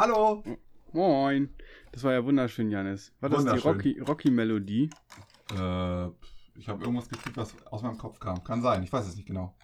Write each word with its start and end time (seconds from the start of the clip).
Hallo. 0.00 0.42
Moin. 0.92 1.50
Das 1.92 2.02
war 2.04 2.14
ja 2.14 2.24
wunderschön, 2.24 2.70
Janis. 2.70 3.12
War 3.20 3.28
das 3.28 3.44
die 3.44 3.50
Rocky-Melodie? 4.00 4.88
Rocky 4.88 5.60
äh, 5.62 6.10
ich 6.58 6.70
habe 6.70 6.82
irgendwas 6.82 7.10
gefühlt, 7.10 7.36
was 7.36 7.54
aus 7.66 7.82
meinem 7.82 7.98
Kopf 7.98 8.18
kam. 8.18 8.42
Kann 8.42 8.62
sein, 8.62 8.82
ich 8.82 8.90
weiß 8.90 9.06
es 9.06 9.16
nicht 9.16 9.26
genau. 9.26 9.54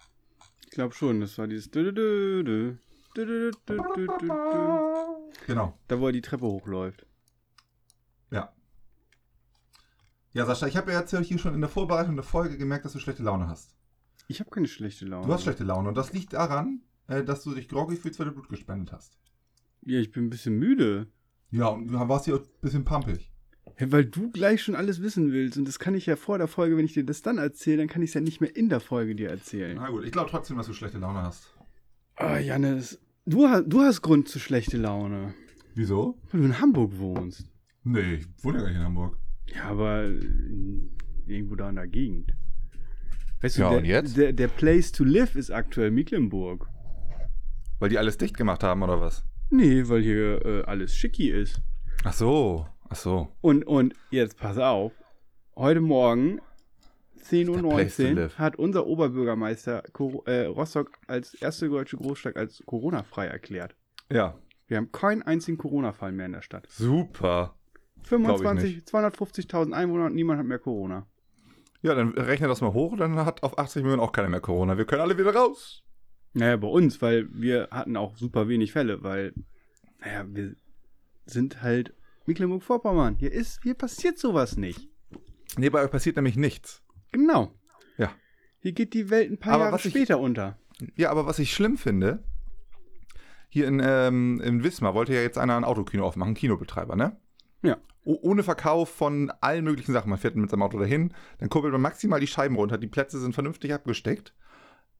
Ich 0.65 0.69
glaube 0.69 0.93
schon, 0.93 1.21
das 1.21 1.39
war 1.39 1.47
dieses. 1.47 1.71
Genau. 5.47 5.73
Da, 5.87 5.99
wo 5.99 6.05
er 6.05 6.11
die 6.11 6.21
Treppe 6.21 6.45
hochläuft. 6.45 7.07
Ja. 8.29 8.53
Ja, 10.33 10.45
Sascha, 10.45 10.67
ich 10.67 10.77
habe 10.77 10.91
ja 10.91 10.99
jetzt 10.99 11.17
hier 11.17 11.39
schon 11.39 11.55
in 11.55 11.61
der 11.61 11.69
Vorbereitung 11.71 12.15
der 12.15 12.23
Folge 12.23 12.59
gemerkt, 12.59 12.85
dass 12.85 12.93
du 12.93 12.99
schlechte 12.99 13.23
Laune 13.23 13.47
hast. 13.47 13.75
Ich 14.27 14.39
habe 14.39 14.51
keine 14.51 14.67
schlechte 14.67 15.05
Laune. 15.05 15.25
Du 15.25 15.33
hast 15.33 15.41
schlechte 15.41 15.63
Laune 15.63 15.89
und 15.89 15.97
das 15.97 16.13
liegt 16.13 16.33
daran, 16.33 16.83
äh, 17.07 17.23
dass 17.23 17.41
du 17.41 17.55
dich 17.55 17.67
groggy 17.67 17.95
fühlst, 17.95 18.19
weil 18.19 18.27
du 18.27 18.33
Blut 18.33 18.49
gespendet 18.49 18.91
hast. 18.93 19.17
Ja, 19.87 19.99
ich 20.01 20.11
bin 20.11 20.25
ein 20.25 20.29
bisschen 20.29 20.59
müde. 20.59 21.07
Ja, 21.49 21.69
und 21.69 21.87
du 21.87 21.93
warst 21.93 22.25
hier 22.25 22.35
ein 22.35 22.41
bisschen 22.61 22.83
pampig. 22.83 23.31
Ja, 23.79 23.89
weil 23.89 24.03
du 24.03 24.29
gleich 24.31 24.61
schon 24.61 24.75
alles 24.75 25.01
wissen 25.01 25.31
willst. 25.31 25.57
Und 25.57 25.65
das 25.65 25.79
kann 25.79 25.95
ich 25.95 26.05
ja 26.05 26.17
vor 26.17 26.37
der 26.37 26.49
Folge, 26.49 26.75
wenn 26.75 26.83
ich 26.83 26.91
dir 26.93 27.05
das 27.05 27.21
dann 27.21 27.37
erzähle, 27.37 27.77
dann 27.77 27.87
kann 27.87 28.01
ich 28.01 28.09
es 28.09 28.13
ja 28.13 28.19
nicht 28.19 28.41
mehr 28.41 28.53
in 28.53 28.67
der 28.67 28.81
Folge 28.81 29.15
dir 29.15 29.29
erzählen. 29.29 29.77
Na 29.77 29.89
gut, 29.89 30.03
ich 30.03 30.11
glaube 30.11 30.29
trotzdem, 30.29 30.57
dass 30.57 30.67
du 30.67 30.73
schlechte 30.73 30.97
Laune 30.97 31.21
hast. 31.21 31.55
Ah, 32.17 32.37
Janis, 32.37 32.99
du, 33.25 33.47
du 33.65 33.79
hast 33.79 34.01
Grund 34.01 34.27
zu 34.27 34.39
schlechte 34.39 34.75
Laune. 34.75 35.33
Wieso? 35.73 36.19
Weil 36.31 36.41
du 36.41 36.47
in 36.47 36.59
Hamburg 36.59 36.97
wohnst. 36.97 37.45
Nee, 37.85 38.15
ich 38.15 38.27
wohne 38.43 38.57
ja 38.57 38.63
gar 38.63 38.69
nicht 38.71 38.79
in 38.79 38.83
Hamburg. 38.85 39.17
Ja, 39.55 39.63
aber 39.69 40.03
äh, 40.03 40.19
irgendwo 41.27 41.55
da 41.55 41.69
in 41.69 41.75
der 41.75 41.87
Gegend. 41.87 42.33
Weißt 43.39 43.57
Ja, 43.57 43.69
der, 43.69 43.77
und 43.77 43.85
jetzt? 43.85 44.17
Der, 44.17 44.33
der 44.33 44.49
Place 44.49 44.91
to 44.91 45.05
live 45.05 45.35
ist 45.35 45.49
aktuell 45.49 45.91
Mecklenburg. 45.91 46.67
Weil 47.79 47.89
die 47.89 47.99
alles 47.99 48.17
dicht 48.17 48.35
gemacht 48.35 48.63
haben, 48.63 48.81
oder 48.83 48.99
was? 48.99 49.23
Nee, 49.49 49.87
weil 49.87 50.01
hier 50.01 50.45
äh, 50.45 50.63
alles 50.63 50.95
schicki 50.95 51.29
ist. 51.29 51.61
Ach 52.03 52.13
so, 52.13 52.65
ach 52.89 52.95
so. 52.95 53.29
Und, 53.41 53.65
und 53.65 53.93
jetzt 54.11 54.37
pass 54.37 54.57
auf. 54.57 54.91
Heute 55.55 55.81
Morgen, 55.81 56.39
10.19 57.23 57.55
the 57.55 57.61
place 57.61 57.97
to 57.97 58.03
Uhr, 58.03 58.29
hat 58.37 58.55
unser 58.57 58.85
Oberbürgermeister 58.85 59.83
Cor- 59.93 60.27
äh, 60.27 60.45
Rostock 60.45 60.91
als 61.07 61.33
erste 61.33 61.69
deutsche 61.69 61.97
Großstadt 61.97 62.35
als 62.35 62.61
Corona-frei 62.65 63.27
erklärt. 63.27 63.75
Ja, 64.11 64.37
Wir 64.67 64.77
haben 64.77 64.91
keinen 64.91 65.23
einzigen 65.23 65.57
Corona-Fall 65.57 66.11
mehr 66.11 66.25
in 66.27 66.33
der 66.33 66.41
Stadt. 66.41 66.67
super. 66.69 67.53
25, 68.03 68.83
250.000 68.85 69.73
Einwohner 69.73 70.05
und 70.05 70.15
niemand 70.15 70.39
hat 70.39 70.45
mehr 70.45 70.59
Corona. 70.59 71.07
Ja, 71.81 71.93
dann 71.93 72.09
rechne 72.13 72.47
das 72.47 72.61
mal 72.61 72.71
hoch, 72.73 72.95
dann 72.95 73.17
hat 73.17 73.43
auf 73.43 73.57
80 73.57 73.83
Millionen 73.83 74.01
auch 74.01 74.11
keiner 74.13 74.29
mehr 74.29 74.39
Corona. 74.39 74.77
Wir 74.77 74.85
können 74.85 75.01
alle 75.01 75.17
wieder 75.17 75.33
raus. 75.35 75.83
Naja, 76.37 76.55
bei 76.57 76.67
uns, 76.67 77.01
weil 77.01 77.27
wir 77.33 77.67
hatten 77.71 77.97
auch 77.97 78.15
super 78.15 78.47
wenig 78.47 78.71
Fälle, 78.71 79.01
weil, 79.01 79.33
naja, 79.99 80.23
wir 80.29 80.55
sind 81.25 81.63
halt 81.63 81.93
Mecklenburg-Vorpommern. 82.27 83.15
Hier 83.15 83.31
ist, 83.31 83.63
hier 83.63 83.73
passiert 83.73 84.19
sowas 84.19 84.55
nicht. 84.55 84.87
Nee, 85.57 85.69
bei 85.71 85.83
euch 85.83 85.89
passiert 85.89 86.15
nämlich 86.15 86.35
nichts. 86.37 86.83
Genau. 87.11 87.53
Ja. 87.97 88.11
Hier 88.59 88.73
geht 88.73 88.93
die 88.93 89.09
Welt 89.09 89.31
ein 89.31 89.39
paar 89.39 89.53
Aber 89.53 89.63
Jahre 89.63 89.73
was 89.75 89.85
ich- 89.85 89.93
später 89.93 90.19
unter. 90.19 90.59
Ja, 90.95 91.09
aber 91.09 91.25
was 91.25 91.39
ich 91.39 91.53
schlimm 91.53 91.75
finde, 91.75 92.23
hier 93.49 93.67
in, 93.67 93.81
ähm, 93.83 94.39
in 94.43 94.63
Wismar 94.63 94.93
wollte 94.93 95.15
ja 95.15 95.21
jetzt 95.21 95.39
einer 95.39 95.57
ein 95.57 95.63
Autokino 95.63 96.05
aufmachen, 96.05 96.35
Kinobetreiber, 96.35 96.95
ne? 96.95 97.19
Ja. 97.63 97.77
O 98.03 98.15
ohne 98.21 98.43
Verkauf 98.43 98.89
von 98.89 99.31
allen 99.41 99.63
möglichen 99.63 99.91
Sachen. 99.91 100.11
Man 100.11 100.19
fährt 100.19 100.35
mit 100.35 100.51
seinem 100.51 100.61
Auto 100.61 100.77
dahin, 100.77 101.13
dann 101.39 101.49
kurbelt 101.49 101.71
man 101.71 101.81
maximal 101.81 102.19
die 102.19 102.27
Scheiben 102.27 102.55
runter, 102.57 102.77
die 102.77 102.87
Plätze 102.87 103.19
sind 103.19 103.33
vernünftig 103.33 103.73
abgesteckt. 103.73 104.35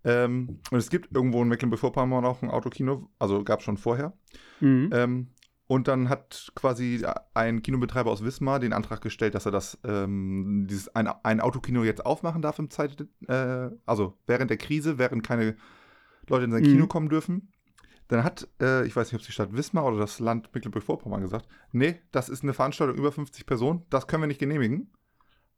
Ähm, 0.07 0.59
und 0.71 0.77
es 0.77 0.89
gibt 0.89 1.13
irgendwo 1.13 1.41
in 1.41 1.49
Mecklenburg-Vorpommern 1.49 2.23
auch 2.23 2.41
ein 2.41 2.49
Autokino, 2.49 3.09
also 3.19 3.43
gab 3.43 3.59
es 3.59 3.65
schon 3.65 3.75
vorher. 3.77 4.13
Mhm. 4.61 4.89
Ähm, 4.93 5.27
und 5.67 5.89
dann 5.89 6.07
hat 6.07 6.49
quasi 6.55 7.05
ein 7.33 7.61
Kinobetreiber 7.61 8.09
aus 8.09 8.23
Wismar 8.23 8.61
den 8.61 8.71
Antrag 8.71 9.01
gestellt, 9.01 9.35
dass 9.35 9.45
er 9.45 9.51
das 9.51 9.77
ähm, 9.83 10.65
dieses 10.69 10.95
ein, 10.95 11.09
ein 11.23 11.41
Autokino 11.41 11.83
jetzt 11.83 12.05
aufmachen 12.05 12.41
darf 12.41 12.57
im 12.57 12.69
Zeit, 12.69 13.05
äh, 13.27 13.69
also 13.85 14.17
während 14.27 14.49
der 14.49 14.57
Krise, 14.57 14.97
während 14.97 15.27
keine 15.27 15.57
Leute 16.29 16.45
in 16.45 16.51
sein 16.51 16.61
Mhm. 16.61 16.67
Kino 16.67 16.87
kommen 16.87 17.09
dürfen. 17.09 17.51
Dann 18.07 18.23
hat, 18.23 18.47
äh, 18.61 18.87
ich 18.87 18.95
weiß 18.95 19.07
nicht, 19.07 19.15
ob 19.15 19.19
es 19.19 19.27
die 19.27 19.33
Stadt 19.33 19.51
Wismar 19.57 19.85
oder 19.85 19.97
das 19.97 20.19
Land 20.21 20.49
Mecklenburg-Vorpommern 20.53 21.19
gesagt, 21.19 21.49
nee, 21.73 21.99
das 22.13 22.29
ist 22.29 22.43
eine 22.43 22.53
Veranstaltung 22.53 22.95
über 22.95 23.11
50 23.11 23.45
Personen, 23.45 23.83
das 23.89 24.07
können 24.07 24.23
wir 24.23 24.27
nicht 24.27 24.39
genehmigen. 24.39 24.89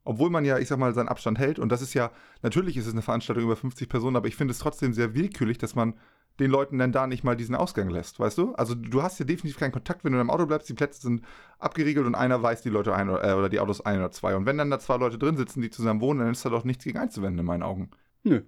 Obwohl 0.04 0.30
man 0.30 0.44
ja, 0.44 0.58
ich 0.58 0.68
sag 0.68 0.78
mal, 0.78 0.94
seinen 0.94 1.08
Abstand 1.08 1.38
hält. 1.38 1.58
Und 1.58 1.70
das 1.70 1.82
ist 1.82 1.94
ja, 1.94 2.10
natürlich 2.42 2.76
ist 2.76 2.86
es 2.86 2.92
eine 2.92 3.02
Veranstaltung 3.02 3.44
über 3.44 3.56
50 3.56 3.88
Personen, 3.88 4.16
aber 4.16 4.28
ich 4.28 4.36
finde 4.36 4.52
es 4.52 4.58
trotzdem 4.58 4.92
sehr 4.92 5.14
willkürlich, 5.14 5.58
dass 5.58 5.74
man 5.74 5.94
den 6.38 6.50
Leuten 6.50 6.78
dann 6.78 6.90
da 6.90 7.06
nicht 7.06 7.22
mal 7.22 7.36
diesen 7.36 7.54
Ausgang 7.54 7.90
lässt, 7.90 8.18
weißt 8.18 8.38
du? 8.38 8.54
Also 8.54 8.74
du 8.74 9.02
hast 9.02 9.18
ja 9.18 9.26
definitiv 9.26 9.58
keinen 9.58 9.72
Kontakt, 9.72 10.04
wenn 10.04 10.12
du 10.12 10.16
in 10.16 10.20
einem 10.20 10.30
Auto 10.30 10.46
bleibst, 10.46 10.68
die 10.68 10.74
Plätze 10.74 11.02
sind 11.02 11.22
abgeriegelt 11.58 12.06
und 12.06 12.14
einer 12.14 12.42
weist 12.42 12.64
die 12.64 12.70
Leute 12.70 12.94
ein 12.94 13.10
oder, 13.10 13.24
äh, 13.24 13.34
oder 13.34 13.50
die 13.50 13.60
Autos 13.60 13.84
ein 13.84 13.98
oder 13.98 14.10
zwei. 14.10 14.34
Und 14.34 14.46
wenn 14.46 14.56
dann 14.56 14.70
da 14.70 14.78
zwei 14.78 14.96
Leute 14.96 15.18
drin 15.18 15.36
sitzen, 15.36 15.60
die 15.60 15.70
zusammen 15.70 16.00
wohnen, 16.00 16.20
dann 16.20 16.30
ist 16.30 16.44
da 16.44 16.48
doch 16.48 16.64
nichts 16.64 16.84
gegen 16.84 16.98
einzuwenden 16.98 17.40
in 17.40 17.46
meinen 17.46 17.62
Augen. 17.62 17.90
Nö. 18.22 18.42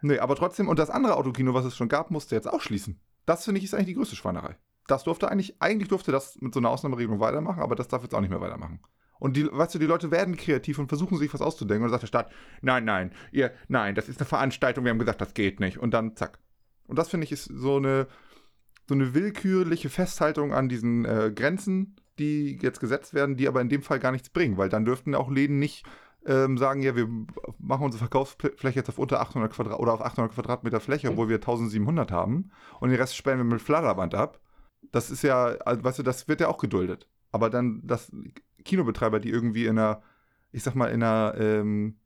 Nee, 0.00 0.18
aber 0.18 0.34
trotzdem, 0.36 0.68
und 0.68 0.78
das 0.78 0.90
andere 0.90 1.16
Autokino, 1.16 1.54
was 1.54 1.64
es 1.64 1.76
schon 1.76 1.88
gab, 1.88 2.10
musste 2.10 2.34
jetzt 2.34 2.48
auch 2.48 2.60
schließen. 2.60 3.00
Das 3.24 3.44
finde 3.44 3.58
ich 3.58 3.64
ist 3.64 3.74
eigentlich 3.74 3.86
die 3.86 3.94
größte 3.94 4.16
Schweinerei. 4.16 4.56
Das 4.86 5.04
durfte 5.04 5.30
eigentlich, 5.30 5.60
eigentlich 5.60 5.88
durfte 5.88 6.12
das 6.12 6.40
mit 6.40 6.54
so 6.54 6.60
einer 6.60 6.70
Ausnahmeregelung 6.70 7.20
weitermachen, 7.20 7.62
aber 7.62 7.76
das 7.76 7.88
darf 7.88 8.02
jetzt 8.02 8.14
auch 8.14 8.20
nicht 8.20 8.30
mehr 8.30 8.40
weitermachen. 8.40 8.80
Und 9.18 9.36
die, 9.36 9.48
weißt 9.50 9.74
du, 9.74 9.78
die 9.78 9.86
Leute 9.86 10.10
werden 10.10 10.36
kreativ 10.36 10.78
und 10.78 10.88
versuchen 10.88 11.18
sich 11.18 11.32
was 11.32 11.42
auszudenken. 11.42 11.84
Und 11.84 11.90
dann 11.90 12.00
sagt 12.00 12.02
der 12.02 12.06
Staat, 12.08 12.32
nein, 12.62 12.84
nein, 12.84 13.12
ihr, 13.32 13.52
nein, 13.68 13.94
das 13.94 14.08
ist 14.08 14.20
eine 14.20 14.26
Veranstaltung, 14.26 14.84
wir 14.84 14.90
haben 14.90 14.98
gesagt, 14.98 15.20
das 15.20 15.34
geht 15.34 15.60
nicht. 15.60 15.78
Und 15.78 15.92
dann 15.92 16.16
zack. 16.16 16.38
Und 16.86 16.98
das 16.98 17.08
finde 17.08 17.24
ich 17.24 17.32
ist 17.32 17.44
so 17.44 17.76
eine, 17.76 18.06
so 18.86 18.94
eine 18.94 19.14
willkürliche 19.14 19.90
Festhaltung 19.90 20.52
an 20.52 20.68
diesen 20.68 21.04
äh, 21.04 21.32
Grenzen, 21.34 21.96
die 22.18 22.58
jetzt 22.60 22.80
gesetzt 22.80 23.14
werden, 23.14 23.36
die 23.36 23.48
aber 23.48 23.60
in 23.60 23.68
dem 23.68 23.82
Fall 23.82 23.98
gar 23.98 24.12
nichts 24.12 24.30
bringen, 24.30 24.56
weil 24.56 24.68
dann 24.68 24.84
dürften 24.84 25.14
auch 25.14 25.30
Läden 25.30 25.58
nicht 25.58 25.84
ähm, 26.26 26.58
sagen, 26.58 26.82
ja, 26.82 26.96
wir 26.96 27.08
machen 27.58 27.84
unsere 27.84 28.00
Verkaufsfläche 28.00 28.78
jetzt 28.78 28.88
auf 28.88 28.98
unter 28.98 29.20
800 29.20 29.52
Quadrat 29.52 29.78
oder 29.78 29.94
auf 29.94 30.02
800 30.02 30.32
Quadratmeter 30.34 30.80
Fläche, 30.80 31.10
obwohl 31.10 31.28
wir 31.28 31.36
1700 31.36 32.10
haben 32.10 32.50
und 32.80 32.90
den 32.90 32.98
Rest 32.98 33.16
sperren 33.16 33.38
wir 33.38 33.44
mit 33.44 33.62
Flatterband 33.62 34.14
ab. 34.14 34.40
Das 34.90 35.10
ist 35.10 35.22
ja, 35.22 35.44
also, 35.44 35.84
weißt 35.84 36.00
du, 36.00 36.02
das 36.02 36.28
wird 36.28 36.40
ja 36.40 36.48
auch 36.48 36.58
geduldet. 36.58 37.08
Aber 37.30 37.50
dann, 37.50 37.86
dass 37.86 38.10
Kinobetreiber, 38.68 39.18
die 39.18 39.30
irgendwie 39.30 39.66
in 39.66 39.78
einer, 39.78 40.02
ich 40.52 40.62
sag 40.62 40.74
mal, 40.74 40.86
in 40.86 41.02
einer 41.02 41.34
ähm, 41.38 41.96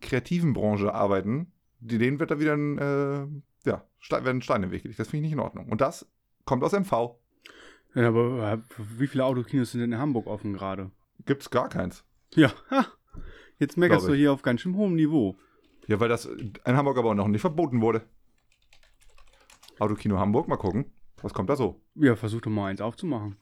kreativen 0.00 0.52
Branche 0.52 0.94
arbeiten, 0.94 1.52
die, 1.80 1.98
denen 1.98 2.20
wird 2.20 2.30
da 2.30 2.38
wieder 2.38 2.54
ein, 2.54 2.78
äh, 2.78 3.26
ja, 3.68 3.84
werden 4.24 4.42
Steine 4.42 4.66
im 4.66 4.72
Weg 4.72 4.82
gelegt. 4.82 5.00
Das 5.00 5.08
finde 5.08 5.24
ich 5.24 5.30
nicht 5.30 5.32
in 5.32 5.44
Ordnung. 5.44 5.68
Und 5.68 5.80
das 5.80 6.06
kommt 6.44 6.62
aus 6.62 6.72
MV. 6.72 7.16
Ja, 7.94 8.08
aber 8.08 8.52
äh, 8.52 8.58
wie 8.98 9.06
viele 9.06 9.24
Autokinos 9.24 9.72
sind 9.72 9.80
denn 9.80 9.92
in 9.92 9.98
Hamburg 9.98 10.26
offen 10.26 10.52
gerade? 10.52 10.90
Gibt's 11.26 11.50
gar 11.50 11.68
keins. 11.68 12.04
Ja, 12.34 12.52
ha. 12.70 12.86
Jetzt 13.58 13.76
meckerst 13.76 14.08
du 14.08 14.14
hier 14.14 14.32
auf 14.32 14.42
ganz 14.42 14.60
schön 14.60 14.76
hohem 14.76 14.94
Niveau. 14.94 15.36
Ja, 15.86 16.00
weil 16.00 16.08
das 16.08 16.26
in 16.26 16.76
Hamburg 16.76 16.98
aber 16.98 17.10
auch 17.10 17.14
noch 17.14 17.28
nicht 17.28 17.40
verboten 17.40 17.80
wurde. 17.80 18.02
Autokino 19.78 20.18
Hamburg, 20.18 20.48
mal 20.48 20.56
gucken. 20.56 20.86
Was 21.22 21.34
kommt 21.34 21.50
da 21.50 21.56
so? 21.56 21.80
Ja, 21.94 22.16
versuch 22.16 22.40
doch 22.40 22.50
mal 22.50 22.68
eins 22.68 22.80
aufzumachen. 22.80 23.36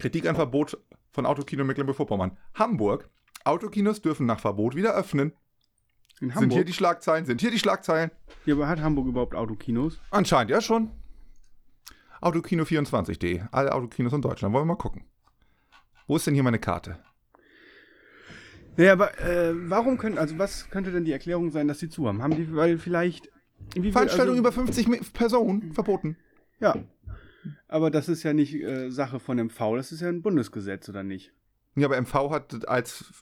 Kritik 0.00 0.26
an 0.28 0.34
Verbot 0.34 0.78
von 1.12 1.26
Autokino 1.26 1.64
Mecklenburg-Vorpommern. 1.64 2.36
Hamburg. 2.54 3.08
Autokinos 3.44 4.00
dürfen 4.02 4.26
nach 4.26 4.40
Verbot 4.40 4.74
wieder 4.74 4.94
öffnen. 4.94 5.32
In 6.20 6.28
Sind 6.28 6.34
Hamburg? 6.34 6.52
hier 6.52 6.64
die 6.64 6.72
Schlagzeilen? 6.72 7.24
Sind 7.24 7.40
hier 7.40 7.50
die 7.50 7.58
Schlagzeilen? 7.58 8.10
ja, 8.44 8.54
aber 8.54 8.68
hat 8.68 8.80
Hamburg 8.80 9.06
überhaupt 9.06 9.34
Autokinos? 9.34 9.98
Anscheinend 10.10 10.50
ja 10.50 10.60
schon. 10.60 10.90
Autokino24.de. 12.20 13.42
Alle 13.50 13.72
Autokinos 13.72 14.12
in 14.12 14.20
Deutschland. 14.22 14.54
Wollen 14.54 14.64
wir 14.64 14.74
mal 14.74 14.78
gucken. 14.78 15.04
Wo 16.06 16.16
ist 16.16 16.26
denn 16.26 16.34
hier 16.34 16.42
meine 16.42 16.58
Karte? 16.58 16.98
Ja, 18.76 18.92
aber 18.92 19.18
äh, 19.20 19.52
warum 19.70 19.98
können, 19.98 20.18
also 20.18 20.38
was 20.38 20.68
könnte 20.70 20.92
denn 20.92 21.04
die 21.04 21.12
Erklärung 21.12 21.50
sein, 21.50 21.68
dass 21.68 21.78
sie 21.78 21.88
zu 21.88 22.06
haben? 22.06 22.22
Haben 22.22 22.36
die, 22.36 22.54
weil 22.54 22.78
vielleicht. 22.78 23.30
Wie 23.74 23.82
viel- 23.82 23.92
Veranstaltung 23.92 24.30
also- 24.36 24.40
über 24.40 24.52
50 24.52 24.86
Mi- 24.88 25.00
Personen 25.12 25.72
verboten. 25.72 26.16
Ja. 26.60 26.74
Aber 27.68 27.90
das 27.90 28.08
ist 28.08 28.22
ja 28.22 28.32
nicht 28.32 28.54
äh, 28.54 28.90
Sache 28.90 29.18
von 29.20 29.38
MV, 29.38 29.76
das 29.76 29.92
ist 29.92 30.00
ja 30.02 30.08
ein 30.08 30.22
Bundesgesetz, 30.22 30.88
oder 30.88 31.02
nicht? 31.02 31.32
Ja, 31.76 31.86
aber 31.86 32.00
MV 32.00 32.14
hat 32.30 32.68
als. 32.68 33.12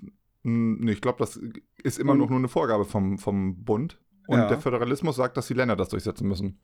mh, 0.42 0.90
ich 0.90 1.00
glaube, 1.00 1.18
das 1.18 1.40
ist 1.82 1.98
immer 1.98 2.12
Und- 2.12 2.18
noch 2.18 2.30
nur 2.30 2.38
eine 2.38 2.48
Vorgabe 2.48 2.84
vom, 2.84 3.18
vom 3.18 3.64
Bund. 3.64 3.98
Und 4.26 4.38
Ja. 4.38 4.48
der 4.48 4.58
Föderalismus 4.60 5.16
sagt, 5.16 5.36
dass 5.36 5.46
die 5.46 5.54
Länder 5.54 5.74
das 5.76 5.88
durchsetzen 5.88 6.28
müssen. 6.28 6.58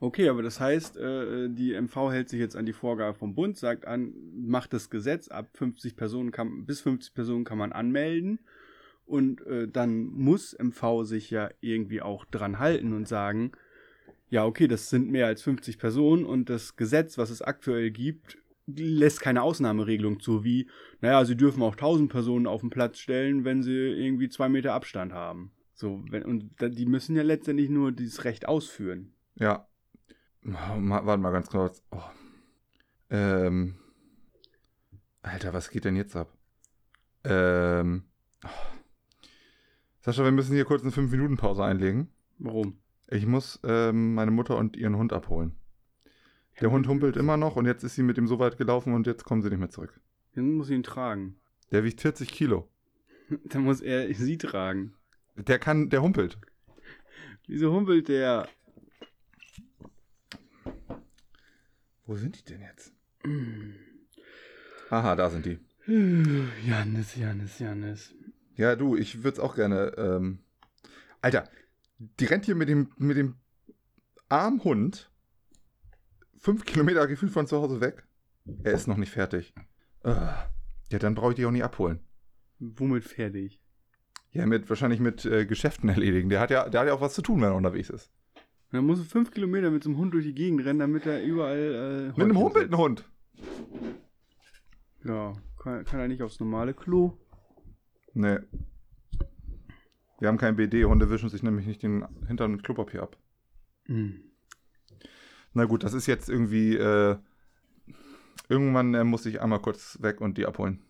Okay, 0.00 0.28
aber 0.28 0.42
das 0.42 0.60
heißt, 0.60 0.96
äh, 0.96 1.48
die 1.48 1.74
MV 1.74 2.10
hält 2.12 2.28
sich 2.28 2.38
jetzt 2.40 2.54
an 2.56 2.66
die 2.66 2.72
Vorgabe 2.72 3.16
vom 3.18 3.34
Bund, 3.34 3.56
sagt 3.56 3.84
an, 3.86 4.12
macht 4.36 4.72
das 4.72 4.90
Gesetz, 4.90 5.28
ab 5.28 5.48
50 5.54 5.96
Personen 5.96 6.30
kann, 6.32 6.66
bis 6.66 6.80
50 6.80 7.14
Personen 7.14 7.44
kann 7.44 7.58
man 7.58 7.72
anmelden. 7.72 8.38
Und 9.06 9.44
äh, 9.46 9.66
dann 9.68 10.04
muss 10.04 10.56
MV 10.58 11.02
sich 11.04 11.30
ja 11.30 11.50
irgendwie 11.60 12.00
auch 12.02 12.24
dran 12.26 12.58
halten 12.60 12.92
und 12.92 13.08
sagen, 13.08 13.52
ja, 14.30 14.44
okay, 14.46 14.68
das 14.68 14.88
sind 14.88 15.10
mehr 15.10 15.26
als 15.26 15.42
50 15.42 15.78
Personen 15.78 16.24
und 16.24 16.48
das 16.48 16.76
Gesetz, 16.76 17.18
was 17.18 17.30
es 17.30 17.42
aktuell 17.42 17.90
gibt, 17.90 18.38
lässt 18.66 19.20
keine 19.20 19.42
Ausnahmeregelung 19.42 20.20
zu, 20.20 20.44
wie, 20.44 20.68
naja, 21.00 21.24
sie 21.24 21.36
dürfen 21.36 21.62
auch 21.62 21.72
1000 21.72 22.10
Personen 22.10 22.46
auf 22.46 22.60
den 22.60 22.70
Platz 22.70 22.98
stellen, 22.98 23.44
wenn 23.44 23.62
sie 23.62 23.72
irgendwie 23.72 24.28
zwei 24.28 24.48
Meter 24.48 24.74
Abstand 24.74 25.12
haben. 25.12 25.50
So, 25.74 26.04
wenn, 26.10 26.24
und 26.24 26.50
die 26.60 26.86
müssen 26.86 27.16
ja 27.16 27.22
letztendlich 27.22 27.70
nur 27.70 27.90
dieses 27.90 28.24
Recht 28.24 28.46
ausführen. 28.46 29.12
Ja. 29.34 29.66
Oh, 30.46 30.52
warte 30.52 31.18
mal 31.18 31.32
ganz 31.32 31.48
kurz. 31.48 31.82
Oh. 31.90 32.02
Ähm. 33.10 33.76
Alter, 35.22 35.52
was 35.52 35.70
geht 35.70 35.84
denn 35.84 35.96
jetzt 35.96 36.16
ab? 36.16 36.32
Ähm. 37.24 38.04
oh. 38.44 38.48
Sascha, 40.00 40.24
wir 40.24 40.32
müssen 40.32 40.54
hier 40.54 40.64
kurz 40.64 40.82
eine 40.82 40.92
5-Minuten-Pause 40.92 41.64
einlegen. 41.64 42.08
Warum? 42.38 42.78
Ich 43.10 43.26
muss 43.26 43.58
ähm, 43.64 44.14
meine 44.14 44.30
Mutter 44.30 44.56
und 44.56 44.76
ihren 44.76 44.96
Hund 44.96 45.12
abholen. 45.12 45.56
Der 46.60 46.70
Hund 46.70 46.86
humpelt 46.86 47.16
immer 47.16 47.36
noch 47.36 47.56
und 47.56 47.66
jetzt 47.66 47.82
ist 47.82 47.96
sie 47.96 48.02
mit 48.02 48.18
ihm 48.18 48.28
so 48.28 48.38
weit 48.38 48.56
gelaufen 48.56 48.94
und 48.94 49.06
jetzt 49.06 49.24
kommen 49.24 49.42
sie 49.42 49.50
nicht 49.50 49.58
mehr 49.58 49.70
zurück. 49.70 50.00
Dann 50.34 50.52
muss 50.52 50.70
ich 50.70 50.76
ihn 50.76 50.82
tragen. 50.84 51.36
Der 51.72 51.82
wiegt 51.82 52.00
40 52.00 52.30
Kilo. 52.30 52.68
Dann 53.46 53.62
muss 53.62 53.80
er 53.80 54.12
sie 54.14 54.38
tragen. 54.38 54.94
Der 55.36 55.58
kann, 55.58 55.88
der 55.88 56.02
humpelt. 56.02 56.38
Wieso 57.46 57.72
humpelt 57.72 58.08
der? 58.08 58.48
Wo 62.06 62.16
sind 62.16 62.38
die 62.38 62.44
denn 62.44 62.60
jetzt? 62.60 62.92
Aha, 64.90 65.16
da 65.16 65.30
sind 65.30 65.46
die. 65.46 65.58
Janis, 66.66 67.16
Janis, 67.16 67.58
Janis. 67.58 68.14
Ja, 68.56 68.76
du, 68.76 68.96
ich 68.96 69.24
würde 69.24 69.34
es 69.36 69.40
auch 69.40 69.54
gerne. 69.54 69.94
Ähm, 69.96 70.40
Alter, 71.22 71.48
die 72.00 72.24
rennt 72.24 72.46
hier 72.46 72.54
mit 72.54 72.68
dem, 72.68 72.88
mit 72.96 73.16
dem 73.16 73.36
armen 74.28 74.62
Hund 74.64 75.10
fünf 76.38 76.64
Kilometer 76.64 77.06
gefühlt 77.06 77.32
von 77.32 77.46
zu 77.46 77.60
Hause 77.60 77.80
weg. 77.80 78.06
Er 78.62 78.72
ist 78.72 78.88
noch 78.88 78.96
nicht 78.96 79.12
fertig. 79.12 79.54
Ah, 80.02 80.46
ja, 80.90 80.98
dann 80.98 81.14
brauche 81.14 81.32
ich 81.32 81.36
die 81.36 81.44
auch 81.44 81.50
nicht 81.50 81.62
abholen. 81.64 82.00
Womit 82.58 83.04
fertig? 83.04 83.60
Ja, 84.32 84.46
mit, 84.46 84.68
wahrscheinlich 84.68 85.00
mit 85.00 85.24
äh, 85.24 85.44
Geschäften 85.44 85.88
erledigen. 85.88 86.30
Der 86.30 86.40
hat, 86.40 86.50
ja, 86.50 86.68
der 86.68 86.80
hat 86.80 86.86
ja 86.88 86.94
auch 86.94 87.00
was 87.00 87.14
zu 87.14 87.22
tun, 87.22 87.40
wenn 87.40 87.48
er 87.48 87.56
unterwegs 87.56 87.90
ist. 87.90 88.10
Und 88.70 88.76
dann 88.76 88.86
muss 88.86 89.00
er 89.00 89.04
fünf 89.04 89.30
Kilometer 89.30 89.70
mit 89.70 89.82
so 89.82 89.90
einem 89.90 89.98
Hund 89.98 90.14
durch 90.14 90.24
die 90.24 90.34
Gegend 90.34 90.64
rennen, 90.64 90.78
damit 90.78 91.04
er 91.04 91.22
überall. 91.22 92.12
Äh, 92.14 92.18
Mit 92.18 92.20
einem 92.20 92.38
humpelnden 92.38 92.76
Hund. 92.76 93.04
Ja, 95.04 95.32
kann, 95.62 95.84
kann 95.84 96.00
er 96.00 96.08
nicht 96.08 96.22
aufs 96.22 96.40
normale 96.40 96.72
Klo. 96.72 97.18
Nee. 98.14 98.38
Wir 100.20 100.28
haben 100.28 100.38
kein 100.38 100.56
BD. 100.56 100.84
Hunde 100.84 101.10
wischen 101.10 101.28
sich 101.28 101.42
nämlich 101.42 101.66
nicht 101.66 101.82
den 101.82 102.06
Hintern 102.28 102.52
mit 102.52 102.62
Klopapier 102.62 103.02
ab. 103.02 103.16
Hm. 103.86 104.20
Na 105.54 105.64
gut, 105.64 105.82
das 105.82 105.94
ist 105.94 106.06
jetzt 106.06 106.28
irgendwie. 106.28 106.76
Äh, 106.76 107.16
irgendwann 108.48 108.94
äh, 108.94 109.04
muss 109.04 109.26
ich 109.26 109.40
einmal 109.40 109.60
kurz 109.60 109.98
weg 110.00 110.20
und 110.20 110.38
die 110.38 110.46
abholen. 110.46 110.82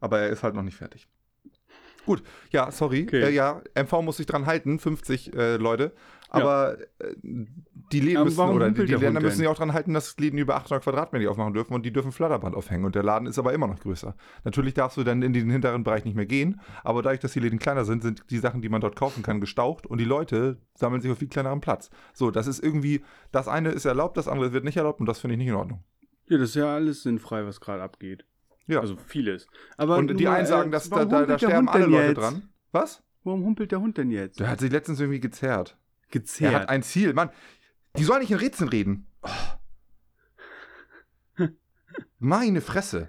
Aber 0.00 0.20
er 0.20 0.30
ist 0.30 0.42
halt 0.42 0.54
noch 0.54 0.62
nicht 0.62 0.76
fertig. 0.76 1.08
Gut, 2.06 2.22
ja, 2.50 2.70
sorry. 2.70 3.04
Okay. 3.04 3.22
Äh, 3.22 3.30
ja, 3.30 3.62
MV 3.74 4.02
muss 4.02 4.18
sich 4.18 4.26
dran 4.26 4.46
halten, 4.46 4.78
50 4.78 5.34
äh, 5.34 5.56
Leute. 5.56 5.94
Aber 6.28 6.78
äh, 6.98 7.14
die 7.92 8.00
Läden 8.00 8.18
Aber 8.18 8.24
müssen, 8.26 8.40
oder 8.40 8.70
die, 8.70 8.80
die 8.82 8.86
der 8.86 8.98
Länder 8.98 9.20
müssen 9.20 9.38
sich 9.38 9.46
auch 9.46 9.56
dran 9.56 9.72
halten, 9.72 9.94
dass 9.94 10.16
Läden 10.18 10.38
über 10.38 10.56
800 10.56 10.82
Quadratmeter 10.82 11.30
aufmachen 11.30 11.54
dürfen 11.54 11.74
und 11.74 11.84
die 11.84 11.92
dürfen 11.92 12.12
Flatterband 12.12 12.54
aufhängen. 12.54 12.84
Und 12.84 12.94
der 12.94 13.02
Laden 13.02 13.26
ist 13.26 13.38
aber 13.38 13.52
immer 13.52 13.66
noch 13.66 13.80
größer. 13.80 14.14
Natürlich 14.44 14.74
darfst 14.74 14.96
du 14.96 15.04
dann 15.04 15.22
in 15.22 15.32
den 15.32 15.50
hinteren 15.50 15.84
Bereich 15.84 16.04
nicht 16.04 16.14
mehr 16.14 16.26
gehen, 16.26 16.60
aber 16.82 17.02
dadurch, 17.02 17.20
dass 17.20 17.32
die 17.32 17.40
Läden 17.40 17.58
kleiner 17.58 17.84
sind, 17.84 18.02
sind 18.02 18.24
die 18.30 18.38
Sachen, 18.38 18.62
die 18.62 18.68
man 18.68 18.80
dort 18.80 18.96
kaufen 18.96 19.22
kann, 19.22 19.40
gestaucht 19.40 19.86
und 19.86 19.98
die 19.98 20.04
Leute 20.04 20.58
sammeln 20.74 21.00
sich 21.02 21.10
auf 21.10 21.18
viel 21.18 21.28
kleineren 21.28 21.60
Platz. 21.60 21.90
So, 22.12 22.30
das 22.30 22.46
ist 22.46 22.62
irgendwie, 22.62 23.02
das 23.32 23.48
eine 23.48 23.70
ist 23.70 23.84
erlaubt, 23.84 24.16
das 24.16 24.28
andere 24.28 24.52
wird 24.52 24.64
nicht 24.64 24.76
erlaubt 24.76 25.00
und 25.00 25.06
das 25.06 25.18
finde 25.20 25.34
ich 25.34 25.38
nicht 25.38 25.48
in 25.48 25.54
Ordnung. 25.54 25.84
Ja, 26.28 26.38
das 26.38 26.50
ist 26.50 26.56
ja 26.56 26.74
alles 26.74 27.02
sinnfrei, 27.02 27.44
was 27.44 27.60
gerade 27.60 27.82
abgeht. 27.82 28.24
Ja. 28.66 28.80
Also 28.80 28.96
vieles. 28.96 29.46
Aber 29.76 29.96
und 29.96 30.18
die 30.18 30.28
einen 30.28 30.46
sagen, 30.46 30.70
äh, 30.70 30.72
dass 30.72 30.88
da, 30.88 31.04
da, 31.04 31.26
da 31.26 31.38
sterben 31.38 31.68
Hund 31.68 31.70
alle 31.70 31.86
Leute 31.86 32.06
jetzt? 32.06 32.18
dran. 32.18 32.48
Was? 32.72 33.02
Warum 33.24 33.44
humpelt 33.44 33.72
der 33.72 33.80
Hund 33.80 33.98
denn 33.98 34.10
jetzt? 34.10 34.40
Der 34.40 34.48
hat 34.48 34.60
sich 34.60 34.70
letztens 34.70 35.00
irgendwie 35.00 35.20
gezerrt. 35.20 35.76
Er 35.78 36.20
Gezehrt. 36.20 36.54
hat 36.54 36.68
ein 36.68 36.82
Ziel. 36.82 37.12
Mann, 37.12 37.30
die 37.96 38.04
sollen 38.04 38.20
nicht 38.20 38.30
in 38.30 38.38
Rätseln 38.38 38.68
reden. 38.68 39.06
Oh. 39.22 39.28
Meine 42.18 42.60
Fresse. 42.60 43.08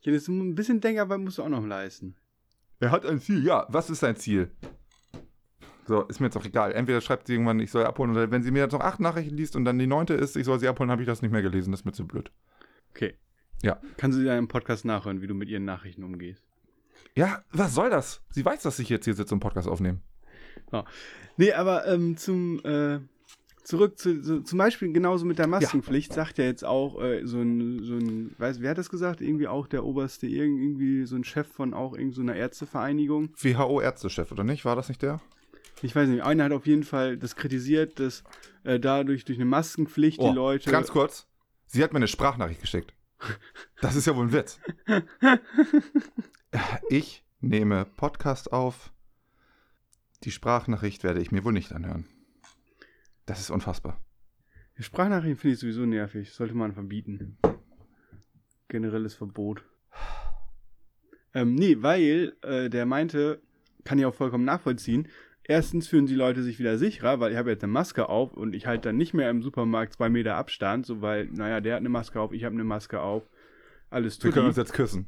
ja, 0.00 0.12
das 0.12 0.22
ist 0.22 0.28
ein 0.28 0.54
bisschen 0.54 0.80
Denkarbeit 0.80 1.20
musst 1.20 1.38
du 1.38 1.42
auch 1.42 1.48
noch 1.48 1.64
leisten. 1.64 2.16
Er 2.80 2.90
hat 2.90 3.06
ein 3.06 3.20
Ziel. 3.20 3.44
Ja, 3.44 3.66
was 3.68 3.90
ist 3.90 4.00
sein 4.00 4.16
Ziel? 4.16 4.50
So, 5.86 6.02
ist 6.02 6.20
mir 6.20 6.26
jetzt 6.26 6.36
auch 6.36 6.44
egal. 6.44 6.72
Entweder 6.72 7.00
schreibt 7.00 7.28
sie 7.28 7.34
irgendwann, 7.34 7.60
ich 7.60 7.70
soll 7.70 7.84
abholen, 7.84 8.10
oder 8.10 8.30
wenn 8.30 8.42
sie 8.42 8.50
mir 8.50 8.58
jetzt 8.58 8.72
noch 8.72 8.80
acht 8.80 8.98
Nachrichten 8.98 9.36
liest 9.36 9.54
und 9.54 9.64
dann 9.64 9.78
die 9.78 9.86
neunte 9.86 10.14
ist, 10.14 10.36
ich 10.36 10.44
soll 10.44 10.58
sie 10.58 10.68
abholen, 10.68 10.90
habe 10.90 11.02
ich 11.02 11.06
das 11.06 11.22
nicht 11.22 11.30
mehr 11.30 11.42
gelesen. 11.42 11.70
Das 11.70 11.80
ist 11.80 11.84
mir 11.84 11.92
zu 11.92 12.06
blöd. 12.06 12.32
Okay. 12.90 13.14
Ja. 13.62 13.80
Kannst 13.96 14.18
du 14.18 14.22
dir 14.22 14.36
im 14.36 14.48
Podcast 14.48 14.84
nachhören, 14.84 15.22
wie 15.22 15.26
du 15.26 15.34
mit 15.34 15.48
ihren 15.48 15.64
Nachrichten 15.64 16.02
umgehst? 16.02 16.42
Ja, 17.14 17.44
was 17.52 17.74
soll 17.74 17.88
das? 17.88 18.22
Sie 18.30 18.44
weiß, 18.44 18.62
dass 18.62 18.78
ich 18.78 18.88
jetzt 18.88 19.04
hier 19.04 19.14
sitze 19.14 19.32
und 19.32 19.40
Podcast 19.40 19.68
aufnehme. 19.68 20.00
Nee, 21.36 21.52
aber 21.52 21.86
ähm, 21.86 22.16
zum 22.16 22.60
äh, 22.64 22.98
zurück 23.66 23.98
zu, 23.98 24.22
so, 24.22 24.40
zum 24.40 24.58
Beispiel 24.58 24.92
genauso 24.92 25.26
mit 25.26 25.38
der 25.38 25.46
Maskenpflicht 25.48 26.12
sagt 26.12 26.38
ja 26.38 26.44
jetzt 26.44 26.64
auch 26.64 27.02
äh, 27.02 27.26
so 27.26 27.40
ein, 27.40 27.82
so 27.82 27.94
ein, 27.94 28.34
weiß, 28.38 28.60
wer 28.60 28.70
hat 28.70 28.78
das 28.78 28.88
gesagt? 28.90 29.20
Irgendwie 29.20 29.48
auch 29.48 29.66
der 29.66 29.84
oberste, 29.84 30.26
irgend- 30.26 30.60
irgendwie 30.62 31.04
so 31.04 31.16
ein 31.16 31.24
Chef 31.24 31.48
von 31.48 31.74
auch 31.74 31.92
irgendeiner 31.92 32.14
so 32.14 32.22
einer 32.22 32.36
Ärztevereinigung. 32.36 33.30
WHO-Ärztechef, 33.36 34.30
oder 34.32 34.44
nicht? 34.44 34.64
War 34.64 34.76
das 34.76 34.88
nicht 34.88 35.02
der? 35.02 35.20
Ich 35.82 35.94
weiß 35.94 36.08
nicht, 36.08 36.22
einer 36.22 36.44
hat 36.44 36.52
auf 36.52 36.66
jeden 36.66 36.84
Fall 36.84 37.16
das 37.18 37.34
kritisiert, 37.36 37.98
dass 38.00 38.22
äh, 38.64 38.78
dadurch 38.80 39.24
durch 39.24 39.38
eine 39.38 39.44
Maskenpflicht 39.44 40.20
die 40.22 40.26
Leute. 40.30 40.70
Oh, 40.70 40.72
Ganz 40.72 40.90
kurz. 40.90 41.26
Sie 41.66 41.82
hat 41.82 41.92
mir 41.92 41.98
eine 41.98 42.08
Sprachnachricht 42.08 42.60
geschickt. 42.60 42.94
Das 43.80 43.96
ist 43.96 44.06
ja 44.06 44.14
wohl 44.16 44.26
ein 44.26 44.32
Witz. 44.32 44.60
Ich 46.88 47.24
nehme 47.40 47.84
Podcast 47.84 48.52
auf. 48.52 48.92
Die 50.24 50.30
Sprachnachricht 50.30 51.04
werde 51.04 51.20
ich 51.20 51.30
mir 51.30 51.44
wohl 51.44 51.52
nicht 51.52 51.72
anhören. 51.72 52.06
Das 53.26 53.40
ist 53.40 53.50
unfassbar. 53.50 54.00
Sprachnachrichten 54.78 55.36
finde 55.36 55.54
ich 55.54 55.60
sowieso 55.60 55.84
nervig. 55.84 56.32
Sollte 56.32 56.54
man 56.54 56.72
verbieten. 56.72 57.38
Generelles 58.68 59.14
Verbot. 59.14 59.64
Ähm, 61.34 61.54
nee, 61.54 61.76
weil 61.80 62.34
äh, 62.42 62.70
der 62.70 62.86
meinte, 62.86 63.42
kann 63.84 63.98
ich 63.98 64.06
auch 64.06 64.14
vollkommen 64.14 64.44
nachvollziehen. 64.44 65.08
Erstens 65.44 65.86
fühlen 65.86 66.06
die 66.06 66.14
Leute 66.14 66.42
sich 66.42 66.58
wieder 66.58 66.76
sicherer, 66.76 67.20
weil 67.20 67.32
ich 67.32 67.38
habe 67.38 67.50
jetzt 67.50 67.62
eine 67.62 67.72
Maske 67.72 68.08
auf 68.08 68.32
und 68.32 68.54
ich 68.54 68.66
halte 68.66 68.88
dann 68.88 68.96
nicht 68.96 69.14
mehr 69.14 69.30
im 69.30 69.42
Supermarkt 69.42 69.92
zwei 69.92 70.08
Meter 70.08 70.34
Abstand, 70.34 70.86
so 70.86 71.02
weil, 71.02 71.26
naja, 71.26 71.60
der 71.60 71.74
hat 71.74 71.80
eine 71.80 71.88
Maske 71.88 72.20
auf, 72.20 72.32
ich 72.32 72.44
habe 72.44 72.54
eine 72.54 72.64
Maske 72.64 73.00
auf. 73.00 73.22
Alles 73.88 74.18
Wir 74.18 74.22
tut 74.24 74.34
können 74.34 74.46
uns 74.48 74.56
jetzt 74.56 74.72
küssen. 74.72 75.06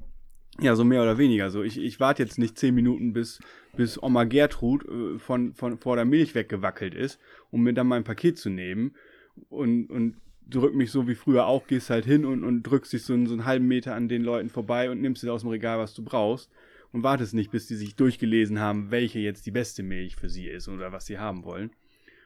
Ja, 0.60 0.74
so 0.74 0.84
mehr 0.84 1.02
oder 1.02 1.18
weniger. 1.18 1.50
So, 1.50 1.62
ich, 1.62 1.78
ich 1.78 2.00
warte 2.00 2.22
jetzt 2.22 2.38
nicht 2.38 2.58
zehn 2.58 2.74
Minuten, 2.74 3.12
bis, 3.12 3.40
bis 3.76 4.02
Oma 4.02 4.24
Gertrud 4.24 4.84
äh, 4.88 5.18
von, 5.18 5.54
von 5.54 5.78
vor 5.78 5.96
der 5.96 6.04
Milch 6.04 6.34
weggewackelt 6.34 6.94
ist, 6.94 7.20
um 7.50 7.62
mir 7.62 7.74
dann 7.74 7.86
mein 7.86 8.04
Paket 8.04 8.38
zu 8.38 8.50
nehmen. 8.50 8.94
Und, 9.48 9.88
und 9.90 10.16
drück 10.48 10.74
mich 10.74 10.90
so 10.90 11.06
wie 11.06 11.14
früher 11.14 11.46
auch, 11.46 11.66
gehst 11.66 11.90
halt 11.90 12.04
hin 12.04 12.24
und, 12.24 12.42
und 12.42 12.62
drückst 12.62 12.92
dich 12.92 13.02
so, 13.02 13.14
so 13.26 13.32
einen 13.32 13.44
halben 13.44 13.68
Meter 13.68 13.94
an 13.94 14.08
den 14.08 14.22
Leuten 14.22 14.48
vorbei 14.48 14.90
und 14.90 15.00
nimmst 15.00 15.22
dir 15.22 15.32
aus 15.32 15.42
dem 15.42 15.50
Regal, 15.50 15.78
was 15.78 15.94
du 15.94 16.02
brauchst. 16.02 16.50
Und 16.90 17.02
wartest 17.02 17.34
nicht, 17.34 17.50
bis 17.50 17.66
die 17.66 17.76
sich 17.76 17.96
durchgelesen 17.96 18.60
haben, 18.60 18.90
welche 18.90 19.18
jetzt 19.18 19.44
die 19.44 19.50
beste 19.50 19.82
Milch 19.82 20.16
für 20.16 20.30
sie 20.30 20.46
ist 20.46 20.68
oder 20.68 20.90
was 20.90 21.04
sie 21.04 21.18
haben 21.18 21.44
wollen. 21.44 21.70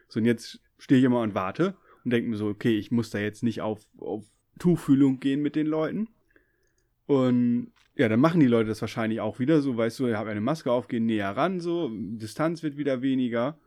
So, 0.07 0.21
und 0.21 0.27
jetzt 0.27 0.61
stehe 0.79 1.01
ich 1.01 1.05
immer 1.05 1.21
und 1.21 1.35
warte 1.35 1.75
und 2.05 2.13
denke 2.13 2.31
mir 2.31 2.37
so, 2.37 2.47
okay, 2.47 2.79
ich 2.79 2.93
muss 2.93 3.11
da 3.11 3.19
jetzt 3.19 3.43
nicht 3.43 3.61
auf, 3.61 3.85
auf 3.99 4.25
Tuchfühlung 4.61 5.19
gehen 5.19 5.43
mit 5.43 5.57
den 5.57 5.67
Leuten. 5.67 6.09
Und 7.13 7.73
ja, 7.95 8.09
dann 8.09 8.21
machen 8.21 8.41
die 8.41 8.47
Leute 8.47 8.71
das 8.71 8.81
wahrscheinlich 8.81 9.21
auch 9.21 9.39
wieder 9.39 9.61
so, 9.61 9.77
weißt 9.77 10.01
du, 10.01 10.07
ihr 10.07 10.19
habt 10.19 10.31
eine 10.31 10.41
Maske 10.41 10.73
auf, 10.73 10.89
gehen 10.89 11.05
näher 11.05 11.37
ran, 11.37 11.61
so, 11.61 11.91
Distanz 11.93 12.63
wird 12.63 12.79
wieder 12.79 13.03
weniger. 13.03 13.59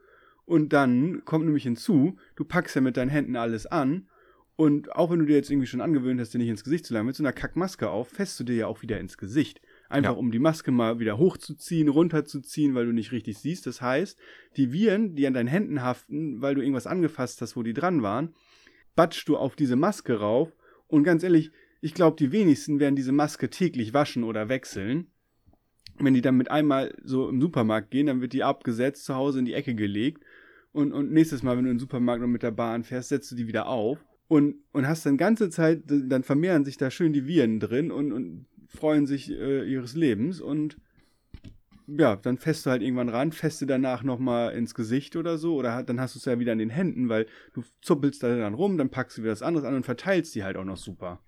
Und 0.46 0.74
dann 0.74 1.24
kommt 1.26 1.46
nämlich 1.46 1.64
hinzu, 1.64 2.18
du 2.36 2.44
packst 2.44 2.76
ja 2.76 2.82
mit 2.82 2.98
deinen 2.98 3.10
Händen 3.10 3.36
alles 3.36 3.68
an. 3.68 4.08
Und 4.56 4.96
auch 4.96 5.12
wenn 5.12 5.20
du 5.20 5.26
dir 5.26 5.36
jetzt 5.36 5.52
irgendwie 5.52 5.68
schon 5.68 5.82
angewöhnt 5.82 6.20
hast, 6.20 6.34
dir 6.34 6.38
nicht 6.40 6.50
ins 6.50 6.64
Gesicht 6.64 6.86
zu 6.86 6.94
langen, 6.94 7.08
mit 7.08 7.16
so 7.16 7.24
einer 7.24 7.34
Kackmaske 7.34 7.90
auf, 7.90 8.08
fässt 8.10 8.40
du 8.40 8.44
dir 8.44 8.56
ja 8.56 8.68
auch 8.68 8.82
wieder 8.82 9.00
ins 9.00 9.18
Gesicht. 9.18 9.62
Einfach 9.90 10.14
Ja. 10.14 10.18
um 10.18 10.32
die 10.32 10.40
Maske 10.40 10.72
mal 10.72 10.98
wieder 11.00 11.18
hochzuziehen, 11.20 11.90
runterzuziehen, 11.90 12.74
weil 12.74 12.86
du 12.86 12.94
nicht 12.94 13.12
richtig 13.12 13.38
siehst. 13.38 13.68
Das 13.68 13.82
heißt, 13.82 14.18
die 14.58 14.72
Viren, 14.72 15.16
die 15.16 15.28
an 15.28 15.34
deinen 15.34 15.48
Händen 15.48 15.84
haften, 15.84 16.42
weil 16.42 16.56
du 16.56 16.62
irgendwas 16.62 16.88
angefasst 16.88 17.42
hast, 17.42 17.56
wo 17.56 17.62
die 17.64 17.74
dran 17.74 18.02
waren, 18.02 18.34
batschst 18.96 19.28
du 19.28 19.38
auf 19.38 19.56
diese 19.56 19.76
Maske 19.76 20.20
rauf. 20.20 20.56
Und 20.88 21.04
ganz 21.04 21.22
ehrlich, 21.24 21.52
ich 21.86 21.94
glaube, 21.94 22.18
die 22.18 22.32
wenigsten 22.32 22.80
werden 22.80 22.96
diese 22.96 23.12
Maske 23.12 23.52
täglich 23.52 23.94
waschen 23.94 24.24
oder 24.24 24.50
wechseln. 24.50 25.06
Wenn 26.00 26.16
die 26.16 26.22
dann 26.22 26.36
mit 26.36 26.50
einmal 26.50 26.98
so 27.04 27.30
im 27.30 27.40
Supermarkt 27.40 27.92
gehen, 27.92 28.08
dann 28.08 28.22
wird 28.22 28.34
die 28.34 28.44
abgesetzt, 28.44 29.06
zu 29.06 29.14
Hause 29.14 29.38
in 29.38 29.46
die 29.46 29.54
Ecke 29.54 29.76
gelegt. 29.76 30.24
Und, 30.72 30.94
und 30.94 31.12
nächstes 31.12 31.44
Mal, 31.44 31.56
wenn 31.56 31.66
du 31.66 31.70
in 31.70 31.76
den 31.76 31.80
Supermarkt 31.80 32.24
noch 32.24 32.28
mit 32.28 32.42
der 32.42 32.50
Bahn 32.50 32.84
fährst, 32.84 33.10
setzt 33.10 33.32
du 33.32 33.36
die 33.36 33.46
wieder 33.46 33.68
auf. 33.68 34.04
Und, 34.28 34.56
und 34.72 34.88
hast 34.88 35.06
dann 35.06 35.16
ganze 35.16 35.52
Zeit, 35.52 35.84
dann 35.86 36.24
vermehren 36.24 36.66
sich 36.66 36.78
da 36.78 36.90
schön 36.90 37.14
die 37.14 37.28
Viren 37.28 37.60
drin 37.60 37.92
und, 37.92 38.12
und 38.14 38.48
freuen 38.68 39.06
sich 39.06 39.30
äh, 39.30 39.64
ihres 39.72 39.94
Lebens. 39.94 40.42
Und 40.42 40.78
ja, 41.86 42.16
dann 42.16 42.40
fährst 42.40 42.66
du 42.66 42.72
halt 42.72 42.82
irgendwann 42.82 43.10
ran, 43.10 43.32
fährst 43.32 43.62
du 43.62 43.68
danach 43.68 44.02
nochmal 44.02 44.56
ins 44.56 44.74
Gesicht 44.74 45.16
oder 45.16 45.38
so. 45.38 45.54
Oder 45.54 45.84
dann 45.84 46.00
hast 46.02 46.16
du 46.16 46.20
es 46.20 46.26
ja 46.26 46.40
wieder 46.40 46.54
an 46.54 46.58
den 46.58 46.72
Händen, 46.72 47.10
weil 47.10 47.28
du 47.54 47.62
zuppelst 47.82 48.24
da 48.24 48.36
dann 48.36 48.56
rum, 48.56 48.80
dann 48.80 48.90
packst 48.90 49.20
du 49.20 49.22
wieder 49.22 49.34
das 49.34 49.44
anderes 49.44 49.68
an 49.68 49.76
und 49.76 49.86
verteilst 49.86 50.34
die 50.34 50.44
halt 50.44 50.58
auch 50.58 50.66
noch 50.66 50.78
super. 50.78 51.22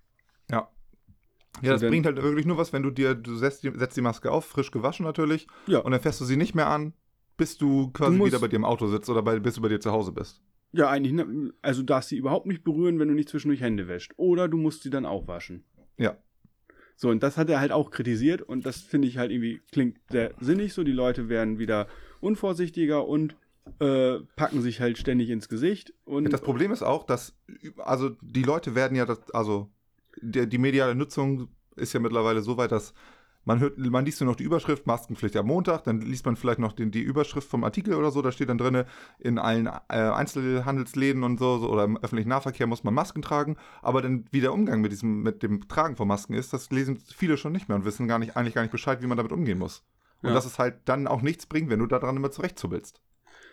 Ja. 1.61 1.71
Das 1.73 1.81
dann- 1.81 1.89
bringt 1.89 2.05
halt 2.05 2.21
wirklich 2.21 2.45
nur 2.45 2.57
was, 2.57 2.73
wenn 2.73 2.83
du 2.83 2.91
dir, 2.91 3.15
du 3.15 3.35
setzt 3.35 3.63
die, 3.63 3.71
setzt 3.75 3.97
die 3.97 4.01
Maske 4.01 4.31
auf, 4.31 4.45
frisch 4.45 4.71
gewaschen 4.71 5.05
natürlich, 5.05 5.47
Ja. 5.65 5.79
und 5.79 5.91
dann 5.91 6.01
fährst 6.01 6.21
du 6.21 6.25
sie 6.25 6.37
nicht 6.37 6.55
mehr 6.55 6.67
an, 6.67 6.93
bis 7.37 7.57
du 7.57 7.91
quasi 7.91 8.17
Du 8.17 8.25
wieder 8.25 8.39
bei 8.39 8.47
dir 8.47 8.55
im 8.57 8.65
Auto 8.65 8.87
sitzt 8.87 9.09
oder 9.09 9.21
bei, 9.21 9.39
bis 9.39 9.55
du 9.55 9.61
bei 9.61 9.69
dir 9.69 9.79
zu 9.79 9.91
Hause 9.91 10.11
bist. 10.11 10.41
Ja, 10.73 10.89
eigentlich, 10.89 11.13
ne- 11.13 11.53
also 11.61 11.81
du 11.81 11.85
darfst 11.85 12.09
sie 12.09 12.17
überhaupt 12.17 12.45
nicht 12.45 12.63
berühren, 12.63 12.99
wenn 12.99 13.07
du 13.07 13.13
nicht 13.13 13.29
zwischendurch 13.29 13.61
Hände 13.61 13.87
wäscht. 13.87 14.13
Oder 14.17 14.47
du 14.47 14.57
musst 14.57 14.83
sie 14.83 14.89
dann 14.89 15.05
auch 15.05 15.27
waschen. 15.27 15.63
Ja. 15.97 16.17
So, 16.95 17.09
und 17.09 17.21
das 17.23 17.37
hat 17.37 17.49
er 17.49 17.59
halt 17.59 17.71
auch 17.71 17.91
kritisiert 17.91 18.41
und 18.41 18.65
das 18.65 18.81
finde 18.81 19.07
ich 19.07 19.17
halt 19.17 19.31
irgendwie, 19.31 19.61
klingt 19.71 19.97
sehr 20.09 20.33
sinnig 20.39 20.73
so. 20.73 20.83
Die 20.83 20.91
Leute 20.91 21.29
werden 21.29 21.59
wieder 21.59 21.87
unvorsichtiger 22.21 23.07
und 23.07 23.35
äh, 23.79 24.19
packen 24.35 24.61
sich 24.61 24.79
halt 24.81 24.97
ständig 24.97 25.29
ins 25.29 25.47
Gesicht. 25.49 25.93
Und 26.05 26.31
Das 26.33 26.41
Problem 26.41 26.71
ist 26.71 26.83
auch, 26.83 27.03
dass, 27.05 27.35
also 27.77 28.09
die 28.21 28.43
Leute 28.43 28.75
werden 28.75 28.95
ja, 28.97 29.05
das, 29.05 29.29
also 29.31 29.69
die, 30.21 30.47
die 30.47 30.57
mediale 30.57 30.95
Nutzung 30.95 31.47
ist 31.75 31.93
ja 31.93 31.99
mittlerweile 31.99 32.41
so 32.41 32.57
weit, 32.57 32.71
dass 32.71 32.93
man 33.45 33.59
hört, 33.61 33.77
man 33.77 34.03
liest 34.03 34.19
nur 34.19 34.29
noch 34.29 34.35
die 34.35 34.43
Überschrift 34.43 34.87
Maskenpflicht 34.87 35.37
am 35.37 35.47
Montag, 35.47 35.85
dann 35.85 36.01
liest 36.01 36.25
man 36.25 36.35
vielleicht 36.35 36.59
noch 36.59 36.73
den, 36.73 36.91
die 36.91 37.01
Überschrift 37.01 37.47
vom 37.47 37.63
Artikel 37.63 37.93
oder 37.93 38.11
so, 38.11 38.21
da 38.21 38.33
steht 38.33 38.49
dann 38.49 38.57
drin, 38.57 38.83
in 39.19 39.39
allen 39.39 39.67
äh, 39.67 39.69
Einzelhandelsläden 39.87 41.23
und 41.23 41.39
so, 41.39 41.59
so 41.59 41.69
oder 41.69 41.85
im 41.85 41.97
öffentlichen 41.97 42.29
Nahverkehr 42.29 42.67
muss 42.67 42.83
man 42.83 42.93
Masken 42.93 43.21
tragen, 43.21 43.55
aber 43.81 44.01
dann 44.01 44.25
wie 44.31 44.41
der 44.41 44.53
Umgang 44.53 44.81
mit 44.81 44.91
diesem, 44.91 45.21
mit 45.23 45.43
dem 45.43 45.67
Tragen 45.69 45.95
von 45.95 46.07
Masken 46.07 46.33
ist, 46.33 46.51
das 46.51 46.71
lesen 46.71 46.97
viele 46.97 47.37
schon 47.37 47.53
nicht 47.53 47.69
mehr 47.69 47.77
und 47.77 47.85
wissen 47.85 48.07
gar 48.07 48.19
nicht, 48.19 48.35
eigentlich 48.35 48.53
gar 48.55 48.63
nicht 48.63 48.71
Bescheid, 48.71 49.01
wie 49.01 49.07
man 49.07 49.17
damit 49.17 49.31
umgehen 49.31 49.59
muss. 49.59 49.83
Und 50.23 50.29
Ja. 50.29 50.35
dass 50.35 50.45
es 50.45 50.59
halt 50.59 50.79
dann 50.85 51.07
auch 51.07 51.21
nichts 51.21 51.45
bringt, 51.45 51.69
wenn 51.69 51.79
du 51.79 51.85
daran 51.85 52.17
immer 52.17 52.31
zurechtzubbelst. 52.31 53.01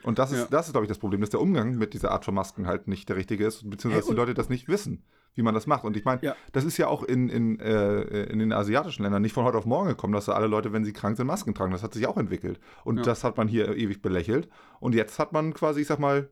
Und 0.03 0.19
das 0.19 0.33
ist, 0.33 0.39
Ja. 0.41 0.47
das 0.51 0.67
ist, 0.67 0.73
glaube 0.73 0.87
ich, 0.87 0.89
das 0.89 0.99
Problem, 0.99 1.21
dass 1.21 1.31
der 1.31 1.41
Umgang 1.41 1.77
mit 1.77 1.95
dieser 1.95 2.11
Art 2.11 2.25
von 2.25 2.35
Masken 2.35 2.67
halt 2.67 2.89
nicht 2.89 3.09
der 3.09 3.17
richtige 3.17 3.47
ist, 3.47 3.69
beziehungsweise 3.69 4.07
Hey, 4.07 4.15
die 4.15 4.21
Leute 4.21 4.35
das 4.35 4.49
nicht 4.49 4.67
wissen, 4.69 5.05
wie 5.35 5.43
man 5.43 5.55
das 5.55 5.67
macht. 5.67 5.85
Und 5.85 5.97
ich 5.97 6.05
meine, 6.05 6.23
Ja. 6.23 6.37
das 6.53 6.65
ist 6.65 6.77
ja 6.79 6.87
auch 6.89 7.03
in, 7.03 7.29
in, 7.29 7.59
äh, 7.61 8.25
in 8.25 8.39
den 8.39 8.53
asiatischen 8.53 9.03
Ländern 9.03 9.23
nicht 9.23 9.33
von 9.33 9.45
heute 9.45 9.59
auf 9.59 9.67
morgen 9.67 9.89
gekommen, 9.89 10.13
dass 10.13 10.27
da 10.27 10.33
alle 10.33 10.47
Leute, 10.47 10.73
wenn 10.73 10.85
sie 10.85 10.93
krank 10.93 11.17
sind, 11.17 11.27
Masken 11.27 11.55
tragen. 11.55 11.73
Das 11.73 11.83
hat 11.83 11.95
sich 11.95 12.07
auch 12.07 12.17
entwickelt. 12.17 12.61
Und 12.85 12.99
Ja. 12.99 13.03
das 13.03 13.25
hat 13.25 13.37
man 13.37 13.49
hier 13.49 13.77
ewig 13.77 14.01
belächelt. 14.03 14.49
Und 14.81 14.95
jetzt 14.95 15.19
hat 15.19 15.33
man 15.33 15.53
quasi, 15.55 15.81
ich 15.83 15.87
sag 15.87 15.99
mal, 15.99 16.31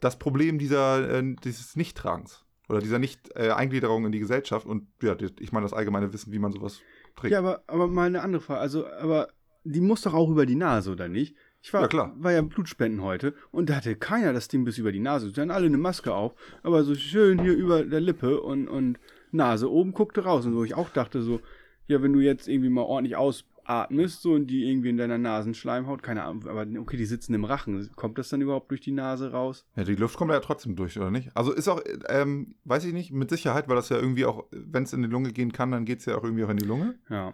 das 0.00 0.18
Problem 0.18 0.58
dieser, 0.58 1.08
äh, 1.18 1.34
dieses 1.44 1.76
Nichttragens 1.76 2.44
oder 2.68 2.80
dieser 2.80 2.98
Nicht-Eingliederung 2.98 4.06
in 4.06 4.12
die 4.12 4.18
Gesellschaft 4.20 4.66
und 4.66 4.86
ja, 5.02 5.16
ich 5.40 5.52
meine 5.52 5.64
das 5.64 5.72
allgemeine 5.72 6.12
Wissen, 6.12 6.32
wie 6.32 6.38
man 6.38 6.52
sowas 6.52 6.80
trägt. 7.16 7.32
Ja, 7.32 7.38
aber, 7.40 7.62
aber 7.66 7.88
mal 7.88 8.06
eine 8.06 8.22
andere 8.22 8.40
Frage. 8.42 8.60
Also, 8.60 8.86
aber 8.88 9.28
die 9.64 9.80
muss 9.80 10.02
doch 10.02 10.14
auch 10.14 10.30
über 10.30 10.46
die 10.46 10.56
Nase, 10.56 10.90
oder 10.92 11.08
nicht? 11.08 11.36
Ich 11.64 11.72
war, 11.72 11.80
Ja, 11.80 11.88
klar. 11.88 12.12
war 12.18 12.30
ja 12.30 12.42
Blutspenden 12.42 13.00
heute 13.00 13.32
und 13.50 13.70
da 13.70 13.76
hatte 13.76 13.96
keiner 13.96 14.34
das 14.34 14.48
Ding 14.48 14.66
bis 14.66 14.76
über 14.76 14.92
die 14.92 15.00
Nase. 15.00 15.30
Sie 15.30 15.40
hatten 15.40 15.50
alle 15.50 15.64
eine 15.64 15.78
Maske 15.78 16.14
auf, 16.14 16.34
aber 16.62 16.84
so 16.84 16.94
schön 16.94 17.40
hier 17.40 17.56
über 17.56 17.84
der 17.84 18.02
Lippe 18.02 18.42
und, 18.42 18.68
und 18.68 18.98
Nase 19.32 19.72
oben 19.72 19.94
guckte 19.94 20.24
raus. 20.24 20.44
Und 20.44 20.54
wo 20.54 20.62
ich 20.64 20.74
auch 20.74 20.90
dachte 20.90 21.22
so, 21.22 21.40
ja, 21.86 22.02
wenn 22.02 22.12
du 22.12 22.20
jetzt 22.20 22.48
irgendwie 22.48 22.68
mal 22.68 22.82
ordentlich 22.82 23.16
ausatmest, 23.16 24.20
so 24.20 24.32
und 24.34 24.48
die 24.48 24.68
irgendwie 24.68 24.90
in 24.90 24.98
deiner 24.98 25.16
Nasenschleimhaut, 25.16 26.02
keine 26.02 26.24
Ahnung, 26.24 26.46
aber 26.46 26.66
okay, 26.78 26.98
die 26.98 27.06
sitzen 27.06 27.32
im 27.32 27.46
Rachen. 27.46 27.88
Kommt 27.96 28.18
das 28.18 28.28
dann 28.28 28.42
überhaupt 28.42 28.70
durch 28.70 28.82
die 28.82 28.92
Nase 28.92 29.32
raus? 29.32 29.64
Ja, 29.74 29.84
die 29.84 29.94
Luft 29.94 30.18
kommt 30.18 30.32
ja 30.32 30.40
trotzdem 30.40 30.76
durch, 30.76 30.98
oder 30.98 31.10
nicht? 31.10 31.34
Also 31.34 31.50
ist 31.50 31.68
auch, 31.68 31.80
ähm, 32.10 32.56
weiß 32.64 32.84
ich 32.84 32.92
nicht, 32.92 33.10
mit 33.10 33.30
Sicherheit, 33.30 33.68
weil 33.68 33.76
das 33.76 33.88
ja 33.88 33.96
irgendwie 33.96 34.26
auch, 34.26 34.44
wenn 34.50 34.82
es 34.82 34.92
in 34.92 35.00
die 35.00 35.08
Lunge 35.08 35.32
gehen 35.32 35.52
kann, 35.54 35.70
dann 35.70 35.86
geht 35.86 36.00
es 36.00 36.04
ja 36.04 36.18
auch 36.18 36.24
irgendwie 36.24 36.44
auch 36.44 36.50
in 36.50 36.58
die 36.58 36.66
Lunge. 36.66 36.96
Ja. 37.08 37.32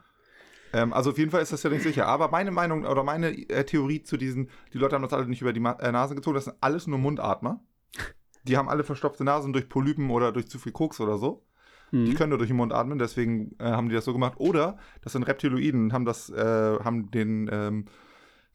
Ähm, 0.73 0.93
also 0.93 1.11
auf 1.11 1.19
jeden 1.19 1.31
Fall 1.31 1.43
ist 1.43 1.53
das 1.53 1.62
ja 1.62 1.71
nicht 1.71 1.83
sicher. 1.83 2.07
Aber 2.07 2.29
meine 2.31 2.50
Meinung 2.50 2.85
oder 2.85 3.03
meine 3.03 3.31
äh, 3.31 3.65
Theorie 3.65 4.03
zu 4.03 4.17
diesen, 4.17 4.50
die 4.73 4.79
Leute 4.79 4.95
haben 4.95 5.03
das 5.03 5.12
alle 5.12 5.27
nicht 5.27 5.43
über 5.43 5.53
die 5.53 5.61
Ma 5.61 5.73
äh, 5.73 5.91
Nase 5.93 6.15
gezogen, 6.15 6.35
das 6.35 6.45
sind 6.45 6.57
alles 6.61 6.87
nur 6.87 6.99
Mundatmer. 6.99 7.61
Die 8.45 8.57
haben 8.57 8.69
alle 8.69 8.85
verstopfte 8.85 9.25
Nasen 9.25 9.53
durch 9.53 9.69
Polypen 9.69 10.11
oder 10.11 10.33
durch 10.33 10.49
zu 10.49 10.59
viel 10.59 10.73
Koks 10.73 11.00
oder 11.00 11.19
so. 11.19 11.45
Die 11.93 11.97
Mhm. 11.99 12.15
können 12.15 12.29
nur 12.31 12.39
durch 12.39 12.49
den 12.50 12.57
Mund 12.57 12.73
atmen, 12.73 13.00
deswegen 13.00 13.57
äh, 13.59 13.65
haben 13.65 13.89
die 13.89 13.97
das 13.97 14.05
so 14.05 14.12
gemacht. 14.12 14.35
Oder 14.37 14.79
das 15.03 15.12
sind 15.12 15.25
Reptiloiden, 15.25 15.93
haben 15.93 16.05
das, 16.05 16.31
äh, 16.31 16.79
haben 16.85 17.11
den 17.11 17.50
ähm, 17.53 17.87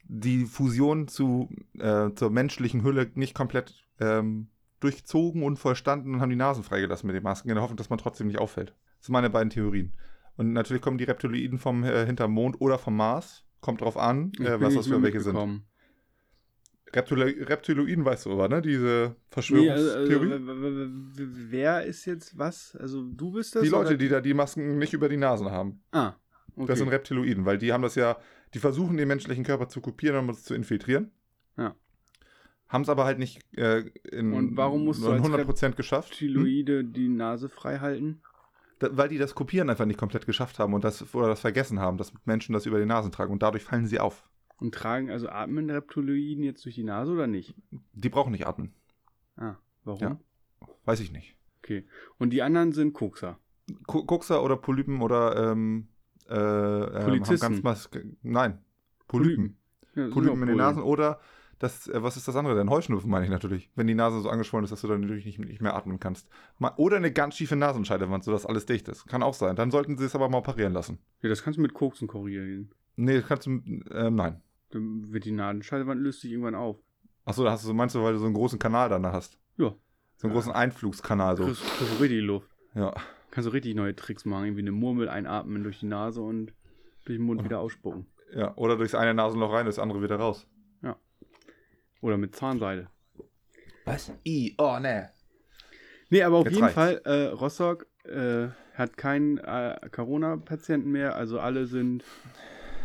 die 0.07 0.45
Fusion 0.45 1.07
zu, 1.07 1.49
äh, 1.77 2.11
zur 2.15 2.29
menschlichen 2.29 2.83
Hülle 2.83 3.11
nicht 3.15 3.35
komplett 3.35 3.83
ähm, 3.99 4.47
durchzogen 4.79 5.43
und 5.43 5.57
vollstanden 5.57 6.13
und 6.13 6.21
haben 6.21 6.29
die 6.29 6.35
Nasen 6.35 6.63
freigelassen 6.63 7.07
mit 7.07 7.15
den 7.15 7.23
Masken, 7.23 7.49
in 7.49 7.55
der 7.55 7.61
Hoffnung, 7.63 7.77
dass 7.77 7.89
man 7.89 7.99
trotzdem 7.99 8.27
nicht 8.27 8.39
auffällt. 8.39 8.73
Das 8.99 9.07
sind 9.07 9.13
meine 9.13 9.29
beiden 9.29 9.49
Theorien. 9.49 9.93
Und 10.37 10.53
natürlich 10.53 10.81
kommen 10.81 10.97
die 10.97 11.03
Reptiloiden 11.05 11.59
vom 11.59 11.83
äh, 11.83 12.05
hinterm 12.05 12.31
Mond 12.31 12.59
oder 12.59 12.77
vom 12.77 12.95
Mars. 12.97 13.43
Kommt 13.61 13.81
drauf 13.81 13.97
an, 13.97 14.31
äh, 14.39 14.59
was 14.59 14.75
das 14.75 14.87
für 14.87 15.01
welche 15.01 15.21
sind. 15.21 15.35
Reptilo 16.93 17.23
Reptiloiden 17.25 18.05
weißt 18.05 18.25
du 18.25 18.31
aber, 18.33 18.47
ne? 18.47 18.61
Diese 18.61 18.85
Nee, 18.85 18.91
also, 19.01 19.15
Verschwörungstheorie. 19.29 20.31
also, 20.31 20.47
w- 20.47 20.61
w- 20.61 20.89
w- 21.17 21.27
wer 21.51 21.83
ist 21.83 22.05
jetzt 22.05 22.37
was? 22.37 22.75
Also 22.79 23.03
du 23.03 23.31
bist 23.31 23.55
das? 23.55 23.63
die 23.63 23.69
Leute, 23.69 23.89
oder? 23.89 23.97
die 23.97 24.07
da 24.09 24.21
die 24.21 24.33
Masken 24.33 24.77
nicht 24.77 24.93
über 24.93 25.09
die 25.09 25.17
Nasen 25.17 25.49
haben. 25.51 25.81
Ah, 25.91 26.13
okay. 26.55 26.67
Das 26.67 26.79
sind 26.79 26.87
Reptiloiden, 26.89 27.45
weil 27.45 27.57
die 27.57 27.73
haben 27.73 27.81
das 27.81 27.95
ja, 27.95 28.17
die 28.53 28.59
versuchen 28.59 28.95
den 28.97 29.07
menschlichen 29.07 29.43
Körper 29.43 29.67
zu 29.67 29.81
kopieren, 29.81 30.17
um 30.19 30.29
es 30.29 30.43
zu 30.43 30.53
infiltrieren. 30.53 31.11
Ja. 31.57 31.75
Haben 32.67 32.81
es 32.83 32.89
aber 32.89 33.03
halt 33.05 33.19
nicht 33.19 33.41
äh, 33.57 33.79
in 34.11 34.33
Und 34.33 34.55
warum 34.57 34.85
musst 34.85 35.03
du 35.03 35.07
in 35.07 35.13
als 35.21 35.23
100% 35.25 35.71
geschafft. 35.75 36.13
Hm? 36.15 36.27
Reptiloide 36.27 36.83
die 36.85 37.09
Nase 37.09 37.49
frei 37.49 37.79
halten? 37.79 38.21
Da, 38.89 38.97
weil 38.97 39.09
die 39.09 39.17
das 39.17 39.35
Kopieren 39.35 39.69
einfach 39.69 39.85
nicht 39.85 39.99
komplett 39.99 40.25
geschafft 40.25 40.59
haben 40.59 40.73
und 40.73 40.83
das 40.83 41.13
oder 41.13 41.27
das 41.27 41.39
vergessen 41.41 41.79
haben, 41.79 41.97
dass 41.97 42.13
Menschen 42.25 42.53
das 42.53 42.65
über 42.65 42.79
die 42.79 42.85
Nasen 42.85 43.11
tragen 43.11 43.31
und 43.33 43.41
dadurch 43.43 43.63
fallen 43.63 43.85
sie 43.87 43.99
auf. 43.99 44.29
Und 44.57 44.73
tragen, 44.73 45.09
also 45.11 45.27
atmen 45.27 45.69
Reptiloiden 45.69 46.43
jetzt 46.43 46.63
durch 46.65 46.75
die 46.75 46.83
Nase 46.83 47.11
oder 47.11 47.27
nicht? 47.27 47.55
Die 47.93 48.09
brauchen 48.09 48.31
nicht 48.31 48.47
atmen. 48.47 48.73
Ah, 49.35 49.55
warum? 49.83 50.01
Ja. 50.01 50.19
Weiß 50.85 50.99
ich 51.01 51.11
nicht. 51.11 51.35
Okay. 51.59 51.85
Und 52.17 52.29
die 52.31 52.41
anderen 52.41 52.71
sind 52.71 52.93
Kokser. 52.93 53.39
Ko- 53.87 54.05
Kokser 54.05 54.43
oder 54.43 54.55
Polypen 54.55 55.01
oder 55.01 55.51
ähm, 55.51 55.87
äh, 56.29 56.35
ähm, 56.35 57.03
Polizisten. 57.05 57.43
Haben 57.43 57.63
ganz 57.63 57.89
nein. 58.21 58.59
Polypen. 59.07 59.57
Ja, 59.95 60.03
sind 60.05 60.13
Polypen 60.13 60.41
in 60.43 60.47
den. 60.49 60.57
Nasen 60.57 60.83
oder 60.83 61.19
das, 61.59 61.87
äh, 61.87 62.01
was 62.03 62.17
ist 62.17 62.27
das 62.27 62.35
andere 62.35 62.55
denn? 62.55 62.69
Heuschnupfen 62.69 63.09
meine 63.09 63.25
ich 63.25 63.31
natürlich. 63.31 63.69
Wenn 63.75 63.87
die 63.87 63.95
Nase 63.95 64.19
so 64.21 64.29
angeschwollen 64.29 64.63
ist, 64.65 64.71
dass 64.71 64.81
du 64.81 64.87
dann 64.87 65.01
natürlich 65.01 65.25
nicht, 65.25 65.39
nicht 65.39 65.61
mehr 65.61 65.75
atmen 65.75 65.99
kannst. 65.99 66.27
Ma- 66.59 66.73
Oder 66.77 66.97
eine 66.97 67.11
ganz 67.11 67.35
schiefe 67.35 67.55
Nasenscheidewand, 67.55 68.23
sodass 68.23 68.45
alles 68.45 68.65
dicht 68.65 68.87
ist. 68.87 69.07
Kann 69.07 69.23
auch 69.23 69.33
sein. 69.33 69.55
Dann 69.55 69.71
sollten 69.71 69.97
sie 69.97 70.05
es 70.05 70.15
aber 70.15 70.27
mal 70.29 70.39
operieren 70.39 70.73
lassen. 70.73 70.99
Ja, 71.21 71.29
das 71.29 71.43
kannst 71.43 71.57
du 71.57 71.61
mit 71.61 71.73
Koksen 71.73 72.07
korrigieren. 72.07 72.71
Nee, 72.97 73.15
das 73.19 73.27
kannst 73.27 73.45
du, 73.47 73.51
ähm, 73.91 74.15
nein. 74.15 74.41
Dann 74.71 75.11
wird 75.13 75.25
die 75.25 75.31
Nadenscheidewand 75.31 76.01
löst 76.01 76.21
sich 76.21 76.31
irgendwann 76.31 76.55
auf. 76.55 76.77
Achso, 77.25 77.43
da 77.43 77.51
hast 77.51 77.65
du, 77.67 77.73
meinst 77.73 77.95
du, 77.95 78.03
weil 78.03 78.13
du 78.13 78.19
so 78.19 78.25
einen 78.25 78.33
großen 78.35 78.59
Kanal 78.59 78.89
dann 78.89 79.03
da 79.03 79.11
hast? 79.11 79.37
Ja. 79.57 79.73
So 80.17 80.27
einen 80.27 80.33
großen 80.33 80.51
Einflugskanal 80.51 81.37
so. 81.37 81.45
Kriegst, 81.45 81.63
kriegst 81.63 81.93
du 81.99 82.01
richtig 82.03 82.21
Luft. 82.23 82.49
Ja. 82.73 82.93
Kannst 83.31 83.47
du 83.49 83.53
richtig 83.53 83.75
neue 83.75 83.95
Tricks 83.95 84.25
machen. 84.25 84.45
Irgendwie 84.45 84.61
eine 84.61 84.71
Murmel 84.71 85.09
einatmen 85.09 85.63
durch 85.63 85.79
die 85.79 85.87
Nase 85.87 86.21
und 86.21 86.53
durch 87.05 87.17
den 87.17 87.25
Mund 87.25 87.39
Oder- 87.39 87.45
wieder 87.49 87.59
ausspucken. 87.59 88.05
ja. 88.33 88.55
Oder 88.55 88.77
durchs 88.77 88.95
eine 88.95 89.13
Nasenloch 89.13 89.51
rein, 89.53 89.65
das 89.65 89.79
andere 89.79 90.01
wieder 90.01 90.15
raus. 90.17 90.47
Oder 92.05 92.17
mit 92.17 92.35
Zahnseide. 92.35 92.87
Was? 93.83 94.11
I, 94.27 94.53
oh, 94.59 94.77
ne. 94.79 95.09
Nee, 96.11 96.21
aber 96.21 96.37
auf 96.37 96.45
Jetzt 96.45 96.53
jeden 96.53 96.63
reicht's. 96.65 96.75
Fall, 96.75 97.01
äh, 97.03 97.27
Rostock 97.29 97.87
äh, 98.03 98.49
hat 98.75 98.95
keinen 98.95 99.39
äh, 99.39 99.89
Corona-Patienten 99.91 100.91
mehr. 100.91 101.15
Also 101.15 101.39
alle 101.39 101.65
sind 101.65 102.03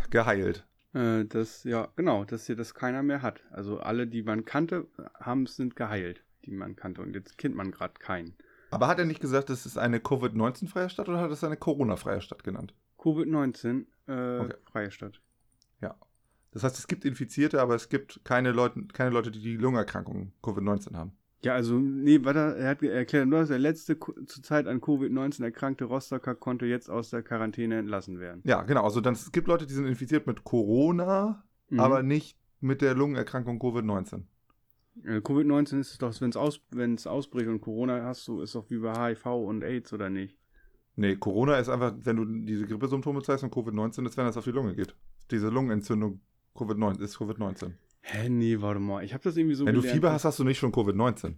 Geheilt. 0.09 0.67
Äh, 0.95 1.27
das, 1.27 1.65
ja, 1.65 1.89
genau, 1.97 2.25
dass 2.25 2.47
hier 2.47 2.57
das 2.57 2.73
keiner 2.73 3.03
mehr 3.03 3.21
hat. 3.21 3.43
Also 3.51 3.79
alle, 3.81 4.07
die 4.07 4.23
man 4.23 4.47
kannte, 4.47 4.87
haben 5.21 5.45
sind 5.45 5.77
geheilt, 5.77 6.25
die 6.47 6.53
man 6.53 6.75
kannte. 6.75 7.03
Und 7.03 7.15
jetzt 7.15 7.37
kennt 7.37 7.55
man 7.55 7.73
gerade 7.73 7.93
keinen. 7.99 8.35
Aber 8.71 8.89
hat 8.89 8.99
er 9.01 9.05
nicht 9.05 9.21
gesagt, 9.21 9.51
es 9.51 9.67
ist 9.67 9.77
eine 9.77 10.01
Covid-19-freie 10.01 10.89
Stadt 10.89 11.11
oder 11.11 11.19
hat 11.19 11.29
er 11.29 11.33
es 11.33 11.45
eine 11.45 11.59
Corona-freie 11.59 12.23
Stadt 12.23 12.43
genannt? 12.43 12.73
Covid-19, 12.99 13.85
äh, 14.09 14.39
Okay. 14.41 14.55
freie 14.65 14.91
Stadt. 14.91 15.21
Das 16.53 16.65
heißt, 16.65 16.79
es 16.79 16.87
gibt 16.89 17.05
Infizierte, 17.05 17.61
aber 17.61 17.75
es 17.77 17.89
gibt 17.89 18.21
keine 18.25 18.53
Leute, 18.53 18.85
keine 18.93 19.11
Leute 19.11 19.31
die 19.31 19.41
die 19.41 19.57
Lungenerkrankung 19.57 20.33
Covid-19 20.43 20.95
haben. 20.95 21.13
Ja, 21.43 21.55
also, 21.55 21.79
nee, 21.79 22.19
warte, 22.23 22.57
er 22.59 22.69
hat 22.69 22.83
erklärt, 22.83 23.27
nur 23.29 23.45
der 23.45 23.59
letzte 23.59 23.99
zurzeit 24.27 24.67
an 24.67 24.81
Covid-19 24.81 25.43
erkrankte 25.43 25.85
Rostocker 25.85 26.35
konnte 26.35 26.67
jetzt 26.67 26.91
aus 26.91 27.11
der 27.11 27.23
Quarantäne 27.23 27.79
entlassen 27.79 28.19
werden. 28.21 28.43
Ja, 28.45 28.63
genau. 28.63 28.85
Also 28.85 29.01
dann, 29.01 29.15
es 29.15 29.33
gibt 29.33 29.49
Leute, 29.49 29.67
die 29.67 29.73
sind 29.73 29.87
infiziert 29.87 30.27
mit 30.27 30.45
Corona, 30.45 31.43
Mhm. 31.71 31.81
aber 31.81 32.03
nicht 32.03 32.37
mit 32.61 32.83
der 32.83 32.95
Lungenerkrankung 32.95 33.59
Covid-19. 33.59 34.25
Äh, 35.05 35.19
Covid-19 35.19 35.79
ist 35.81 35.93
es 35.93 35.99
doch, 35.99 36.21
wenn 36.21 36.31
es 36.31 36.37
aus, 36.37 36.61
wenn's 36.71 37.07
ausbricht 37.07 37.49
und 37.49 37.61
Corona 37.61 38.03
hast 38.05 38.27
du, 38.29 38.43
ist 38.43 38.55
doch 38.55 38.69
wie 38.71 38.79
bei 38.79 38.93
HIV 38.93 39.25
und 39.27 39.63
AIDS, 39.63 39.93
oder 39.93 40.11
nicht? 40.11 40.37
Nee, 40.97 41.17
Corona 41.17 41.57
ist 41.59 41.69
einfach, 41.71 41.95
wenn 42.03 42.17
du 42.17 42.25
diese 42.45 42.67
Grippesymptome 42.67 43.23
zeigst 43.23 43.45
und 43.45 43.55
Covid-19 43.55 44.05
ist, 44.07 44.17
wenn 44.19 44.27
das 44.27 44.37
auf 44.37 44.45
die 44.45 44.51
Lunge 44.51 44.75
geht. 44.75 44.95
Diese 45.31 45.49
Lungenentzündung 45.49 46.21
Covid-19 46.55 47.01
ist 47.01 47.17
Covid-19. 47.17 47.73
Hä, 48.03 48.29
nee, 48.29 48.61
warte 48.61 48.81
mal. 48.81 49.05
Ich 49.05 49.13
habe 49.13 49.23
das 49.23 49.37
irgendwie 49.37 49.55
so 49.55 49.67
wenn 49.67 49.75
du 49.75 49.81
gelernt, 49.81 49.97
Fieber 49.97 50.09
dass- 50.09 50.15
hast, 50.17 50.25
hast 50.25 50.39
du 50.41 50.45
nicht 50.45 50.59
schon 50.59 50.73
Covid-19. 50.73 51.37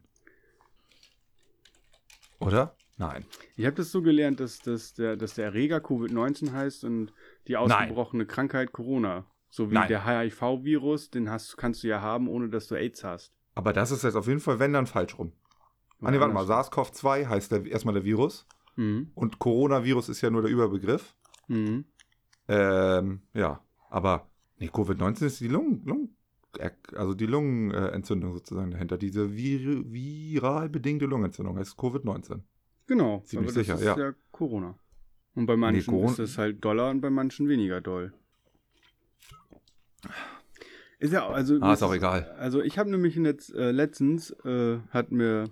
Oder? 2.40 2.76
Nein. 2.97 3.25
Ich 3.57 3.64
habe 3.66 3.76
das 3.76 3.90
so 3.90 4.02
gelernt, 4.02 4.40
dass, 4.40 4.59
dass, 4.59 4.95
der, 4.95 5.16
dass 5.16 5.35
der 5.35 5.47
Erreger 5.47 5.78
Covid-19 5.78 6.52
heißt 6.52 6.85
und 6.85 7.12
die 7.49 7.57
ausgebrochene 7.57 8.26
Krankheit 8.26 8.73
Corona. 8.73 9.26
So 9.50 9.71
wie 9.71 9.75
Nein. 9.75 9.88
der 9.88 10.07
HIV-Virus, 10.07 11.11
den 11.11 11.28
hast, 11.31 11.57
kannst 11.57 11.83
du 11.83 11.88
ja 11.88 12.00
haben, 12.00 12.28
ohne 12.28 12.49
dass 12.49 12.69
du 12.69 12.75
AIDS 12.75 13.04
hast. 13.04 13.35
Aber 13.54 13.73
das 13.73 13.90
ist 13.90 14.02
jetzt 14.02 14.14
auf 14.14 14.26
jeden 14.26 14.40
Fall, 14.40 14.59
wenn 14.59 14.73
dann 14.73 14.87
falsch 14.87 15.19
rum. 15.19 15.33
Ah, 16.00 16.11
nee, 16.11 16.19
warte 16.19 16.33
mal. 16.35 16.45
SARS-CoV-2 16.47 17.26
heißt 17.28 17.52
der, 17.52 17.66
erstmal 17.66 17.95
der 17.95 18.04
Virus 18.04 18.47
Mhm. 18.76 19.11
und 19.14 19.38
Coronavirus 19.38 20.09
ist 20.09 20.21
ja 20.23 20.31
nur 20.31 20.42
der 20.42 20.50
Überbegriff. 20.50 21.14
Mhm. 21.49 21.85
Ähm, 22.49 23.23
ja. 23.35 23.61
Aber, 23.90 24.31
nee, 24.62 24.71
Covid-19 24.71 25.26
ist 25.26 25.40
die 25.40 25.49
Lungen, 25.49 26.16
also 26.95 27.14
die 27.14 27.26
Lungenentzündung 27.26 28.33
sozusagen 28.33 28.71
dahinter. 28.71 28.97
Diese 28.97 29.28
vir 29.37 29.85
viral 29.92 30.69
bedingte 30.69 31.07
Lungenentzündung 31.07 31.59
heißt 31.59 31.78
Covid-19. 31.78 32.40
Genau, 32.87 33.21
Ziemlich 33.25 33.37
aber 33.37 33.45
das 33.47 33.54
sicher, 33.54 33.75
ist 33.75 33.85
ja. 33.85 33.99
ja 33.99 34.14
Corona. 34.31 34.78
Und 35.35 35.47
bei 35.47 35.57
manchen 35.57 35.87
Corona- 35.92 36.12
ist 36.12 36.19
es 36.19 36.38
halt 36.38 36.64
doller 36.64 36.90
und 36.90 37.00
bei 37.00 37.11
manchen 37.11 37.49
weniger 37.49 37.81
doll. 37.81 38.12
Ist 40.99 41.12
ja, 41.12 41.28
also, 41.28 41.59
Ah, 41.61 41.73
ist 41.73 41.83
auch 41.83 41.95
egal. 41.95 42.31
Also 42.38 42.62
ich 42.62 42.78
habe 42.78 42.90
nämlich 42.90 43.16
jetzt, 43.16 43.52
äh, 43.54 43.73
letztens, 43.73 44.31
äh, 44.45 44.78
hat 44.90 45.11
mir 45.11 45.49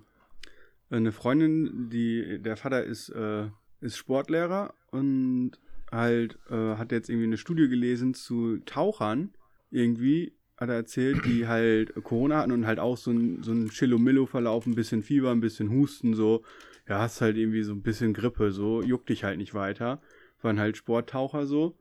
eine 0.89 1.11
Freundin, 1.11 1.89
die, 1.89 2.39
der 2.41 2.55
Vater 2.57 2.83
ist, 2.83 3.09
äh, 3.09 3.47
ist 3.81 3.97
Sportlehrer 3.97 4.73
und 4.91 5.51
halt 5.91 6.39
äh, 6.49 6.75
hat 6.75 6.91
jetzt 6.91 7.09
irgendwie 7.09 7.27
eine 7.27 7.37
Studie 7.37 7.67
gelesen 7.67 8.13
zu 8.13 8.57
Tauchern. 8.65 9.33
Irgendwie 9.69 10.33
hat 10.57 10.69
er 10.69 10.75
erzählt, 10.75 11.25
die 11.25 11.47
halt 11.47 11.93
Corona 12.03 12.39
hatten 12.39 12.51
und 12.51 12.65
halt 12.65 12.79
auch 12.79 12.97
so 12.97 13.11
ein, 13.11 13.43
so 13.43 13.51
ein 13.51 13.69
Chillomillo-Verlauf, 13.69 14.65
ein 14.65 14.75
bisschen 14.75 15.03
Fieber, 15.03 15.31
ein 15.31 15.41
bisschen 15.41 15.69
Husten, 15.69 16.13
so. 16.13 16.43
Ja, 16.87 16.99
hast 16.99 17.21
halt 17.21 17.37
irgendwie 17.37 17.63
so 17.63 17.73
ein 17.73 17.83
bisschen 17.83 18.13
Grippe, 18.13 18.51
so, 18.51 18.81
juckt 18.81 19.09
dich 19.09 19.23
halt 19.23 19.37
nicht 19.37 19.53
weiter. 19.53 20.01
Waren 20.41 20.59
halt 20.59 20.77
Sporttaucher 20.77 21.45
so 21.45 21.77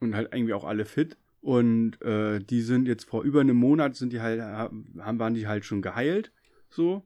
und 0.00 0.14
halt 0.14 0.32
irgendwie 0.32 0.54
auch 0.54 0.64
alle 0.64 0.84
fit. 0.84 1.16
Und 1.40 2.00
äh, 2.00 2.40
die 2.40 2.62
sind 2.62 2.88
jetzt 2.88 3.04
vor 3.04 3.22
über 3.22 3.40
einem 3.40 3.56
Monat 3.56 3.96
sind 3.96 4.12
die 4.12 4.20
halt, 4.20 4.40
haben, 4.40 4.94
waren 4.94 5.34
die 5.34 5.46
halt 5.46 5.64
schon 5.64 5.82
geheilt, 5.82 6.32
so. 6.70 7.04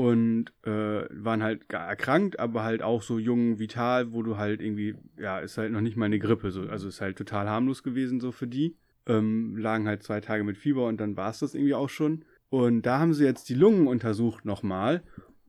Und 0.00 0.46
äh, 0.62 1.04
waren 1.10 1.42
halt 1.42 1.70
erkrankt, 1.70 2.40
aber 2.40 2.64
halt 2.64 2.80
auch 2.80 3.02
so 3.02 3.18
jung, 3.18 3.58
vital, 3.58 4.14
wo 4.14 4.22
du 4.22 4.38
halt 4.38 4.62
irgendwie, 4.62 4.94
ja, 5.18 5.40
ist 5.40 5.58
halt 5.58 5.72
noch 5.72 5.82
nicht 5.82 5.98
mal 5.98 6.06
eine 6.06 6.18
Grippe, 6.18 6.52
so. 6.52 6.62
Also 6.62 6.88
ist 6.88 7.02
halt 7.02 7.18
total 7.18 7.50
harmlos 7.50 7.82
gewesen, 7.82 8.18
so 8.18 8.32
für 8.32 8.46
die. 8.46 8.78
Ähm, 9.04 9.58
lagen 9.58 9.86
halt 9.86 10.02
zwei 10.02 10.22
Tage 10.22 10.42
mit 10.42 10.56
Fieber 10.56 10.86
und 10.86 11.02
dann 11.02 11.18
war 11.18 11.28
es 11.28 11.40
das 11.40 11.54
irgendwie 11.54 11.74
auch 11.74 11.90
schon. 11.90 12.24
Und 12.48 12.86
da 12.86 12.98
haben 12.98 13.12
sie 13.12 13.26
jetzt 13.26 13.50
die 13.50 13.54
Lungen 13.54 13.88
untersucht 13.88 14.46
nochmal, 14.46 15.02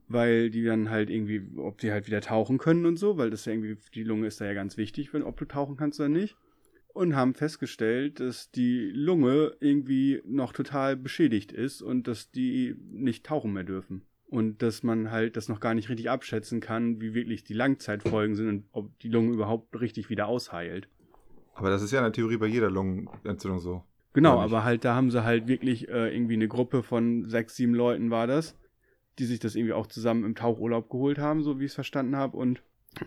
weil 0.06 0.50
die 0.50 0.64
dann 0.64 0.90
halt 0.90 1.08
irgendwie, 1.08 1.48
ob 1.56 1.78
die 1.78 1.90
halt 1.90 2.06
wieder 2.06 2.20
tauchen 2.20 2.58
können 2.58 2.84
und 2.84 2.98
so, 2.98 3.16
weil 3.16 3.30
das 3.30 3.46
ja 3.46 3.52
irgendwie, 3.54 3.78
die 3.94 4.04
Lunge 4.04 4.26
ist 4.26 4.38
da 4.42 4.44
ja 4.44 4.52
ganz 4.52 4.76
wichtig, 4.76 5.14
wenn, 5.14 5.22
ob 5.22 5.38
du 5.38 5.46
tauchen 5.46 5.78
kannst 5.78 5.98
oder 5.98 6.10
nicht 6.10 6.36
und 6.88 7.16
haben 7.16 7.32
festgestellt, 7.32 8.20
dass 8.20 8.50
die 8.50 8.90
Lunge 8.90 9.56
irgendwie 9.60 10.20
noch 10.26 10.52
total 10.52 10.94
beschädigt 10.94 11.52
ist 11.52 11.80
und 11.80 12.06
dass 12.06 12.30
die 12.30 12.76
nicht 12.90 13.24
tauchen 13.24 13.54
mehr 13.54 13.64
dürfen. 13.64 14.02
Und 14.32 14.62
dass 14.62 14.82
man 14.82 15.10
halt 15.10 15.36
das 15.36 15.50
noch 15.50 15.60
gar 15.60 15.74
nicht 15.74 15.90
richtig 15.90 16.08
abschätzen 16.08 16.60
kann, 16.60 17.02
wie 17.02 17.12
wirklich 17.12 17.44
die 17.44 17.52
Langzeitfolgen 17.52 18.34
sind 18.34 18.48
und 18.48 18.64
ob 18.72 18.98
die 19.00 19.10
Lunge 19.10 19.34
überhaupt 19.34 19.78
richtig 19.78 20.08
wieder 20.08 20.26
ausheilt. 20.26 20.88
Aber 21.52 21.68
das 21.68 21.82
ist 21.82 21.90
ja 21.90 21.98
in 21.98 22.04
der 22.04 22.14
Theorie 22.14 22.38
bei 22.38 22.46
jeder 22.46 22.70
Lungenentzündung 22.70 23.60
so. 23.60 23.84
Genau, 24.14 24.40
aber 24.40 24.64
halt 24.64 24.86
da 24.86 24.94
haben 24.94 25.10
sie 25.10 25.22
halt 25.22 25.48
wirklich 25.48 25.86
äh, 25.90 26.14
irgendwie 26.14 26.32
eine 26.32 26.48
Gruppe 26.48 26.82
von 26.82 27.28
sechs, 27.28 27.56
sieben 27.56 27.74
Leuten 27.74 28.10
war 28.10 28.26
das, 28.26 28.56
die 29.18 29.26
sich 29.26 29.38
das 29.38 29.54
irgendwie 29.54 29.74
auch 29.74 29.86
zusammen 29.86 30.24
im 30.24 30.34
Tauchurlaub 30.34 30.88
geholt 30.88 31.18
haben, 31.18 31.42
so 31.42 31.60
wie 31.60 31.66
ich 31.66 31.72
es 31.72 31.74
verstanden 31.74 32.16
habe. 32.16 32.34
Und 32.38 32.62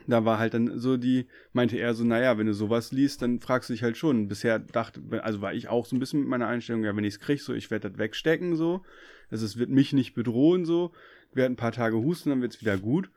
da 0.05 0.25
war 0.25 0.37
halt 0.37 0.53
dann 0.53 0.77
so 0.77 0.95
die, 0.95 1.25
meinte 1.53 1.77
er 1.77 1.95
so, 1.95 2.03
naja, 2.03 2.37
wenn 2.37 2.45
du 2.45 2.53
sowas 2.53 2.91
liest, 2.91 3.23
dann 3.23 3.39
fragst 3.39 3.69
du 3.69 3.73
dich 3.73 3.81
halt 3.81 3.97
schon. 3.97 4.27
Bisher 4.27 4.59
dachte, 4.59 5.01
also 5.23 5.41
war 5.41 5.55
ich 5.55 5.69
auch 5.69 5.87
so 5.87 5.95
ein 5.95 5.99
bisschen 5.99 6.19
mit 6.19 6.29
meiner 6.29 6.47
Einstellung, 6.47 6.83
ja, 6.83 6.95
wenn 6.95 7.03
ich 7.03 7.15
es 7.15 7.19
krieg, 7.19 7.41
so, 7.41 7.51
ich 7.51 7.71
werde 7.71 7.89
das 7.89 7.97
wegstecken, 7.97 8.55
so. 8.55 8.83
Also 9.31 9.45
es 9.45 9.57
wird 9.57 9.69
mich 9.71 9.93
nicht 9.93 10.13
bedrohen, 10.13 10.65
so. 10.65 10.91
Werde 11.35 11.53
ein 11.53 11.57
paar 11.57 11.71
Tage 11.71 11.97
husten, 11.97 12.29
dann 12.29 12.41
wird's 12.41 12.61
wieder 12.61 12.77
gut. 12.77 13.09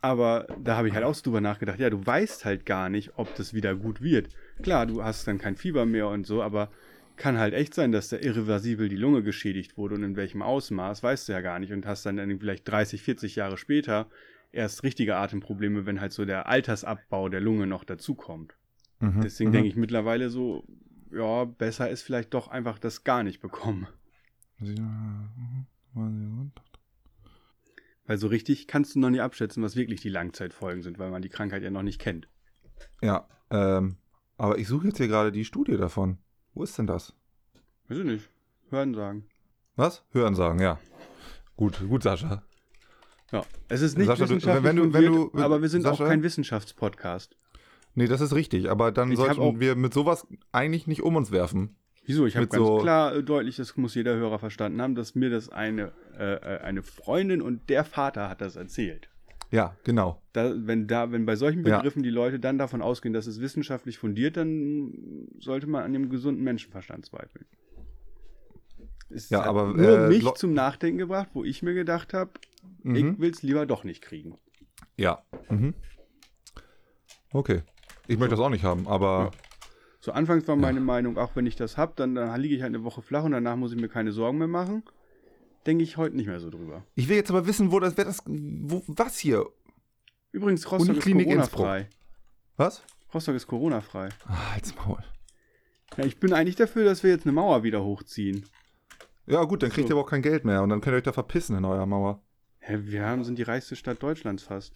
Aber 0.00 0.46
da 0.62 0.76
habe 0.76 0.88
ich 0.88 0.94
halt 0.94 1.04
auch 1.04 1.14
so 1.14 1.22
drüber 1.24 1.40
nachgedacht, 1.40 1.80
ja, 1.80 1.90
du 1.90 2.04
weißt 2.04 2.44
halt 2.44 2.66
gar 2.66 2.88
nicht, 2.88 3.12
ob 3.16 3.34
das 3.34 3.52
wieder 3.52 3.74
gut 3.74 4.00
wird. 4.00 4.28
Klar, 4.62 4.86
du 4.86 5.02
hast 5.02 5.26
dann 5.26 5.38
kein 5.38 5.56
Fieber 5.56 5.86
mehr 5.86 6.08
und 6.08 6.26
so, 6.26 6.42
aber 6.42 6.70
kann 7.16 7.38
halt 7.38 7.52
echt 7.52 7.74
sein, 7.74 7.90
dass 7.90 8.08
da 8.08 8.16
irreversibel 8.16 8.88
die 8.88 8.96
Lunge 8.96 9.24
geschädigt 9.24 9.76
wurde 9.76 9.96
und 9.96 10.04
in 10.04 10.14
welchem 10.14 10.40
Ausmaß, 10.40 11.02
weißt 11.02 11.28
du 11.28 11.32
ja 11.32 11.40
gar 11.40 11.58
nicht 11.58 11.72
und 11.72 11.84
hast 11.84 12.06
dann, 12.06 12.38
vielleicht 12.38 12.68
30, 12.68 13.02
40 13.02 13.34
Jahre 13.34 13.56
später 13.56 14.08
erst 14.52 14.84
richtige 14.84 15.16
Atemprobleme, 15.16 15.84
wenn 15.84 16.00
halt 16.00 16.12
so 16.12 16.24
der 16.24 16.46
Altersabbau 16.46 17.28
der 17.28 17.40
Lunge 17.40 17.66
noch 17.66 17.82
dazukommt. 17.82 18.54
Mhm. 19.00 19.20
Deswegen 19.22 19.50
Mhm. 19.50 19.52
denke 19.52 19.68
ich 19.68 19.76
mittlerweile 19.76 20.30
so, 20.30 20.64
ja, 21.10 21.44
besser 21.44 21.90
ist 21.90 22.02
vielleicht 22.02 22.34
doch 22.34 22.48
einfach 22.48 22.78
das 22.78 23.02
gar 23.02 23.24
nicht 23.24 23.40
bekommen. 23.40 23.88
Weil 28.08 28.18
so 28.18 28.26
richtig 28.26 28.66
kannst 28.66 28.94
du 28.94 28.98
noch 29.00 29.10
nicht 29.10 29.20
abschätzen, 29.20 29.62
was 29.62 29.76
wirklich 29.76 30.00
die 30.00 30.08
Langzeitfolgen 30.08 30.82
sind, 30.82 30.98
weil 30.98 31.10
man 31.10 31.22
die 31.22 31.28
Krankheit 31.28 31.62
ja 31.62 31.70
noch 31.70 31.82
nicht 31.82 32.00
kennt. 32.00 32.26
Ja, 33.02 33.28
ähm, 33.50 33.96
aber 34.38 34.58
ich 34.58 34.66
suche 34.66 34.88
jetzt 34.88 34.96
hier 34.96 35.08
gerade 35.08 35.30
die 35.30 35.44
Studie 35.44 35.76
davon. 35.76 36.18
Wo 36.54 36.62
ist 36.64 36.76
denn 36.78 36.86
das? 36.86 37.12
Weiß 37.88 37.98
ich 37.98 38.04
nicht. 38.04 38.30
Hören 38.70 38.94
sagen. 38.94 39.26
Was? 39.76 40.04
Hören 40.10 40.34
sagen, 40.34 40.58
ja. 40.60 40.78
Gut, 41.56 41.80
gut, 41.88 42.02
Sascha. 42.02 42.42
Ja, 43.30 43.44
es 43.68 43.82
ist 43.82 43.98
nicht 43.98 44.06
Sascha, 44.06 44.24
du- 44.24 44.30
wissenschaftlich 44.36 44.64
wenn 44.64 44.76
du- 44.76 44.92
wenn 44.92 45.04
du- 45.04 45.30
aber 45.34 45.60
wir 45.60 45.68
sind 45.68 45.82
Sascha? 45.82 46.04
auch 46.04 46.08
kein 46.08 46.22
Wissenschaftspodcast. 46.22 47.36
Nee, 47.94 48.06
das 48.06 48.20
ist 48.22 48.34
richtig, 48.34 48.70
aber 48.70 48.90
dann 48.90 49.10
Ich 49.12 49.18
sollten 49.18 49.40
auch- 49.40 49.58
wir 49.60 49.74
mit 49.76 49.92
sowas 49.92 50.26
eigentlich 50.50 50.86
nicht 50.86 51.02
um 51.02 51.14
uns 51.16 51.30
werfen. 51.30 51.76
Wieso? 52.08 52.24
Ich 52.26 52.36
habe 52.36 52.46
ganz 52.46 52.66
so- 52.66 52.78
klar 52.78 53.14
äh, 53.16 53.22
deutlich, 53.22 53.56
das 53.56 53.76
muss 53.76 53.94
jeder 53.94 54.16
Hörer 54.16 54.38
verstanden 54.38 54.80
haben, 54.80 54.94
dass 54.94 55.14
mir 55.14 55.28
das 55.28 55.50
eine, 55.50 55.92
äh, 56.18 56.34
äh, 56.36 56.58
eine 56.60 56.82
Freundin 56.82 57.42
und 57.42 57.68
der 57.68 57.84
Vater 57.84 58.30
hat 58.30 58.40
das 58.40 58.56
erzählt. 58.56 59.10
Ja, 59.50 59.76
genau. 59.84 60.20
Da, 60.32 60.52
wenn, 60.56 60.86
da, 60.86 61.12
wenn 61.12 61.26
bei 61.26 61.36
solchen 61.36 61.64
Ja. 61.66 61.76
Begriffen 61.76 62.02
die 62.02 62.10
Leute 62.10 62.40
dann 62.40 62.56
davon 62.58 62.80
ausgehen, 62.82 63.12
dass 63.12 63.26
es 63.26 63.40
wissenschaftlich 63.40 63.98
fundiert, 63.98 64.36
dann 64.38 65.28
sollte 65.38 65.66
man 65.66 65.84
an 65.84 65.92
dem 65.92 66.08
gesunden 66.08 66.42
Menschenverstand 66.44 67.04
zweifeln. 67.04 67.44
Es 69.10 69.28
Ja, 69.30 69.40
hat 69.40 69.46
aber, 69.46 69.68
nur 69.74 70.04
äh, 70.06 70.08
mich 70.08 70.24
zum 70.34 70.52
Nachdenken 70.54 70.98
gebracht, 70.98 71.28
wo 71.34 71.44
ich 71.44 71.62
mir 71.62 71.74
gedacht 71.74 72.12
habe, 72.14 72.30
Mhm. 72.82 72.94
ich 72.96 73.18
will 73.18 73.30
es 73.30 73.42
lieber 73.42 73.66
doch 73.66 73.84
nicht 73.84 74.02
kriegen. 74.02 74.38
Ja. 74.96 75.22
Mhm. 75.50 75.74
Okay. 77.32 77.62
Ich 78.06 78.18
möchte 78.18 78.34
das 78.36 78.40
auch 78.40 78.50
nicht 78.50 78.64
haben, 78.64 78.86
aber 78.88 79.30
So 80.08 80.14
anfangs 80.14 80.48
war 80.48 80.56
meine 80.56 80.80
Meinung, 80.80 81.18
auch 81.18 81.36
wenn 81.36 81.44
ich 81.44 81.54
das 81.54 81.76
hab, 81.76 81.96
dann, 81.96 82.14
dann 82.14 82.40
liege 82.40 82.54
ich 82.54 82.62
halt 82.62 82.74
eine 82.74 82.82
Woche 82.82 83.02
flach 83.02 83.24
und 83.24 83.32
danach 83.32 83.56
muss 83.56 83.72
ich 83.72 83.78
mir 83.78 83.90
keine 83.90 84.10
Sorgen 84.10 84.38
mehr 84.38 84.48
machen. 84.48 84.82
Denke 85.66 85.84
ich 85.84 85.98
heute 85.98 86.16
nicht 86.16 86.28
mehr 86.28 86.40
so 86.40 86.48
drüber. 86.48 86.82
ich 86.94 87.10
will 87.10 87.16
jetzt 87.16 87.28
aber 87.28 87.46
wissen, 87.46 87.70
wo 87.72 87.78
das, 87.78 87.98
wer 87.98 88.06
das, 88.06 88.22
wo, 88.24 88.82
was 88.86 89.18
hier? 89.18 89.44
Übrigens, 90.32 90.72
Rostock 90.72 90.96
ist. 90.96 91.04
Corona-frei. 91.04 91.90
Was? 92.56 92.82
Rostock 93.12 93.34
ist 93.34 93.46
Corona-frei. 93.48 94.08
Ah, 94.26 94.52
halt's 94.54 94.74
Maul. 94.76 95.04
Ja, 95.98 96.06
ich 96.06 96.18
bin 96.18 96.32
eigentlich 96.32 96.56
dafür, 96.56 96.86
dass 96.86 97.02
wir 97.02 97.10
jetzt 97.10 97.26
eine 97.26 97.32
Mauer 97.32 97.62
wieder 97.62 97.84
hochziehen. 97.84 98.46
Ja, 99.26 99.44
gut, 99.44 99.62
dann 99.62 99.68
kriegt 99.68 99.88
So. 99.88 99.92
ihr 99.92 99.98
aber 99.98 100.06
auch 100.06 100.10
kein 100.10 100.22
Geld 100.22 100.46
mehr 100.46 100.62
und 100.62 100.70
dann 100.70 100.80
könnt 100.80 100.94
ihr 100.94 100.98
euch 100.98 101.02
da 101.02 101.12
verpissen 101.12 101.54
in 101.54 101.66
eurer 101.66 101.84
Mauer. 101.84 102.22
Hä, 102.60 102.78
wir 102.80 103.04
haben, 103.04 103.24
sind 103.24 103.38
die 103.38 103.42
reichste 103.42 103.76
Stadt 103.76 104.02
Deutschlands 104.02 104.42
fast. 104.44 104.74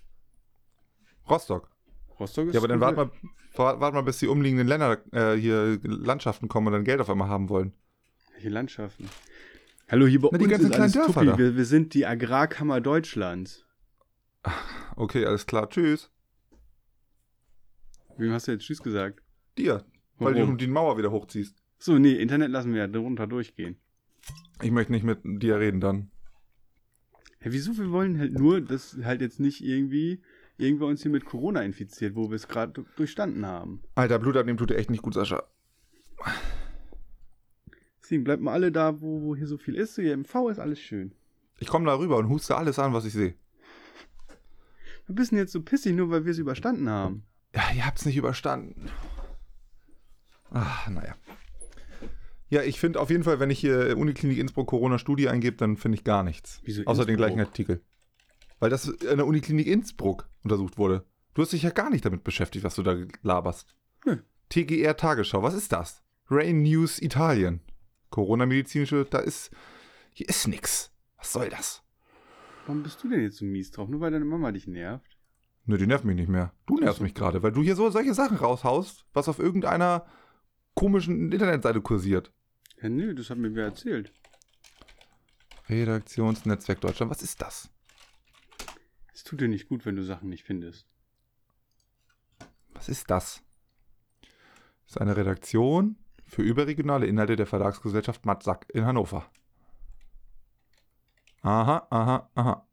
Rostock. 1.27 1.71
Rostock 2.21 2.49
ist 2.49 2.55
Ja, 2.55 2.61
aber 2.61 2.69
dann 2.69 2.81
wart 2.81 2.97
komplett- 2.97 3.23
mal, 3.59 3.81
wart, 3.81 3.95
mal, 3.95 4.03
bis 4.03 4.19
die 4.19 4.27
umliegenden 4.29 4.67
Länder 4.67 4.99
äh, 5.13 5.35
hier 5.35 5.79
Landschaften 5.83 6.49
kommen 6.49 6.69
und 6.69 6.73
dann 6.75 6.85
Geld 6.85 7.01
auf 7.01 7.11
einmal 7.11 7.29
haben 7.29 7.49
wollen. 7.49 7.73
Welche 8.35 8.49
Landschaften? 8.49 9.09
Hallo, 9.89 10.07
hier 10.07 10.21
bei 10.21 10.29
Na, 10.33 10.39
die 10.39 10.45
uns 10.45 10.53
ganzen 10.53 10.71
ist 10.73 10.79
alles 10.79 10.93
Dörfer. 10.93 11.39
Wir, 11.39 11.57
wir 11.57 11.65
sind 11.65 11.95
die 11.95 12.07
Agrarkammer 12.07 12.81
Deutschlands. 12.81 13.67
Okay, 14.97 15.25
alles 15.27 15.47
klar. 15.47 15.69
Tschüss. 15.69 16.11
Wem 18.17 18.33
hast 18.33 18.49
du 18.49 18.53
jetzt 18.53 18.65
Tschüss 18.65 18.83
gesagt? 18.83 19.23
Dir. 19.59 19.85
Weil 20.19 20.35
Warum? 20.35 20.51
du 20.51 20.57
die 20.57 20.67
Mauer 20.71 20.99
wieder 20.99 21.11
hochziehst. 21.11 21.57
So, 21.79 21.99
nee, 21.99 22.13
Internet 22.15 22.51
lassen 22.51 22.73
wir 22.73 22.81
ja 22.81 22.87
drunter 22.89 23.27
durchgehen. 23.27 23.77
Ich 24.63 24.71
möchte 24.71 24.93
nicht 24.93 25.05
mit 25.05 25.19
dir 25.25 25.59
reden 25.59 25.81
dann. 25.81 26.11
Hä, 27.41 27.49
wieso? 27.51 27.77
Wir 27.77 27.91
wollen 27.91 28.19
halt 28.19 28.35
nur, 28.35 28.61
dass 28.61 28.97
halt 29.03 29.21
jetzt 29.21 29.41
nicht 29.41 29.65
irgendwie 29.65 30.23
irgendwer 30.63 30.87
uns 30.87 31.03
hier 31.03 31.11
mit 31.11 31.25
Corona 31.25 31.63
infiziert, 31.63 32.15
wo 32.15 32.31
wir 32.31 32.37
es 32.37 32.49
gerade 32.49 32.85
durchstanden 32.97 33.45
haben. 33.45 33.83
Alter, 33.95 34.19
Blut 34.19 34.37
abnehmen 34.37 34.59
tut 34.59 34.71
dir 34.71 34.77
echt 34.77 34.91
nicht 34.91 35.03
gut, 35.03 35.15
Sascha. 35.15 35.43
Deswegen 38.01 38.25
bleibt 38.25 38.43
mal 38.43 38.53
alle 38.53 38.73
da, 38.73 39.01
wo, 39.01 39.23
wo 39.23 39.37
hier 39.37 39.47
so 39.47 39.59
viel 39.59 39.75
ist. 39.75 39.95
So 39.95 40.03
hier 40.03 40.15
im 40.15 40.25
V 40.25 40.49
ist 40.49 40.59
alles 40.59 40.81
schön. 40.81 41.15
Ich 41.59 41.69
komme 41.69 41.87
da 41.87 41.97
rüber 41.97 42.17
und 42.17 42.29
huste 42.29 42.57
alles 42.57 42.79
an, 42.79 42.93
was 42.93 43.05
ich 43.05 43.13
sehe. 43.13 43.35
Wir 45.07 45.15
bist 45.15 45.33
denn 45.33 45.39
jetzt 45.39 45.53
so 45.53 45.63
pissig, 45.63 45.95
nur 45.95 46.11
weil 46.11 46.25
wir 46.25 46.33
es 46.33 46.39
überstanden 46.39 46.89
haben. 46.89 47.25
Ja, 47.55 47.63
ihr 47.75 47.87
habt's 47.87 48.07
nicht 48.07 48.17
überstanden. 48.17 48.91
Ach, 50.51 50.89
naja. 50.89 51.15
Ja, 52.49 52.63
ich 52.63 52.79
finde 52.79 53.01
auf 53.01 53.09
jeden 53.09 53.25
Fall, 53.25 53.41
wenn 53.41 53.51
ich 53.51 53.61
hier 53.61 53.97
Uniklinik 53.97 54.39
Innsbruck 54.39 54.69
Corona-Studie 54.69 55.29
eingebe, 55.29 55.57
dann 55.57 55.77
finde 55.77 55.97
ich 55.97 56.05
gar 56.05 56.23
nichts. 56.23 56.61
Wieso 56.65 56.85
Außer 56.85 57.07
den 57.07 57.17
gleichen 57.17 57.41
Artikel. 57.41 57.81
Weil 58.63 58.71
das 58.71 58.87
in 58.87 59.17
der 59.17 59.27
Uniklinik 59.27 59.67
Innsbruck 59.67 60.29
untersucht 60.45 60.79
wurde. 60.79 61.05
Du 61.35 61.43
hast 61.43 61.53
dich 61.53 61.65
ja 61.65 61.71
gar 61.71 61.91
nicht 61.91 62.05
damit 62.05 62.23
beschäftigt, 62.23 62.65
was 62.65 62.77
du 62.77 62.85
da 62.85 62.97
laberst. 63.23 63.75
Nö. 64.07 64.19
TGR 64.51 64.97
Tagesschau, 64.97 65.43
was 65.43 65.55
ist 65.55 65.73
das? 65.73 66.05
Rain 66.31 66.63
News 66.63 67.03
Italien. 67.03 67.61
Corona-medizinische, 68.11 69.05
da 69.11 69.19
ist. 69.19 69.51
Hier 70.13 70.29
ist 70.29 70.47
nix. 70.47 70.93
Was 71.17 71.33
soll 71.33 71.49
das? 71.49 71.83
Warum 72.65 72.85
bist 72.85 73.03
du 73.03 73.09
denn 73.09 73.23
jetzt 73.23 73.39
so 73.39 73.45
mies 73.45 73.73
drauf? 73.73 73.89
Nur 73.89 74.01
weil 74.01 74.13
deine 74.13 74.25
Mama 74.25 74.53
dich 74.53 74.69
nervt? 74.69 75.19
Nö, 75.65 75.77
die 75.77 75.89
nervt 75.89 76.05
mich 76.05 76.15
nicht 76.15 76.29
mehr. 76.29 76.53
Du 76.67 76.77
nervst 76.77 77.01
mich 77.01 77.15
gerade, 77.15 77.43
weil 77.43 77.51
du 77.51 77.65
hier 77.65 77.75
so 77.75 77.91
solche 77.91 78.15
Sachen 78.15 78.37
raushaust, 78.37 79.07
was 79.13 79.29
auf 79.29 79.41
irgendeiner 79.41 80.07
komischen 80.77 81.33
Internetseite 81.33 81.81
kursiert. 81.81 82.33
Ja, 82.81 82.89
nö, 82.89 83.13
das 83.13 83.29
hat 83.29 83.39
mir 83.39 83.57
wer 83.57 83.65
erzählt. 83.65 84.13
Redaktionsnetzwerk 85.69 86.81
Deutschland. 86.81 87.11
Was 87.11 87.25
ist 87.25 87.43
das? 87.43 87.72
Es 89.23 89.25
tut 89.25 89.41
dir 89.41 89.47
nicht 89.47 89.69
gut, 89.69 89.87
wenn 89.87 89.95
du 89.95 90.03
Sachen 90.03 90.31
nicht 90.31 90.43
findest. 90.43 90.85
Was 92.75 92.89
ist 92.89 93.09
das? 93.09 93.41
Das 94.21 94.97
ist 94.97 95.01
eine 95.01 95.17
Redaktion 95.17 95.95
für 96.27 96.43
überregionale 96.43 97.07
Inhalte 97.07 97.37
der 97.37 97.47
Verlagsgesellschaft 97.47 98.27
Matzak 98.27 98.67
in 98.75 98.85
Hannover. 98.85 99.31
Aha, 101.43 101.87
aha, 101.89 102.31
aha. 102.35 102.67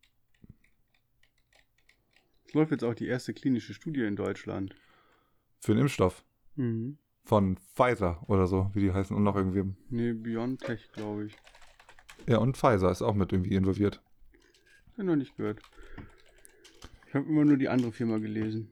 Es 2.47 2.55
läuft 2.55 2.71
jetzt 2.71 2.83
auch 2.83 2.95
die 2.95 3.07
erste 3.07 3.35
klinische 3.35 3.75
Studie 3.75 4.01
in 4.01 4.15
Deutschland. 4.15 4.75
Für 5.59 5.73
einen 5.73 5.81
Impfstoff. 5.81 6.25
Mhm. 6.55 6.97
Von 7.25 7.57
Pfizer 7.57 8.27
oder 8.27 8.47
so, 8.47 8.71
wie 8.73 8.81
die 8.81 8.91
heißen. 8.91 9.15
Und 9.15 9.21
noch 9.21 9.35
irgendwie. 9.35 9.71
Nee, 9.91 10.13
BioNTech, 10.13 10.91
glaube 10.93 11.25
ich. 11.25 11.37
Ja, 12.25 12.39
und 12.39 12.57
Pfizer 12.57 12.89
ist 12.89 13.03
auch 13.03 13.13
mit 13.13 13.31
irgendwie 13.31 13.53
involviert. 13.53 14.01
Ich 14.97 15.03
noch 15.03 15.15
nicht 15.15 15.37
gehört. 15.37 15.61
Ich 17.09 17.15
habe 17.15 17.27
immer 17.27 17.43
nur 17.43 17.57
die 17.57 17.69
andere 17.69 17.91
Firma 17.91 18.19
gelesen. 18.19 18.69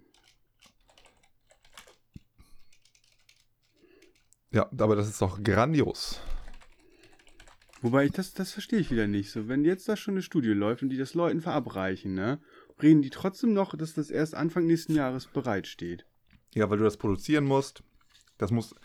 Ja, 4.52 4.69
aber 4.78 4.95
das 4.95 5.10
ist 5.10 5.19
doch 5.23 5.41
grandios. 5.41 6.21
Wobei 7.82 8.06
ich 8.06 8.12
das, 8.12 8.36
das 8.36 8.52
verstehe 8.52 8.78
ich 8.78 8.91
wieder 8.91 9.08
nicht. 9.08 9.32
So, 9.32 9.47
wenn 9.47 9.65
jetzt 9.65 9.89
da 9.89 9.97
schon 9.97 10.13
eine 10.13 10.21
Studie 10.21 10.50
läuft 10.50 10.84
und 10.84 10.89
die 10.89 10.97
das 10.97 11.15
Leuten 11.15 11.41
verabreichen, 11.41 12.13
ne, 12.13 12.39
reden 12.80 13.02
die 13.02 13.10
trotzdem 13.10 13.54
noch, 13.54 13.76
dass 13.76 13.95
das 13.95 14.12
erst 14.12 14.36
Anfang 14.36 14.67
nächsten 14.67 14.93
Jahres 14.93 15.26
bereitsteht. 15.26 16.06
Ja, 16.54 16.69
weil 16.69 16.78
du 16.78 16.84
das 16.84 16.97
produzieren 16.97 17.43
musst. 17.43 17.82
Das 18.38 18.52
muss 18.52 18.76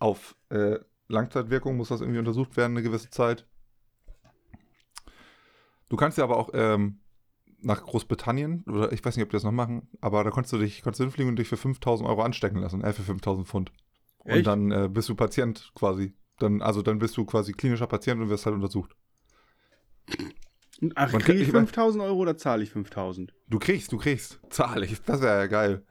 auf 0.00 0.34
äh, 0.48 0.80
Langzeitwirkung 1.06 1.76
muss 1.76 1.90
das 1.90 2.00
irgendwie 2.00 2.18
untersucht 2.18 2.56
werden, 2.56 2.72
eine 2.72 2.82
gewisse 2.82 3.10
Zeit. 3.10 3.46
Du 5.88 5.96
kannst 5.96 6.18
ja 6.18 6.24
aber 6.24 6.36
auch 6.36 6.50
ähm, 6.52 6.98
nach 7.60 7.82
Großbritannien, 7.82 8.64
oder 8.68 8.92
ich 8.92 9.04
weiß 9.04 9.16
nicht, 9.16 9.24
ob 9.24 9.30
die 9.30 9.36
das 9.36 9.44
noch 9.44 9.52
machen, 9.52 9.88
aber 10.00 10.22
da 10.24 10.30
konntest 10.30 10.52
du 10.52 10.58
dich, 10.58 10.82
konntest 10.82 11.00
du 11.00 11.04
hinfliegen 11.04 11.30
und 11.30 11.38
dich 11.38 11.48
für 11.48 11.56
5000 11.56 12.08
Euro 12.08 12.22
anstecken 12.22 12.58
lassen, 12.60 12.82
äh, 12.84 12.92
für 12.92 13.02
5000 13.02 13.46
Pfund. 13.48 13.72
Und 14.18 14.30
Echt? 14.30 14.46
dann 14.46 14.70
äh, 14.70 14.88
bist 14.90 15.08
du 15.08 15.14
Patient 15.14 15.72
quasi. 15.74 16.14
Dann, 16.38 16.62
also 16.62 16.82
dann 16.82 16.98
bist 16.98 17.16
du 17.16 17.24
quasi 17.24 17.52
klinischer 17.52 17.86
Patient 17.88 18.20
und 18.20 18.28
wirst 18.30 18.46
halt 18.46 18.54
untersucht. 18.54 18.94
Und 20.80 20.92
ach, 20.96 21.10
kriege 21.10 21.24
kann- 21.24 21.36
ich 21.36 21.42
ich 21.48 21.52
mein- 21.52 21.66
5000 21.66 22.04
Euro 22.04 22.18
oder 22.18 22.36
zahle 22.36 22.62
ich 22.62 22.70
5000? 22.70 23.34
Du 23.48 23.58
kriegst, 23.58 23.90
du 23.90 23.98
kriegst. 23.98 24.40
Zahl 24.50 24.84
ich. 24.84 25.00
Das 25.02 25.20
wäre 25.20 25.38
ja 25.40 25.46
geil. 25.46 25.84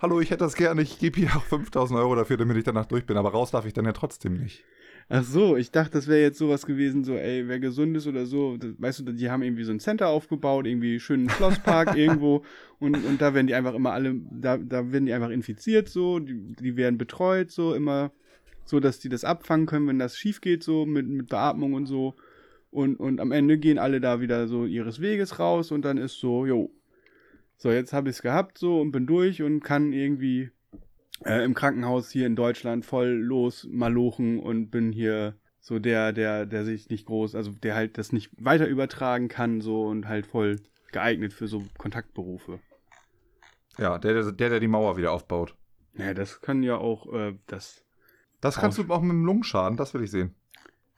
Hallo, 0.00 0.20
ich 0.20 0.30
hätte 0.30 0.44
das 0.44 0.54
gerne. 0.54 0.82
Ich 0.82 1.00
gebe 1.00 1.18
hier 1.18 1.34
auch 1.36 1.42
5000 1.44 1.98
Euro 1.98 2.14
dafür, 2.14 2.36
damit 2.36 2.56
ich 2.56 2.62
danach 2.64 2.86
durch 2.86 3.04
bin. 3.04 3.16
Aber 3.16 3.32
raus 3.32 3.50
darf 3.50 3.66
ich 3.66 3.72
dann 3.72 3.84
ja 3.84 3.92
trotzdem 3.92 4.34
nicht. 4.34 4.62
Ach 5.10 5.24
so, 5.24 5.56
ich 5.56 5.70
dachte, 5.70 5.92
das 5.92 6.06
wäre 6.06 6.20
jetzt 6.20 6.36
sowas 6.36 6.66
gewesen, 6.66 7.02
so, 7.02 7.14
ey, 7.14 7.48
wer 7.48 7.58
gesund 7.60 7.96
ist 7.96 8.06
oder 8.06 8.26
so, 8.26 8.58
das, 8.58 8.72
weißt 8.76 9.00
du, 9.00 9.12
die 9.12 9.30
haben 9.30 9.42
irgendwie 9.42 9.64
so 9.64 9.72
ein 9.72 9.80
Center 9.80 10.08
aufgebaut, 10.08 10.66
irgendwie 10.66 11.00
schönen 11.00 11.30
Schlosspark 11.30 11.96
irgendwo 11.96 12.44
und, 12.78 13.02
und 13.06 13.18
da 13.18 13.32
werden 13.32 13.46
die 13.46 13.54
einfach 13.54 13.72
immer 13.72 13.92
alle, 13.92 14.16
da, 14.30 14.58
da 14.58 14.92
werden 14.92 15.06
die 15.06 15.14
einfach 15.14 15.30
infiziert, 15.30 15.88
so, 15.88 16.18
die, 16.18 16.54
die 16.60 16.76
werden 16.76 16.98
betreut, 16.98 17.50
so, 17.50 17.74
immer 17.74 18.12
so, 18.66 18.80
dass 18.80 18.98
die 18.98 19.08
das 19.08 19.24
abfangen 19.24 19.64
können, 19.64 19.88
wenn 19.88 19.98
das 19.98 20.18
schief 20.18 20.42
geht, 20.42 20.62
so, 20.62 20.84
mit, 20.84 21.08
mit 21.08 21.28
Beatmung 21.28 21.72
und 21.72 21.86
so. 21.86 22.14
Und, 22.70 22.96
und 22.96 23.18
am 23.18 23.32
Ende 23.32 23.56
gehen 23.56 23.78
alle 23.78 24.02
da 24.02 24.20
wieder 24.20 24.46
so 24.46 24.66
ihres 24.66 25.00
Weges 25.00 25.38
raus 25.38 25.72
und 25.72 25.86
dann 25.86 25.96
ist 25.96 26.20
so, 26.20 26.44
jo, 26.44 26.70
so, 27.56 27.70
jetzt 27.70 27.94
habe 27.94 28.10
ich 28.10 28.16
es 28.16 28.22
gehabt, 28.22 28.58
so, 28.58 28.82
und 28.82 28.92
bin 28.92 29.06
durch 29.06 29.42
und 29.42 29.60
kann 29.60 29.94
irgendwie 29.94 30.50
äh, 31.24 31.44
im 31.44 31.54
Krankenhaus 31.54 32.10
hier 32.10 32.26
in 32.26 32.36
Deutschland 32.36 32.84
voll 32.84 33.08
los 33.08 33.66
malochen 33.70 34.38
und 34.38 34.70
bin 34.70 34.92
hier 34.92 35.34
so 35.60 35.78
der, 35.78 36.12
der, 36.12 36.46
der 36.46 36.64
sich 36.64 36.88
nicht 36.88 37.06
groß, 37.06 37.34
also 37.34 37.52
der 37.52 37.74
halt 37.74 37.98
das 37.98 38.12
nicht 38.12 38.30
weiter 38.42 38.66
übertragen 38.66 39.28
kann, 39.28 39.60
so 39.60 39.84
und 39.84 40.08
halt 40.08 40.26
voll 40.26 40.56
geeignet 40.92 41.32
für 41.32 41.46
so 41.46 41.62
Kontaktberufe. 41.76 42.60
Ja, 43.76 43.98
der, 43.98 44.14
der, 44.14 44.32
der, 44.32 44.48
der 44.50 44.60
die 44.60 44.68
Mauer 44.68 44.96
wieder 44.96 45.12
aufbaut. 45.12 45.54
Naja, 45.92 46.14
das 46.14 46.40
kann 46.40 46.62
ja 46.62 46.76
auch, 46.76 47.12
äh, 47.12 47.38
das. 47.46 47.84
Das 48.40 48.56
kannst 48.56 48.78
du 48.78 48.84
auch 48.88 49.02
mit 49.02 49.10
dem 49.10 49.24
Lungenschaden, 49.24 49.76
das 49.76 49.94
will 49.94 50.04
ich 50.04 50.10
sehen. 50.10 50.34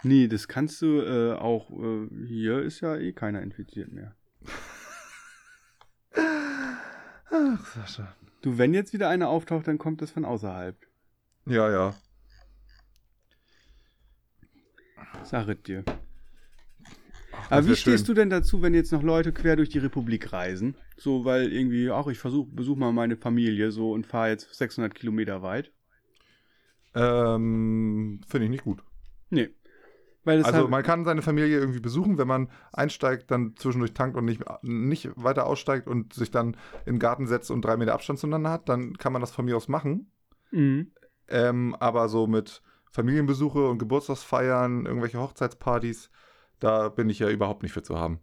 Nee, 0.02 0.28
das 0.28 0.46
kannst 0.46 0.80
du 0.82 1.00
äh, 1.00 1.32
auch, 1.34 1.70
äh, 1.70 2.08
hier 2.26 2.60
ist 2.60 2.80
ja 2.80 2.96
eh 2.96 3.12
keiner 3.12 3.42
infiziert 3.42 3.92
mehr. 3.92 4.14
Ach, 7.30 7.66
Sascha. 7.74 8.14
Du, 8.42 8.56
wenn 8.56 8.72
jetzt 8.72 8.92
wieder 8.92 9.08
einer 9.08 9.28
auftaucht, 9.28 9.68
dann 9.68 9.78
kommt 9.78 10.00
das 10.00 10.10
von 10.10 10.24
außerhalb. 10.24 10.76
Ja, 11.46 11.70
ja. 11.70 11.94
Sag 15.24 15.48
es 15.48 15.62
dir. 15.62 15.84
Ach, 17.32 17.50
Aber 17.50 17.66
wie 17.66 17.76
stehst 17.76 18.08
du 18.08 18.14
denn 18.14 18.30
dazu, 18.30 18.62
wenn 18.62 18.74
jetzt 18.74 18.92
noch 18.92 19.02
Leute 19.02 19.32
quer 19.32 19.56
durch 19.56 19.68
die 19.68 19.78
Republik 19.78 20.32
reisen? 20.32 20.74
So, 20.96 21.24
weil 21.24 21.52
irgendwie, 21.52 21.90
ach, 21.90 22.06
ich 22.06 22.18
versuch, 22.18 22.46
besuch 22.50 22.76
mal 22.76 22.92
meine 22.92 23.16
Familie 23.16 23.72
so 23.72 23.92
und 23.92 24.06
fahre 24.06 24.30
jetzt 24.30 24.54
600 24.54 24.94
Kilometer 24.94 25.42
weit. 25.42 25.72
Ähm, 26.94 28.20
finde 28.26 28.44
ich 28.46 28.50
nicht 28.50 28.64
gut. 28.64 28.82
Nee. 29.30 29.50
Also 30.24 30.52
halt, 30.52 30.70
man 30.70 30.82
kann 30.82 31.04
seine 31.04 31.22
Familie 31.22 31.58
irgendwie 31.58 31.80
besuchen, 31.80 32.18
wenn 32.18 32.28
man 32.28 32.50
einsteigt, 32.72 33.30
dann 33.30 33.54
zwischendurch 33.56 33.94
tankt 33.94 34.16
und 34.16 34.26
nicht, 34.26 34.42
nicht 34.62 35.10
weiter 35.16 35.46
aussteigt 35.46 35.88
und 35.88 36.12
sich 36.12 36.30
dann 36.30 36.56
in 36.84 36.94
den 36.94 36.98
Garten 36.98 37.26
setzt 37.26 37.50
und 37.50 37.64
drei 37.64 37.76
Meter 37.76 37.94
Abstand 37.94 38.18
zueinander 38.18 38.50
hat, 38.50 38.68
dann 38.68 38.98
kann 38.98 39.12
man 39.12 39.20
das 39.20 39.30
von 39.30 39.46
mir 39.46 39.56
aus 39.56 39.68
machen. 39.68 40.12
Mhm. 40.50 40.92
Ähm, 41.28 41.74
aber 41.78 42.08
so 42.08 42.26
mit 42.26 42.62
Familienbesuche 42.90 43.66
und 43.68 43.78
Geburtstagsfeiern, 43.78 44.84
irgendwelche 44.84 45.20
Hochzeitspartys, 45.20 46.10
da 46.58 46.88
bin 46.88 47.08
ich 47.08 47.20
ja 47.20 47.30
überhaupt 47.30 47.62
nicht 47.62 47.72
für 47.72 47.82
zu 47.82 47.98
haben. 47.98 48.20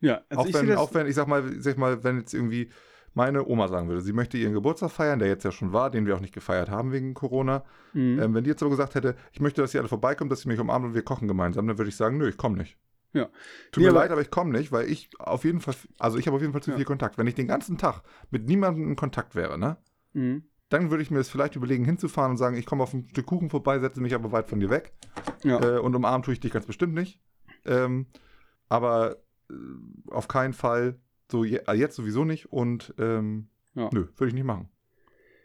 Ja, 0.00 0.22
also 0.30 0.42
auch, 0.42 0.46
ich 0.46 0.54
wenn, 0.54 0.72
auch 0.76 0.94
wenn, 0.94 1.06
ich 1.06 1.14
sag 1.14 1.28
mal, 1.28 1.44
sag 1.60 1.76
mal, 1.76 2.02
wenn 2.02 2.18
jetzt 2.18 2.34
irgendwie 2.34 2.70
meine 3.14 3.46
Oma 3.46 3.68
sagen 3.68 3.88
würde, 3.88 4.00
sie 4.02 4.12
möchte 4.12 4.38
ihren 4.38 4.52
Geburtstag 4.54 4.90
feiern, 4.90 5.18
der 5.18 5.28
jetzt 5.28 5.44
ja 5.44 5.50
schon 5.52 5.72
war, 5.72 5.90
den 5.90 6.06
wir 6.06 6.14
auch 6.16 6.20
nicht 6.20 6.34
gefeiert 6.34 6.70
haben 6.70 6.92
wegen 6.92 7.14
Corona. 7.14 7.64
Mhm. 7.92 8.20
Ähm, 8.20 8.34
wenn 8.34 8.44
die 8.44 8.50
jetzt 8.50 8.62
aber 8.62 8.70
gesagt 8.70 8.94
hätte, 8.94 9.16
ich 9.32 9.40
möchte, 9.40 9.60
dass 9.60 9.74
ihr 9.74 9.80
alle 9.80 9.88
vorbeikommt, 9.88 10.30
dass 10.30 10.44
ihr 10.44 10.48
mich 10.50 10.60
umarmt 10.60 10.86
und 10.86 10.94
wir 10.94 11.02
kochen 11.02 11.26
gemeinsam, 11.28 11.66
dann 11.66 11.78
würde 11.78 11.88
ich 11.88 11.96
sagen, 11.96 12.18
nö, 12.18 12.28
ich 12.28 12.36
komme 12.36 12.56
nicht. 12.58 12.78
Ja. 13.12 13.24
Tut 13.72 13.78
Nee, 13.78 13.84
mir 13.84 13.90
aber- 13.90 13.98
leid, 14.00 14.10
aber 14.12 14.20
ich 14.20 14.30
komme 14.30 14.52
nicht, 14.56 14.70
weil 14.70 14.88
ich 14.88 15.10
auf 15.18 15.44
jeden 15.44 15.60
Fall, 15.60 15.74
also 15.98 16.16
ich 16.18 16.26
habe 16.28 16.36
auf 16.36 16.40
jeden 16.40 16.52
Fall 16.52 16.62
zu 16.62 16.70
Ja. 16.70 16.76
viel 16.76 16.84
Kontakt. 16.84 17.18
Wenn 17.18 17.26
ich 17.26 17.34
den 17.34 17.48
ganzen 17.48 17.76
Tag 17.76 18.02
mit 18.30 18.46
niemandem 18.46 18.88
in 18.88 18.94
Kontakt 18.96 19.34
wäre, 19.34 19.58
ne, 19.58 19.76
Mhm. 20.12 20.44
dann 20.68 20.90
würde 20.90 21.02
ich 21.02 21.10
mir 21.10 21.18
es 21.18 21.28
vielleicht 21.28 21.56
überlegen, 21.56 21.84
hinzufahren 21.84 22.30
und 22.30 22.36
sagen, 22.36 22.56
ich 22.56 22.66
komme 22.66 22.84
auf 22.84 22.94
ein 22.94 23.08
Stück 23.10 23.26
Kuchen 23.26 23.50
vorbei, 23.50 23.80
setze 23.80 24.00
mich 24.00 24.14
aber 24.14 24.30
weit 24.30 24.48
von 24.48 24.60
dir 24.60 24.70
weg. 24.70 24.92
Ja. 25.42 25.60
Äh, 25.60 25.78
und 25.80 25.96
umarmen 25.96 26.22
tue 26.22 26.34
ich 26.34 26.38
dich 26.40 26.52
ganz 26.52 26.66
bestimmt 26.66 26.94
nicht. 26.94 27.20
Ähm, 27.64 28.06
aber 28.68 29.16
äh, 29.50 29.54
auf 30.12 30.28
keinen 30.28 30.52
Fall, 30.52 31.00
so 31.30 31.44
äh, 31.44 31.60
jetzt 31.74 31.96
sowieso 31.96 32.24
nicht 32.24 32.52
und 32.52 32.94
ähm, 32.98 33.48
Ja. 33.74 33.90
nö, 33.92 34.06
würde 34.16 34.28
ich 34.28 34.34
nicht 34.34 34.44
machen. 34.44 34.68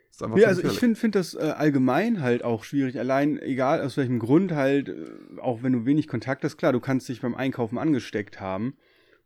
Ist 0.09 0.23
einfach 0.23 0.37
Ja, 0.37 0.47
also 0.47 0.63
ich 0.63 0.79
finde 0.79 0.95
find 0.99 1.15
das 1.15 1.33
äh, 1.33 1.39
allgemein 1.39 2.21
halt 2.21 2.43
auch 2.43 2.63
schwierig. 2.63 2.97
Allein, 2.99 3.37
egal 3.41 3.81
aus 3.81 3.97
welchem 3.97 4.19
Grund 4.19 4.51
halt, 4.53 4.89
äh, 4.89 4.95
auch 5.41 5.61
wenn 5.63 5.73
du 5.73 5.85
wenig 5.85 6.07
Kontakt 6.07 6.43
hast, 6.43 6.57
klar, 6.57 6.71
du 6.73 6.79
kannst 6.79 7.09
dich 7.09 7.21
beim 7.21 7.35
Einkaufen 7.35 7.77
angesteckt 7.77 8.39
haben 8.39 8.77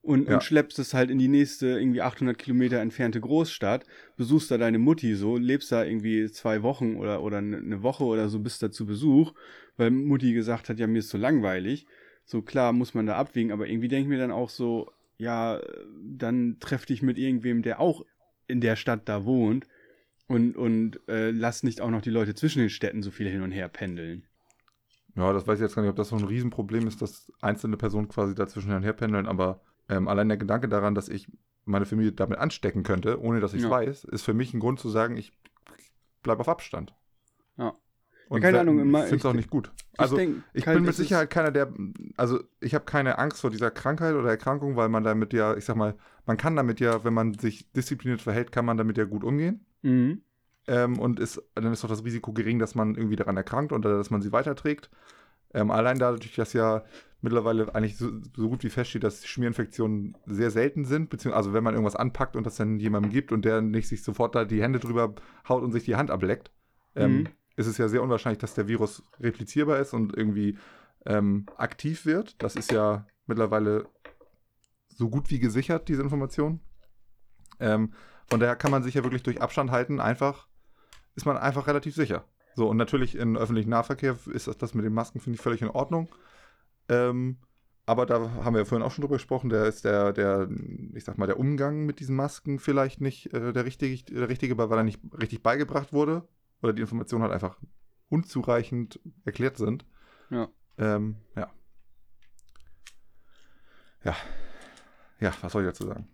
und, 0.01 0.27
Ja. 0.27 0.35
und 0.35 0.43
schleppst 0.43 0.79
es 0.79 0.93
halt 0.93 1.11
in 1.11 1.19
die 1.19 1.27
nächste 1.27 1.67
irgendwie 1.79 2.01
800 2.01 2.37
Kilometer 2.39 2.79
entfernte 2.79 3.21
Großstadt, 3.21 3.85
besuchst 4.17 4.49
da 4.49 4.57
deine 4.57 4.79
Mutti 4.79 5.13
so, 5.15 5.37
lebst 5.37 5.71
da 5.71 5.83
irgendwie 5.83 6.29
zwei 6.31 6.63
Wochen 6.63 6.95
oder, 6.95 7.21
oder 7.21 7.41
ne- 7.41 7.57
eine 7.57 7.83
Woche 7.83 8.03
oder 8.03 8.27
so, 8.29 8.39
bist 8.39 8.63
da 8.63 8.71
zu 8.71 8.85
Besuch, 8.85 9.33
weil 9.77 9.91
Mutti 9.91 10.33
gesagt 10.33 10.69
hat, 10.69 10.79
ja, 10.79 10.87
mir 10.87 10.99
ist 10.99 11.09
so 11.09 11.17
langweilig. 11.17 11.85
So 12.25 12.41
klar 12.41 12.73
muss 12.73 12.93
man 12.93 13.05
da 13.05 13.15
abwägen, 13.15 13.51
aber 13.51 13.67
irgendwie 13.67 13.87
denke 13.89 14.03
ich 14.03 14.09
mir 14.09 14.19
dann 14.19 14.31
auch 14.31 14.49
so, 14.49 14.91
ja, 15.19 15.61
dann 16.01 16.57
treff 16.59 16.85
dich 16.85 17.01
mit 17.03 17.17
irgendwem, 17.17 17.61
der 17.61 17.79
auch 17.79 18.05
in 18.47 18.61
der 18.61 18.75
Stadt 18.75 19.07
da 19.07 19.25
wohnt 19.25 19.67
und, 20.27 20.55
und 20.55 20.99
äh, 21.07 21.29
lass 21.29 21.61
nicht 21.61 21.81
auch 21.81 21.89
noch 21.89 22.01
die 22.01 22.09
Leute 22.09 22.33
zwischen 22.33 22.59
den 22.59 22.69
Städten 22.69 23.03
so 23.03 23.11
viel 23.11 23.29
hin 23.29 23.43
und 23.43 23.51
her 23.51 23.67
pendeln. 23.67 24.25
Ja, 25.15 25.33
das 25.33 25.45
weiß 25.45 25.59
ich 25.59 25.63
jetzt 25.63 25.75
gar 25.75 25.81
nicht, 25.81 25.89
ob 25.89 25.97
das 25.97 26.09
so 26.09 26.15
ein 26.15 26.23
Riesenproblem 26.23 26.87
ist, 26.87 27.01
dass 27.01 27.31
einzelne 27.41 27.77
Personen 27.77 28.07
quasi 28.07 28.33
dazwischen 28.33 28.69
hin 28.69 28.77
und 28.77 28.83
her 28.83 28.93
pendeln, 28.93 29.27
aber 29.27 29.61
ähm, 29.89 30.07
allein 30.07 30.29
der 30.29 30.37
Gedanke 30.37 30.69
daran, 30.69 30.95
dass 30.95 31.09
ich 31.09 31.27
meine 31.65 31.85
Familie 31.85 32.13
damit 32.13 32.39
anstecken 32.39 32.83
könnte, 32.83 33.21
ohne 33.21 33.39
dass 33.41 33.53
ich 33.53 33.59
es 33.59 33.63
Ja. 33.65 33.71
weiß, 33.71 34.05
ist 34.05 34.23
für 34.23 34.33
mich 34.33 34.53
ein 34.53 34.59
Grund 34.59 34.79
zu 34.79 34.89
sagen, 34.89 35.17
ich 35.17 35.33
bleibe 36.23 36.41
auf 36.41 36.49
Abstand. 36.49 36.95
Ja. 37.57 37.75
Und 38.29 38.41
keine 38.41 38.59
Ahnung, 38.59 38.79
immer- 38.79 39.01
finde 39.01 39.15
es 39.17 39.21
ich- 39.23 39.25
auch 39.29 39.33
nicht 39.33 39.49
gut. 39.49 39.71
Also 39.97 40.17
ich 40.17 40.23
denk, 40.25 40.43
ich 40.53 40.63
bin 40.65 40.83
mit 40.83 40.95
Sicherheit 40.95 41.29
keiner, 41.29 41.51
der, 41.51 41.73
also 42.15 42.39
ich 42.61 42.73
habe 42.75 42.85
keine 42.85 43.17
Angst 43.17 43.41
vor 43.41 43.49
dieser 43.49 43.69
Krankheit 43.71 44.15
oder 44.15 44.29
Erkrankung, 44.29 44.75
weil 44.77 44.87
man 44.87 45.03
damit 45.03 45.33
ja, 45.33 45.57
ich 45.57 45.65
sag 45.65 45.75
mal, 45.75 45.95
man 46.25 46.37
kann 46.37 46.55
damit 46.55 46.79
ja, 46.79 47.03
wenn 47.03 47.13
man 47.13 47.33
sich 47.33 47.69
diszipliniert 47.73 48.21
verhält, 48.21 48.51
kann 48.53 48.65
man 48.65 48.77
damit 48.77 48.97
ja 48.97 49.03
gut 49.05 49.23
umgehen. 49.23 49.65
Mhm. 49.81 50.21
Ähm, 50.67 50.99
und 50.99 51.19
ist, 51.19 51.41
dann 51.55 51.73
ist 51.73 51.83
doch 51.83 51.89
das 51.89 52.05
Risiko 52.05 52.31
gering, 52.31 52.59
dass 52.59 52.75
man 52.75 52.93
irgendwie 52.95 53.15
daran 53.15 53.35
erkrankt 53.35 53.73
oder 53.73 53.97
dass 53.97 54.09
man 54.11 54.21
sie 54.21 54.31
weiterträgt. 54.31 54.89
Ähm, 55.53 55.71
allein 55.71 55.97
dadurch, 55.97 56.35
dass 56.35 56.53
ja 56.53 56.83
mittlerweile 57.21 57.73
eigentlich 57.73 57.97
so, 57.97 58.11
so 58.37 58.47
gut 58.47 58.63
wie 58.63 58.69
feststeht, 58.69 59.03
dass 59.03 59.25
Schmierinfektionen 59.25 60.15
sehr 60.27 60.51
selten 60.51 60.85
sind, 60.85 61.09
beziehungsweise 61.09 61.37
also 61.37 61.53
wenn 61.53 61.63
man 61.63 61.73
irgendwas 61.73 61.95
anpackt 61.95 62.35
und 62.35 62.45
das 62.45 62.55
dann 62.57 62.79
jemandem 62.79 63.11
gibt 63.11 63.31
und 63.31 63.43
der 63.43 63.61
nicht 63.61 63.87
sich 63.89 64.03
sofort 64.03 64.35
da 64.35 64.45
die 64.45 64.61
Hände 64.61 64.77
drüber 64.79 65.15
haut 65.49 65.63
und 65.63 65.71
sich 65.71 65.83
die 65.85 65.95
Hand 65.95 66.11
ableckt, 66.11 66.51
ähm, 66.95 67.11
Mhm. 67.17 67.27
Ist 67.59 67.67
es 67.67 67.77
ja 67.77 67.89
sehr 67.89 68.01
unwahrscheinlich, 68.01 68.39
dass 68.39 68.53
der 68.53 68.69
Virus 68.69 69.03
replizierbar 69.19 69.79
ist 69.79 69.93
und 69.93 70.15
irgendwie 70.15 70.57
ähm, 71.05 71.45
aktiv 71.57 72.05
wird. 72.05 72.41
Das 72.41 72.55
ist 72.55 72.71
ja 72.71 73.05
mittlerweile 73.27 73.85
so 74.87 75.09
gut 75.09 75.29
wie 75.29 75.39
gesichert, 75.39 75.89
diese 75.89 76.01
Information. 76.01 76.61
Ähm, 77.59 77.93
von 78.27 78.39
daher 78.39 78.55
kann 78.55 78.71
man 78.71 78.81
sich 78.81 78.93
ja 78.93 79.03
wirklich 79.03 79.23
durch 79.23 79.41
Abstand 79.41 79.71
halten, 79.71 79.99
einfach, 79.99 80.47
ist 81.15 81.25
man 81.25 81.35
einfach 81.35 81.67
relativ 81.67 81.95
sicher. 81.95 82.23
So, 82.55 82.69
und 82.69 82.77
natürlich 82.77 83.15
im 83.15 83.35
öffentlichen 83.35 83.71
Nahverkehr 83.71 84.17
ist 84.31 84.47
das, 84.47 84.57
das 84.57 84.73
mit 84.73 84.85
den 84.85 84.93
Masken, 84.93 85.19
finde 85.19 85.35
ich, 85.35 85.41
völlig 85.41 85.61
in 85.61 85.69
Ordnung. 85.69 86.07
Ähm, 86.87 87.39
aber 87.85 88.05
da 88.05 88.21
haben 88.45 88.53
wir 88.53 88.59
ja 88.59 88.65
vorhin 88.65 88.85
auch 88.87 88.91
schon 88.91 89.01
drüber 89.01 89.17
gesprochen, 89.17 89.49
der 89.49 89.65
ist 89.65 89.83
der, 89.83 90.13
der, 90.13 90.47
ich 90.93 91.03
sag 91.03 91.17
mal, 91.17 91.27
der 91.27 91.39
Umgang 91.39 91.85
mit 91.85 91.99
diesen 91.99 92.15
Masken 92.15 92.57
vielleicht 92.59 93.01
nicht 93.01 93.33
äh, 93.33 93.51
der, 93.51 93.65
richtige, 93.65 94.01
der 94.13 94.29
richtige, 94.29 94.57
weil 94.57 94.71
er 94.71 94.83
nicht 94.83 95.01
richtig 95.19 95.43
beigebracht 95.43 95.91
wurde 95.91 96.25
oder 96.61 96.73
die 96.73 96.81
Informationen 96.81 97.23
halt 97.23 97.33
einfach 97.33 97.57
unzureichend 98.09 98.99
erklärt 99.25 99.57
sind. 99.57 99.85
Ja. 100.29 100.49
Ähm, 100.77 101.17
ja. 101.35 101.51
Ja. 104.03 104.15
Ja, 105.19 105.33
was 105.41 105.51
soll 105.51 105.63
ich 105.63 105.69
dazu 105.69 105.85
sagen? 105.85 106.07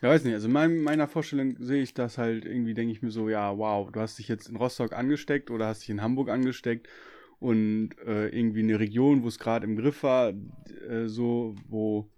Ja, 0.00 0.08
weiß 0.08 0.24
nicht. 0.24 0.34
Also 0.34 0.46
in 0.46 0.52
mein, 0.52 0.80
meiner 0.80 1.08
Vorstellung 1.08 1.56
sehe 1.58 1.82
ich 1.82 1.94
das 1.94 2.18
halt 2.18 2.44
irgendwie, 2.44 2.74
denke 2.74 2.92
ich 2.92 3.02
mir 3.02 3.10
so, 3.10 3.28
ja, 3.28 3.56
wow, 3.56 3.90
du 3.90 4.00
hast 4.00 4.18
dich 4.18 4.28
jetzt 4.28 4.48
in 4.48 4.56
Rostock 4.56 4.92
angesteckt 4.92 5.50
oder 5.50 5.66
hast 5.66 5.82
dich 5.82 5.90
in 5.90 6.02
Hamburg 6.02 6.28
angesteckt 6.28 6.88
und 7.38 7.90
äh, 8.06 8.28
irgendwie 8.28 8.62
eine 8.62 8.78
Region, 8.78 9.22
wo 9.22 9.28
es 9.28 9.38
gerade 9.38 9.66
im 9.66 9.76
Griff 9.76 10.02
war, 10.02 10.32
äh, 10.88 11.06
so, 11.06 11.54
wo 11.68 12.10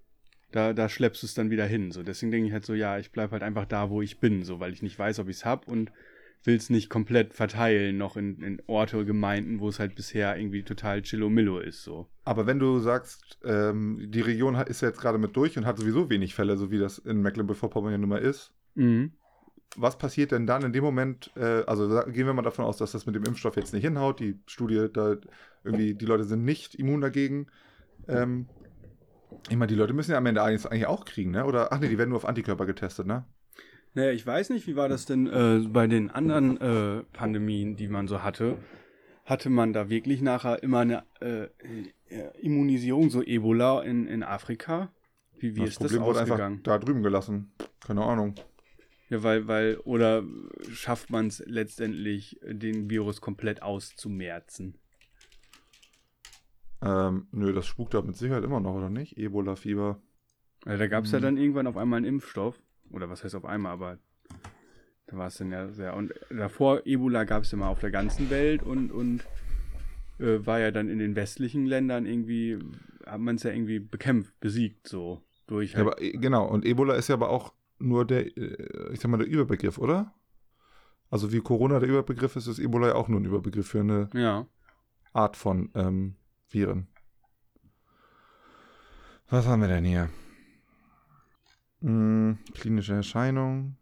da, 0.52 0.72
da 0.72 0.88
schleppst 0.88 1.22
du 1.22 1.26
es 1.26 1.34
dann 1.34 1.50
wieder 1.50 1.66
hin. 1.66 1.90
So, 1.90 2.02
deswegen 2.02 2.32
denke 2.32 2.46
ich 2.48 2.52
halt 2.52 2.64
so, 2.64 2.74
ja, 2.74 2.98
ich 2.98 3.10
bleibe 3.12 3.32
halt 3.32 3.42
einfach 3.42 3.66
da, 3.66 3.90
wo 3.90 4.02
ich 4.02 4.20
bin, 4.20 4.44
so, 4.44 4.60
weil 4.60 4.72
ich 4.72 4.82
nicht 4.82 4.98
weiß, 4.98 5.18
ob 5.18 5.28
ich 5.28 5.36
es 5.36 5.44
hab 5.44 5.68
und 5.68 5.92
will 6.44 6.56
es 6.56 6.70
nicht 6.70 6.88
komplett 6.88 7.34
verteilen, 7.34 7.98
noch 7.98 8.16
in, 8.16 8.40
in 8.42 8.62
Orte, 8.66 9.04
Gemeinden, 9.04 9.60
wo 9.60 9.68
es 9.68 9.78
halt 9.78 9.94
bisher 9.94 10.36
irgendwie 10.38 10.62
total 10.62 11.02
chillomillo 11.02 11.58
ist, 11.58 11.82
so. 11.82 12.06
Aber 12.24 12.46
wenn 12.46 12.58
du 12.58 12.78
sagst, 12.78 13.38
ähm, 13.44 14.06
die 14.10 14.20
Region 14.20 14.54
ist 14.54 14.80
ja 14.80 14.88
jetzt 14.88 15.00
gerade 15.00 15.18
mit 15.18 15.36
durch 15.36 15.58
und 15.58 15.66
hat 15.66 15.78
sowieso 15.78 16.08
wenig 16.10 16.34
Fälle, 16.34 16.56
so 16.56 16.70
wie 16.70 16.78
das 16.78 16.98
in 16.98 17.20
Mecklenburg-Vorpommern 17.22 17.92
ja 17.92 17.98
nun 17.98 18.08
mal 18.10 18.18
ist, 18.22 18.52
Mhm. 18.74 19.12
was 19.76 19.98
passiert 19.98 20.30
denn 20.32 20.46
dann 20.46 20.62
in 20.62 20.72
dem 20.72 20.84
Moment? 20.84 21.30
Äh, 21.36 21.64
also 21.66 21.88
gehen 22.10 22.26
wir 22.26 22.32
mal 22.32 22.42
davon 22.42 22.64
aus, 22.64 22.76
dass 22.76 22.92
das 22.92 23.06
mit 23.06 23.14
dem 23.16 23.24
Impfstoff 23.24 23.56
jetzt 23.56 23.72
nicht 23.74 23.82
hinhaut. 23.84 24.20
Die 24.20 24.38
Studie, 24.46 24.86
da 24.92 25.16
irgendwie, 25.64 25.94
die 25.94 26.06
Leute 26.06 26.24
sind 26.24 26.44
nicht 26.44 26.76
immun 26.76 27.00
dagegen. 27.00 27.48
Ähm, 28.06 28.46
ich 29.50 29.56
meine, 29.56 29.66
die 29.68 29.74
Leute 29.74 29.92
müssen 29.92 30.12
ja 30.12 30.18
am 30.18 30.26
Ende 30.26 30.42
eigentlich, 30.42 30.64
eigentlich 30.66 30.86
auch 30.86 31.04
kriegen, 31.04 31.32
ne? 31.32 31.44
Oder, 31.44 31.72
ach 31.72 31.80
nee, 31.80 31.88
die 31.88 31.98
werden 31.98 32.10
nur 32.10 32.16
auf 32.18 32.24
Antikörper 32.28 32.66
getestet, 32.66 33.06
ne? 33.06 33.24
Naja, 33.94 34.12
ich 34.12 34.26
weiß 34.26 34.50
nicht, 34.50 34.66
wie 34.66 34.76
war 34.76 34.88
das 34.88 35.06
denn 35.06 35.26
äh, 35.26 35.66
bei 35.68 35.86
den 35.86 36.10
anderen 36.10 36.60
äh, 36.60 37.02
Pandemien, 37.12 37.76
die 37.76 37.88
man 37.88 38.06
so 38.06 38.22
hatte? 38.22 38.58
Hatte 39.24 39.50
man 39.50 39.72
da 39.72 39.90
wirklich 39.90 40.22
nachher 40.22 40.62
immer 40.62 40.80
eine 40.80 41.04
äh, 41.20 41.44
äh, 42.08 42.38
Immunisierung, 42.40 43.10
so 43.10 43.22
Ebola 43.22 43.82
in, 43.82 44.06
in 44.06 44.22
Afrika? 44.22 44.92
Wie, 45.38 45.54
wie 45.56 45.60
das 45.60 45.70
ist 45.70 45.82
das 45.82 45.92
Problem 45.92 46.06
wurde 46.06 46.20
ausgegangen? 46.20 46.54
einfach 46.58 46.64
da 46.64 46.78
drüben 46.78 47.02
gelassen. 47.02 47.52
Keine 47.84 48.02
Ahnung. 48.04 48.34
Ja, 49.10 49.22
weil, 49.22 49.48
weil, 49.48 49.76
oder 49.84 50.22
schafft 50.72 51.10
man 51.10 51.28
es 51.28 51.42
letztendlich, 51.46 52.38
den 52.44 52.90
Virus 52.90 53.20
komplett 53.20 53.62
auszumerzen? 53.62 54.78
Ähm, 56.82 57.26
nö, 57.32 57.52
das 57.52 57.66
spukt 57.66 57.94
da 57.94 58.02
mit 58.02 58.16
Sicherheit 58.16 58.44
immer 58.44 58.60
noch, 58.60 58.74
oder 58.74 58.90
nicht? 58.90 59.16
Ebola-Fieber. 59.18 60.00
Also 60.64 60.78
da 60.78 60.86
gab 60.86 61.04
es 61.04 61.10
Mhm. 61.10 61.16
ja 61.16 61.20
dann 61.20 61.36
irgendwann 61.36 61.66
auf 61.66 61.76
einmal 61.76 61.98
einen 61.98 62.06
Impfstoff. 62.06 62.60
Oder 62.90 63.08
was 63.10 63.24
heißt 63.24 63.34
auf 63.34 63.44
einmal, 63.44 63.72
aber 63.72 63.98
da 65.06 65.16
war 65.16 65.28
es 65.28 65.38
dann 65.38 65.50
ja 65.50 65.68
sehr. 65.68 65.94
Und 65.96 66.12
davor, 66.30 66.82
Ebola 66.86 67.24
gab 67.24 67.44
es 67.44 67.50
ja 67.50 67.58
mal 67.58 67.68
auf 67.68 67.80
der 67.80 67.90
ganzen 67.90 68.30
Welt 68.30 68.62
und, 68.62 68.92
und 68.92 69.24
äh, 70.18 70.44
war 70.46 70.60
ja 70.60 70.70
dann 70.70 70.88
in 70.88 70.98
den 70.98 71.16
westlichen 71.16 71.66
Ländern 71.66 72.06
irgendwie, 72.06 72.58
hat 73.06 73.20
man 73.20 73.36
es 73.36 73.42
ja 73.42 73.50
irgendwie 73.50 73.78
bekämpft, 73.78 74.38
besiegt, 74.40 74.86
so. 74.86 75.22
Durch 75.46 75.72
Ja, 75.72 75.78
halt, 75.78 75.86
aber, 75.86 76.02
äh, 76.02 76.12
genau, 76.12 76.46
und 76.46 76.66
Ebola 76.66 76.94
ist 76.94 77.08
ja 77.08 77.14
aber 77.14 77.30
auch 77.30 77.54
nur 77.78 78.04
der, 78.04 78.36
äh, 78.36 78.92
ich 78.92 79.00
sag 79.00 79.10
mal, 79.10 79.16
der 79.16 79.26
Überbegriff, 79.26 79.78
oder? 79.78 80.14
Also 81.10 81.32
wie 81.32 81.40
Corona 81.40 81.80
der 81.80 81.88
Überbegriff 81.88 82.36
ist, 82.36 82.46
ist 82.46 82.58
Ebola 82.58 82.88
ja 82.88 82.94
auch 82.94 83.08
nur 83.08 83.20
ein 83.20 83.24
Überbegriff 83.24 83.68
für 83.68 83.80
eine 83.80 84.10
ja. 84.12 84.46
Art 85.14 85.36
von 85.36 85.70
ähm, 85.74 86.16
Viren. 86.50 86.88
Was 89.30 89.46
haben 89.46 89.62
wir 89.62 89.68
denn 89.68 89.84
hier? 89.84 90.10
Hm, 91.80 92.38
klinische 92.54 92.94
Erscheinung. 92.94 93.76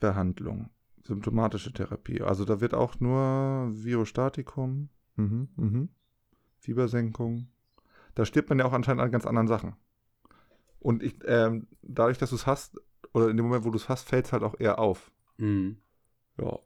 Behandlung. 0.00 0.70
Symptomatische 1.04 1.72
Therapie. 1.72 2.22
Also 2.22 2.44
da 2.44 2.60
wird 2.60 2.74
auch 2.74 2.98
nur 3.00 3.70
Virostatikum. 3.72 4.88
Mhm, 5.16 5.48
mhm. 5.56 5.88
Fiebersenkung. 6.58 7.48
Da 8.14 8.24
stirbt 8.24 8.48
man 8.48 8.58
ja 8.58 8.64
auch 8.64 8.72
anscheinend 8.72 9.02
an 9.02 9.10
ganz 9.10 9.26
anderen 9.26 9.48
Sachen. 9.48 9.74
Und 10.78 11.02
ich, 11.02 11.16
ähm, 11.24 11.68
dadurch, 11.82 12.18
dass 12.18 12.30
du 12.30 12.36
es 12.36 12.46
hast, 12.46 12.80
oder 13.14 13.28
in 13.28 13.36
dem 13.36 13.46
Moment, 13.46 13.64
wo 13.64 13.70
du 13.70 13.76
es 13.76 13.88
hast, 13.88 14.08
fällt 14.08 14.26
es 14.26 14.32
halt 14.32 14.42
auch 14.42 14.58
eher 14.58 14.78
auf. 14.78 15.12
Mhm. 15.38 15.76
Ja. 16.38 16.58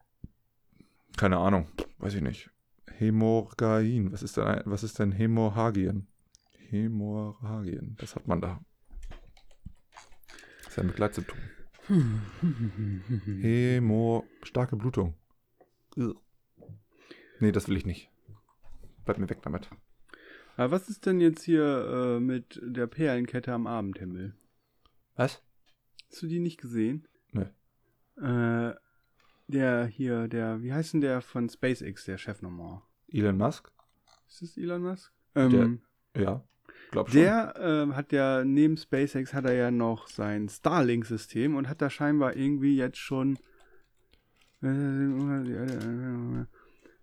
Keine 1.16 1.38
Ahnung. 1.38 1.68
Weiß 1.98 2.14
ich 2.14 2.22
nicht. 2.22 2.50
Hämorrhagien. 2.90 4.12
Was 4.12 4.22
ist 4.22 4.36
denn, 4.36 4.62
was 4.64 4.82
ist 4.82 4.98
denn 4.98 5.12
Hämorrhagien? 5.12 6.06
Hämorrhagien. 6.68 7.96
Das 7.98 8.16
hat 8.16 8.26
man 8.26 8.40
da. 8.40 8.60
Das 10.76 10.84
ist 10.84 10.90
ein 10.90 10.92
Begleitsymptom. 10.92 11.38
Hämor... 13.40 14.24
Starke 14.42 14.76
Blutung. 14.76 15.14
Nee, 17.40 17.50
das 17.52 17.66
will 17.66 17.78
ich 17.78 17.86
nicht. 17.86 18.10
Bleib 19.06 19.16
mir 19.16 19.30
weg 19.30 19.40
damit. 19.40 19.70
Aber 20.58 20.72
was 20.72 20.90
ist 20.90 21.06
denn 21.06 21.18
jetzt 21.20 21.44
hier 21.44 21.64
äh, 21.64 22.20
mit 22.20 22.60
der 22.62 22.86
Perlenkette 22.88 23.54
am 23.54 23.66
Abendhimmel? 23.66 24.34
Was? 25.14 25.42
Hast 26.10 26.22
du 26.22 26.26
die 26.26 26.40
nicht 26.40 26.60
gesehen? 26.60 27.08
Nö. 27.32 27.46
Äh, 28.18 28.74
der 29.46 29.86
hier, 29.86 30.28
der, 30.28 30.60
wie 30.60 30.74
heißt 30.74 30.92
denn 30.92 31.00
der 31.00 31.22
von 31.22 31.48
SpaceX, 31.48 32.04
der 32.04 32.18
Chef 32.18 32.42
nochmal? 32.42 32.82
Elon 33.08 33.38
Musk? 33.38 33.72
Ist 34.28 34.42
das 34.42 34.56
Elon 34.58 34.82
Musk? 34.82 35.10
Ähm, 35.34 35.80
Ja. 36.14 36.46
Glaub 36.90 37.10
schon. 37.10 37.20
der 37.20 37.54
ähm, 37.58 37.96
hat 37.96 38.12
ja, 38.12 38.44
neben 38.44 38.76
SpaceX 38.76 39.34
hat 39.34 39.44
er 39.44 39.54
ja 39.54 39.70
noch 39.70 40.08
sein 40.08 40.48
Starlink-System 40.48 41.56
und 41.56 41.68
hat 41.68 41.82
da 41.82 41.90
scheinbar 41.90 42.36
irgendwie 42.36 42.76
jetzt 42.76 42.98
schon 42.98 43.38
äh, 44.62 44.66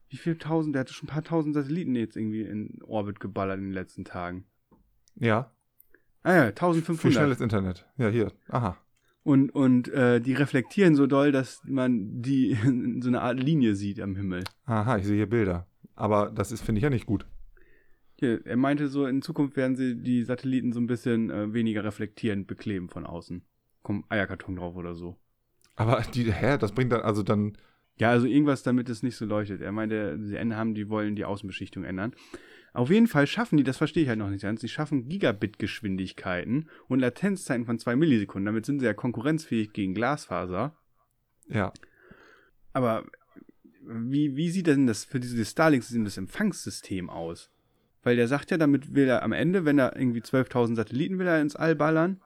wie 0.09 0.17
viel 0.17 0.37
tausend, 0.37 0.75
der 0.75 0.81
hatte 0.81 0.93
schon 0.93 1.09
ein 1.09 1.13
paar 1.13 1.23
tausend 1.23 1.55
Satelliten 1.55 1.95
jetzt 1.95 2.15
irgendwie 2.15 2.43
in 2.43 2.79
Orbit 2.83 3.19
geballert 3.19 3.57
in 3.57 3.65
den 3.65 3.73
letzten 3.73 4.05
Tagen. 4.05 4.45
Ja. 5.15 5.51
Ah 6.21 6.33
ja, 6.33 6.41
Für 6.43 6.49
1500. 6.49 7.13
schnelles 7.13 7.41
Internet. 7.41 7.85
Ja, 7.97 8.09
hier. 8.09 8.31
Aha. 8.49 8.77
Und, 9.23 9.49
und 9.51 9.87
äh, 9.89 10.19
die 10.19 10.33
reflektieren 10.33 10.95
so 10.95 11.07
doll, 11.07 11.31
dass 11.31 11.61
man 11.65 12.21
die 12.21 12.51
in 12.51 13.01
so 13.01 13.09
eine 13.09 13.21
Art 13.21 13.39
Linie 13.39 13.75
sieht 13.75 13.99
am 13.99 14.15
Himmel. 14.15 14.43
Aha, 14.65 14.97
ich 14.97 15.05
sehe 15.05 15.15
hier 15.15 15.29
Bilder. 15.29 15.67
Aber 15.95 16.31
das 16.31 16.51
ist, 16.51 16.61
finde 16.63 16.79
ich, 16.79 16.83
ja 16.83 16.89
nicht 16.89 17.05
gut. 17.05 17.25
Er 18.21 18.55
meinte 18.55 18.87
so, 18.87 19.05
in 19.05 19.21
Zukunft 19.21 19.57
werden 19.57 19.75
sie 19.75 19.95
die 19.95 20.23
Satelliten 20.23 20.71
so 20.71 20.79
ein 20.79 20.87
bisschen 20.87 21.29
äh, 21.29 21.53
weniger 21.53 21.83
reflektierend 21.83 22.47
bekleben 22.47 22.89
von 22.89 23.05
außen. 23.05 23.43
Kommt 23.81 24.05
Eierkarton 24.09 24.55
drauf 24.55 24.75
oder 24.75 24.95
so. 24.95 25.17
Aber 25.75 26.01
die, 26.13 26.31
hä, 26.31 26.57
das 26.57 26.71
bringt 26.71 26.91
dann, 26.91 27.01
also 27.01 27.23
dann, 27.23 27.57
Ja, 27.97 28.11
also 28.11 28.25
irgendwas, 28.25 28.63
damit 28.63 28.87
es 28.89 29.03
nicht 29.03 29.17
so 29.17 29.25
leuchtet. 29.25 29.61
Er 29.61 29.71
meinte, 29.71 30.17
sie 30.21 30.39
haben, 30.39 30.73
die 30.73 30.89
wollen 30.89 31.15
die 31.15 31.25
Außenbeschichtung 31.25 31.83
ändern. 31.83 32.13
Auf 32.73 32.89
jeden 32.89 33.07
Fall 33.07 33.27
schaffen 33.27 33.57
die, 33.57 33.63
das 33.63 33.77
verstehe 33.77 34.03
ich 34.03 34.09
halt 34.09 34.19
noch 34.19 34.29
nicht 34.29 34.41
ganz, 34.41 34.61
sie 34.61 34.69
schaffen 34.69 35.07
Gigabit-Geschwindigkeiten 35.07 36.69
und 36.87 36.99
Latenzzeiten 36.99 37.65
von 37.65 37.77
zwei 37.77 37.95
Millisekunden. 37.95 38.45
Damit 38.45 38.65
sind 38.65 38.79
sie 38.79 38.85
ja 38.85 38.93
konkurrenzfähig 38.93 39.73
gegen 39.73 39.93
Glasfaser. 39.93 40.75
ja. 41.49 41.71
Aber 42.75 43.05
wie, 43.85 44.35
wie 44.35 44.49
sieht 44.49 44.67
denn 44.67 44.87
das 44.87 45.05
für 45.05 45.19
dieses 45.19 45.51
Starlink-System, 45.51 46.05
das 46.05 46.17
Empfangssystem 46.17 47.09
aus? 47.09 47.51
Weil 48.03 48.15
der 48.17 48.27
sagt 48.27 48.51
ja, 48.51 48.57
damit 48.57 48.93
will 48.93 49.07
er 49.07 49.23
am 49.23 49.31
Ende, 49.31 49.65
wenn 49.65 49.79
er 49.79 49.95
irgendwie 49.95 50.21
12.000 50.21 50.75
Satelliten 50.75 51.19
will 51.19 51.27
er 51.27 51.41
ins 51.41 51.55
All 51.55 51.75
ballern 51.75 52.21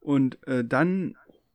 und 0.00 0.46
äh, 0.46 0.64
dann 0.64 1.12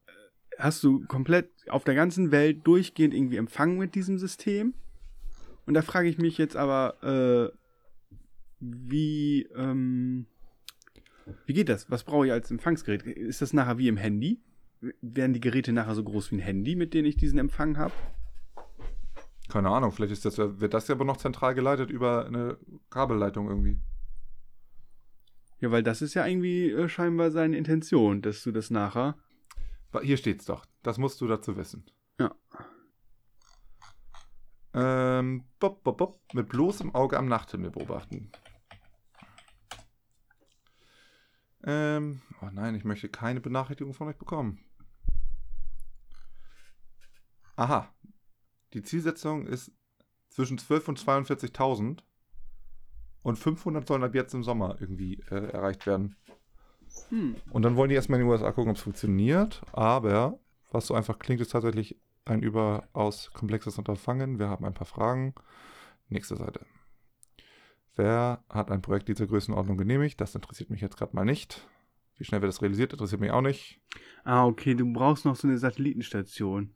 äh, 0.07 0.11
hast 0.59 0.83
du 0.83 1.05
komplett 1.05 1.49
auf 1.69 1.83
der 1.83 1.95
ganzen 1.95 2.31
Welt 2.31 2.65
durchgehend 2.65 3.13
irgendwie 3.13 3.37
Empfang 3.37 3.77
mit 3.77 3.95
diesem 3.95 4.17
System. 4.17 4.73
Und 5.65 5.73
da 5.73 5.81
frage 5.81 6.07
ich 6.07 6.17
mich 6.17 6.37
jetzt 6.37 6.55
aber, 6.55 7.51
äh, 7.51 7.57
wie, 8.59 9.43
ähm, 9.55 10.27
wie 11.45 11.53
geht 11.53 11.69
das? 11.69 11.89
Was 11.89 12.03
brauche 12.03 12.27
ich 12.27 12.31
als 12.31 12.51
Empfangsgerät? 12.51 13.03
Ist 13.03 13.41
das 13.41 13.53
nachher 13.53 13.77
wie 13.77 13.87
im 13.87 13.97
Handy? 13.97 14.39
Werden 15.01 15.33
die 15.33 15.39
Geräte 15.39 15.73
nachher 15.73 15.95
so 15.95 16.03
groß 16.03 16.31
wie 16.31 16.35
ein 16.35 16.39
Handy, 16.39 16.75
mit 16.75 16.93
denen 16.93 17.07
ich 17.07 17.17
diesen 17.17 17.39
Empfang 17.39 17.77
habe? 17.77 17.93
Keine 19.49 19.69
Ahnung, 19.69 19.91
vielleicht 19.91 20.13
ist 20.13 20.25
das, 20.25 20.37
wird 20.37 20.73
das 20.73 20.87
ja 20.87 20.95
aber 20.95 21.05
noch 21.05 21.17
zentral 21.17 21.53
geleitet 21.53 21.91
über 21.91 22.25
eine 22.25 22.57
Kabelleitung 22.89 23.47
irgendwie. 23.47 23.79
Ja, 25.59 25.71
weil 25.71 25.83
das 25.83 26.01
ist 26.01 26.13
ja 26.13 26.25
irgendwie 26.25 26.71
äh, 26.71 26.89
scheinbar 26.89 27.31
seine 27.31 27.57
Intention, 27.57 28.21
dass 28.21 28.43
du 28.43 28.51
das 28.51 28.69
nachher. 28.69 29.15
Hier 30.01 30.17
steht's 30.17 30.45
doch. 30.45 30.65
Das 30.83 30.97
musst 30.97 31.21
du 31.21 31.27
dazu 31.27 31.55
wissen. 31.55 31.85
Ja. 32.19 32.35
Ähm, 34.73 35.45
bop, 35.59 35.83
bop, 35.83 35.97
bop, 35.97 36.21
mit 36.33 36.49
bloßem 36.49 36.93
Auge 36.93 37.17
am 37.17 37.27
Nachthimmel 37.27 37.71
beobachten. 37.71 38.31
Ähm, 41.63 42.21
oh 42.41 42.49
nein, 42.51 42.75
ich 42.75 42.83
möchte 42.83 43.09
keine 43.09 43.39
Benachrichtigung 43.39 43.93
von 43.93 44.07
euch 44.07 44.17
bekommen. 44.17 44.59
Aha. 47.55 47.94
Die 48.75 48.83
Zielsetzung 48.83 49.47
ist 49.47 49.71
zwischen 50.29 50.57
12 50.57 50.89
und 50.89 50.99
42.000 50.99 51.99
und 53.23 53.39
500 53.39 53.87
sollen 53.87 54.03
ab 54.03 54.13
jetzt 54.13 54.33
im 54.33 54.43
Sommer 54.43 54.75
irgendwie 54.81 55.23
äh, 55.31 55.49
erreicht 55.51 55.87
werden. 55.87 56.17
Hm. 57.07 57.37
Und 57.51 57.61
dann 57.61 57.77
wollen 57.77 57.89
die 57.89 57.95
erstmal 57.95 58.19
in 58.19 58.25
den 58.25 58.31
USA 58.31 58.51
gucken, 58.51 58.71
ob 58.71 58.75
es 58.75 58.83
funktioniert. 58.83 59.61
Aber 59.71 60.39
was 60.71 60.87
so 60.87 60.93
einfach 60.93 61.19
klingt, 61.19 61.39
ist 61.39 61.53
tatsächlich 61.53 61.97
ein 62.25 62.41
überaus 62.41 63.31
komplexes 63.31 63.77
Unterfangen. 63.77 64.39
Wir 64.39 64.49
haben 64.49 64.65
ein 64.65 64.73
paar 64.73 64.87
Fragen. 64.87 65.33
Nächste 66.09 66.35
Seite. 66.35 66.65
Wer 67.95 68.43
hat 68.49 68.71
ein 68.71 68.81
Projekt 68.81 69.07
dieser 69.07 69.25
Größenordnung 69.25 69.77
genehmigt? 69.77 70.19
Das 70.19 70.35
interessiert 70.35 70.69
mich 70.69 70.81
jetzt 70.81 70.97
gerade 70.97 71.15
mal 71.15 71.23
nicht. 71.23 71.65
Wie 72.17 72.25
schnell 72.25 72.41
wird 72.41 72.49
das 72.49 72.61
realisiert, 72.61 72.91
interessiert 72.91 73.21
mich 73.21 73.31
auch 73.31 73.41
nicht. 73.41 73.79
Ah, 74.25 74.45
okay, 74.45 74.75
du 74.75 74.91
brauchst 74.91 75.23
noch 75.23 75.37
so 75.37 75.47
eine 75.47 75.57
Satellitenstation. 75.57 76.75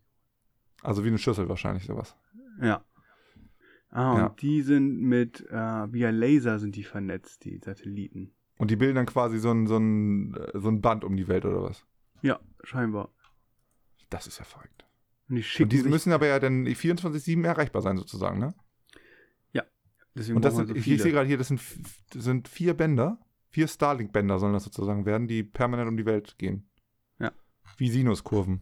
Also 0.81 1.03
wie 1.03 1.09
eine 1.09 1.17
Schüssel 1.17 1.49
wahrscheinlich 1.49 1.85
sowas. 1.85 2.15
Ja. 2.61 2.83
Ah, 3.91 4.11
und 4.13 4.17
Ja. 4.19 4.29
die 4.41 4.61
sind 4.61 4.99
mit, 5.01 5.41
äh, 5.49 5.91
via 5.93 6.09
Laser 6.11 6.59
sind 6.59 6.75
die 6.75 6.83
vernetzt, 6.83 7.43
die 7.45 7.57
Satelliten. 7.57 8.33
Und 8.57 8.71
die 8.71 8.75
bilden 8.75 8.95
dann 8.95 9.05
quasi 9.05 9.39
so 9.39 9.51
ein, 9.51 9.67
so, 9.67 9.77
ein, 9.77 10.35
so 10.53 10.67
ein 10.69 10.81
Band 10.81 11.03
um 11.03 11.15
die 11.15 11.27
Welt 11.27 11.45
oder 11.45 11.63
was? 11.63 11.85
Ja, 12.21 12.39
scheinbar. 12.63 13.09
Das 14.09 14.27
ist 14.27 14.37
ja 14.39 14.45
verrückt. 14.45 14.85
Und 15.29 15.37
die 15.37 15.63
Und 15.63 15.71
die 15.71 15.83
müssen 15.83 16.11
aber 16.11 16.27
ja 16.27 16.39
dann 16.39 16.65
24-7 16.65 17.45
erreichbar 17.45 17.81
sein 17.81 17.97
sozusagen, 17.97 18.39
ne? 18.39 18.53
deswegen 20.15 20.37
Und 20.37 20.43
das 20.45 20.55
sind, 20.55 20.71
ich 20.71 20.77
so 20.77 20.81
viele. 20.83 21.03
sehe 21.03 21.11
gerade 21.13 21.27
hier, 21.27 21.37
das 21.37 21.47
sind, 21.47 21.61
das 22.13 22.23
sind 22.23 22.47
vier 22.49 22.73
Bänder. 22.73 23.19
Vier 23.51 23.67
Starlink-Bänder 23.67 24.37
sollen 24.37 24.53
das 24.53 24.63
sozusagen 24.63 25.05
werden, 25.05 25.27
die 25.27 25.43
permanent 25.43 25.87
um 25.87 25.97
die 25.97 26.05
Welt 26.05 26.37
gehen. 26.37 26.67
Ja. 27.19 27.31
Wie 27.77 27.89
Sinuskurven. 27.89 28.61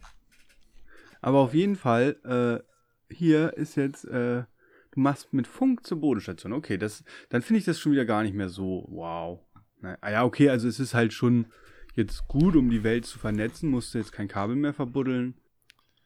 Aber 1.28 1.40
auf 1.40 1.54
jeden 1.54 1.76
Fall, 1.76 2.16
äh, 2.24 3.14
hier 3.14 3.58
ist 3.58 3.76
jetzt, 3.76 4.06
äh, 4.06 4.46
du 4.92 5.00
machst 5.02 5.34
mit 5.34 5.46
Funk 5.46 5.86
zur 5.86 6.00
Bodenstation. 6.00 6.54
Okay, 6.54 6.78
das, 6.78 7.04
dann 7.28 7.42
finde 7.42 7.60
ich 7.60 7.66
das 7.66 7.82
schon 7.82 7.92
wieder 7.92 8.06
gar 8.06 8.24
nicht 8.24 8.34
mehr 8.34 8.48
so, 8.48 8.86
wow. 8.88 9.42
Na, 9.82 9.98
ah 10.00 10.10
ja, 10.10 10.24
okay, 10.24 10.50
also 10.50 10.70
es 10.70 10.80
ist 10.80 10.94
halt 10.94 11.12
schon 11.12 11.48
jetzt 11.96 12.30
gut, 12.30 12.56
um 12.56 12.70
die 12.70 12.86
Welt 12.86 13.06
zu 13.06 13.20
vernetzen, 13.20 13.70
musst 13.70 13.94
du 13.94 13.98
jetzt 13.98 14.14
kein 14.14 14.30
Kabel 14.30 14.56
mehr 14.56 14.74
verbuddeln. 14.74 15.34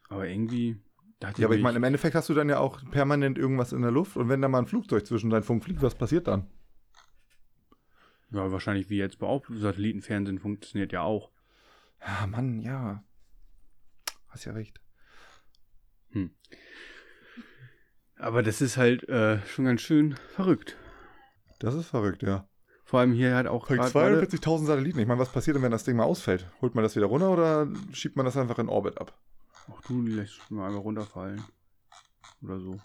Aber 0.10 0.28
irgendwie 0.28 0.78
Ja, 1.38 1.46
aber 1.46 1.56
ich 1.56 1.62
meine, 1.62 1.78
im 1.78 1.84
Endeffekt 1.84 2.16
hast 2.16 2.30
du 2.30 2.34
dann 2.34 2.50
ja 2.50 2.58
auch 2.58 2.82
permanent 2.90 3.38
irgendwas 3.38 3.74
in 3.74 3.84
der 3.84 3.92
Luft 3.92 4.18
und 4.18 4.28
wenn 4.28 4.42
da 4.42 4.48
mal 4.48 4.58
ein 4.58 4.66
Flugzeug 4.66 5.06
zwischen 5.06 5.30
deinen 5.30 5.44
Funk 5.44 5.64
fliegt, 5.64 5.84
was 5.84 5.94
passiert 5.94 6.28
dann? 6.28 6.48
ja, 8.32 8.52
wahrscheinlich 8.52 8.90
wie 8.90 8.98
jetzt 8.98 9.20
bei 9.20 9.28
auch 9.28 9.46
Satellitenfernsehen 9.48 10.40
funktioniert 10.40 10.92
ja 10.92 11.04
auch. 11.04 11.30
Ja, 12.04 12.26
Mann, 12.26 12.60
ja. 12.62 13.04
Hast 14.30 14.46
ja 14.46 14.54
recht. 14.54 14.82
Aber 18.22 18.44
das 18.44 18.62
ist 18.62 18.78
halt 18.78 19.08
äh, 19.10 19.40
schon 19.48 19.66
ganz 19.66 19.82
schön 19.82 20.16
verrückt. 20.36 20.78
Das 21.60 21.74
ist 21.74 21.88
verrückt, 21.88 22.22
ja. 22.22 22.48
Vor 22.84 23.00
allem 23.00 23.14
hier 23.14 23.36
halt 23.36 23.48
auch 23.48 23.68
Verrückt, 23.68 23.94
gerade 23.94 24.22
42.000 24.26 24.66
Satelliten. 24.66 25.00
Ich 25.00 25.08
meine, 25.08 25.20
was 25.20 25.32
passiert 25.32 25.56
denn, 25.56 25.64
wenn 25.64 25.72
das 25.72 25.86
Ding 25.86 25.96
mal 25.96 26.04
ausfällt? 26.04 26.46
Holt 26.62 26.76
man 26.76 26.84
das 26.84 26.96
wieder 26.96 27.08
runter 27.08 27.32
oder 27.32 27.68
schiebt 27.94 28.16
man 28.18 28.26
das 28.26 28.38
einfach 28.38 28.60
in 28.60 28.70
Orbit 28.70 29.00
ab? 29.00 29.18
Ach 29.72 29.82
du, 29.88 30.04
die 30.04 30.12
lässt 30.12 30.52
mal 30.52 30.68
einmal 30.68 30.82
runterfallen. 30.82 31.42
Oder 32.44 32.60
so. 32.60 32.80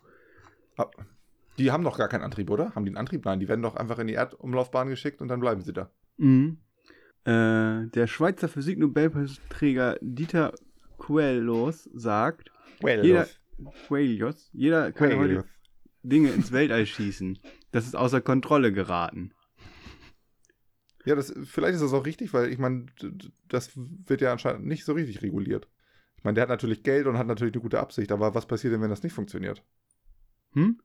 ab? 0.76 0.94
Die 1.58 1.70
haben 1.70 1.84
doch 1.84 1.98
gar 1.98 2.08
keinen 2.08 2.22
Antrieb, 2.22 2.50
oder? 2.50 2.74
Haben 2.74 2.84
die 2.84 2.90
einen 2.90 2.98
Antrieb? 2.98 3.24
Nein, 3.24 3.40
die 3.40 3.48
werden 3.48 3.62
doch 3.62 3.76
einfach 3.76 3.98
in 3.98 4.06
die 4.06 4.14
Erdumlaufbahn 4.14 4.88
geschickt 4.88 5.20
und 5.20 5.28
dann 5.28 5.40
bleiben 5.40 5.62
sie 5.62 5.72
da. 5.72 5.90
Mhm. 6.18 6.58
Äh, 7.24 7.88
der 7.88 8.06
Schweizer 8.06 8.48
Physiknobelpreisträger 8.48 9.98
Dieter 10.00 10.52
Quellos 10.98 11.90
sagt, 11.94 12.50
Jeder- 13.04 13.26
Quellos, 13.86 14.50
jeder 14.52 14.92
kann 14.92 15.08
heute 15.18 15.44
Dinge 16.02 16.30
ins 16.30 16.52
Weltall 16.52 16.84
schießen. 16.86 17.38
Das 17.72 17.86
ist 17.86 17.96
außer 17.96 18.20
Kontrolle 18.20 18.72
geraten. 18.72 19.32
Ja, 21.04 21.14
das, 21.14 21.32
vielleicht 21.44 21.74
ist 21.76 21.82
das 21.82 21.92
auch 21.92 22.04
richtig, 22.04 22.34
weil 22.34 22.52
ich 22.52 22.58
meine, 22.58 22.86
das 23.48 23.70
wird 23.76 24.20
ja 24.20 24.32
anscheinend 24.32 24.66
nicht 24.66 24.84
so 24.84 24.92
richtig 24.92 25.22
reguliert. 25.22 25.68
Ich 26.18 26.24
meine, 26.24 26.34
der 26.34 26.42
hat 26.42 26.48
natürlich 26.48 26.82
Geld 26.82 27.06
und 27.06 27.16
hat 27.16 27.26
natürlich 27.28 27.54
eine 27.54 27.62
gute 27.62 27.78
Absicht, 27.80 28.10
aber 28.12 28.34
was 28.34 28.46
passiert 28.46 28.72
denn, 28.74 28.82
wenn 28.82 28.90
das 28.90 29.02
nicht 29.02 29.12
funktioniert? 29.12 29.62
Hm? 30.52 30.80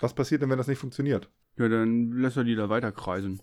Was 0.00 0.14
passiert 0.14 0.42
denn, 0.42 0.50
wenn 0.50 0.58
das 0.58 0.66
nicht 0.66 0.78
funktioniert? 0.78 1.30
Ja, 1.56 1.68
dann 1.68 2.10
lässt 2.12 2.36
er 2.36 2.44
die 2.44 2.54
da 2.56 2.68
weiter 2.68 2.92
kreisen. 2.92 3.40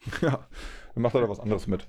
Ja, 0.20 0.48
dann 0.94 1.02
macht 1.02 1.14
er 1.14 1.20
da 1.20 1.28
was 1.28 1.38
anderes 1.38 1.66
mit. 1.68 1.86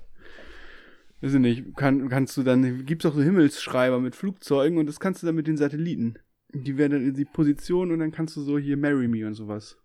Weiß 1.24 1.32
ich 1.32 1.40
nicht, 1.40 1.74
kann, 1.74 2.10
kannst 2.10 2.36
du 2.36 2.42
dann, 2.42 2.84
gibt's 2.84 3.06
auch 3.06 3.14
so 3.14 3.22
Himmelsschreiber 3.22 3.98
mit 3.98 4.14
Flugzeugen 4.14 4.76
und 4.76 4.84
das 4.84 5.00
kannst 5.00 5.22
du 5.22 5.26
dann 5.26 5.34
mit 5.34 5.46
den 5.46 5.56
Satelliten. 5.56 6.18
Die 6.52 6.76
werden 6.76 6.92
dann 6.92 7.08
in 7.08 7.14
die 7.14 7.24
Position 7.24 7.92
und 7.92 8.00
dann 8.00 8.12
kannst 8.12 8.36
du 8.36 8.42
so 8.42 8.58
hier 8.58 8.76
Marry 8.76 9.08
Me 9.08 9.26
und 9.26 9.32
sowas 9.32 9.78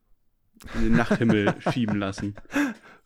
in 0.76 0.84
den 0.84 0.98
Nachthimmel 0.98 1.56
schieben 1.72 1.98
lassen. 1.98 2.36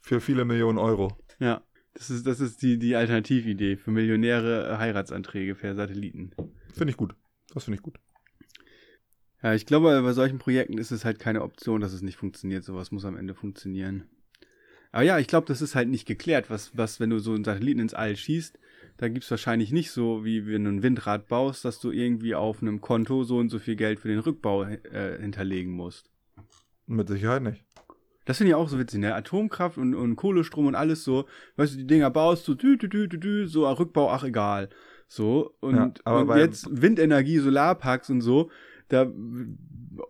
Für 0.01 0.19
viele 0.19 0.45
Millionen 0.45 0.79
Euro. 0.79 1.15
Ja, 1.37 1.61
das 1.93 2.09
ist, 2.09 2.25
das 2.25 2.39
ist 2.39 2.63
die, 2.63 2.79
die 2.79 2.95
Alternatividee 2.95 3.77
für 3.77 3.91
Millionäre 3.91 4.67
äh, 4.67 4.77
Heiratsanträge 4.77 5.53
per 5.53 5.75
Satelliten. 5.75 6.31
Finde 6.73 6.89
ich 6.89 6.97
gut. 6.97 7.13
Das 7.53 7.65
finde 7.65 7.75
ich 7.75 7.83
gut. 7.83 7.99
Ja, 9.43 9.53
ich 9.53 9.67
glaube, 9.67 10.01
bei 10.01 10.13
solchen 10.13 10.39
Projekten 10.39 10.79
ist 10.79 10.89
es 10.89 11.05
halt 11.05 11.19
keine 11.19 11.43
Option, 11.43 11.81
dass 11.81 11.93
es 11.93 12.01
nicht 12.01 12.17
funktioniert. 12.17 12.63
Sowas 12.63 12.91
muss 12.91 13.05
am 13.05 13.15
Ende 13.15 13.35
funktionieren. 13.35 14.05
Aber 14.93 15.03
ja, 15.03 15.17
ich 15.17 15.27
glaube, 15.27 15.47
das 15.47 15.61
ist 15.61 15.73
halt 15.73 15.89
nicht 15.89 16.05
geklärt, 16.05 16.51
was, 16.51 16.77
was, 16.77 16.99
wenn 16.99 17.09
du 17.09 17.17
so 17.17 17.33
einen 17.33 17.43
Satelliten 17.43 17.79
ins 17.79 17.95
All 17.95 18.15
schießt, 18.15 18.59
da 18.97 19.09
gibt's 19.09 19.31
wahrscheinlich 19.31 19.71
nicht 19.71 19.89
so, 19.91 20.23
wie 20.23 20.45
wenn 20.45 20.65
du 20.65 20.69
ein 20.69 20.83
Windrad 20.83 21.27
baust, 21.27 21.65
dass 21.65 21.79
du 21.79 21.91
irgendwie 21.91 22.35
auf 22.35 22.61
einem 22.61 22.79
Konto 22.79 23.23
so 23.23 23.37
und 23.37 23.49
so 23.49 23.57
viel 23.57 23.75
Geld 23.75 23.99
für 23.99 24.07
den 24.07 24.19
Rückbau 24.19 24.65
äh, 24.65 25.19
hinterlegen 25.19 25.73
musst. 25.73 26.11
Mit 26.85 27.07
Sicherheit 27.07 27.41
nicht. 27.41 27.63
Das 28.25 28.37
finde 28.37 28.51
ich 28.51 28.55
auch 28.55 28.69
so 28.69 28.77
witzig, 28.77 28.99
ne? 28.99 29.15
Atomkraft 29.15 29.79
und, 29.79 29.95
und 29.95 30.15
Kohlestrom 30.15 30.67
und 30.67 30.75
alles 30.75 31.03
so, 31.03 31.25
weißt 31.55 31.73
du, 31.73 31.77
die 31.79 31.87
Dinger 31.87 32.11
baust 32.11 32.47
du, 32.47 32.53
dü, 32.53 32.77
dü, 32.77 32.87
dü, 32.87 33.07
dü, 33.07 33.17
dü, 33.17 33.47
so 33.47 33.67
Rückbau, 33.67 34.11
ach 34.11 34.23
egal. 34.23 34.69
So, 35.07 35.55
und, 35.59 35.75
Ja, 35.75 35.91
aber 36.05 36.35
und 36.35 36.39
jetzt 36.39 36.67
Windenergie, 36.69 37.39
Solarparks 37.39 38.11
und 38.11 38.21
so, 38.21 38.51
da 38.89 39.11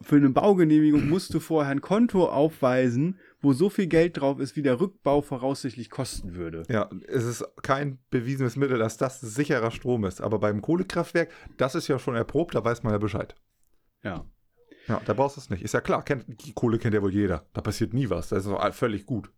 für 0.01 0.17
eine 0.17 0.29
Baugenehmigung 0.29 1.07
musst 1.07 1.33
du 1.33 1.39
vorher 1.39 1.71
ein 1.71 1.81
Konto 1.81 2.25
aufweisen, 2.27 3.17
wo 3.43 3.53
so 3.53 3.69
viel 3.69 3.85
Geld 3.87 4.19
drauf 4.19 4.39
ist, 4.39 4.55
wie 4.55 4.63
der 4.63 4.79
Rückbau 4.79 5.21
voraussichtlich 5.21 5.89
kosten 5.91 6.33
würde. 6.33 6.63
Ja, 6.69 6.89
es 7.07 7.23
ist 7.25 7.45
kein 7.61 7.99
bewiesenes 8.09 8.55
Mittel, 8.55 8.79
dass 8.79 8.97
das 8.97 9.21
sicherer 9.21 9.69
Strom 9.69 10.05
ist. 10.05 10.21
Aber 10.21 10.39
beim 10.39 10.61
Kohlekraftwerk, 10.61 11.29
das 11.57 11.75
ist 11.75 11.87
ja 11.87 11.99
schon 11.99 12.15
erprobt, 12.15 12.55
da 12.55 12.63
weiß 12.65 12.81
man 12.83 12.93
ja 12.93 12.97
Bescheid. 12.97 13.35
Ja. 14.01 14.25
Ja, 14.87 14.99
da 15.05 15.13
brauchst 15.13 15.37
du 15.37 15.41
es 15.41 15.49
nicht. 15.49 15.61
Ist 15.63 15.73
ja 15.73 15.81
klar, 15.81 16.03
kennt, 16.03 16.25
die 16.45 16.53
Kohle 16.53 16.77
kennt 16.79 16.93
ja 16.93 17.01
wohl 17.01 17.13
jeder. 17.13 17.45
Da 17.53 17.61
passiert 17.61 17.93
nie 17.93 18.09
was. 18.09 18.29
Das 18.29 18.45
ist 18.45 18.51
doch 18.51 18.73
völlig 18.73 19.05
gut. 19.05 19.31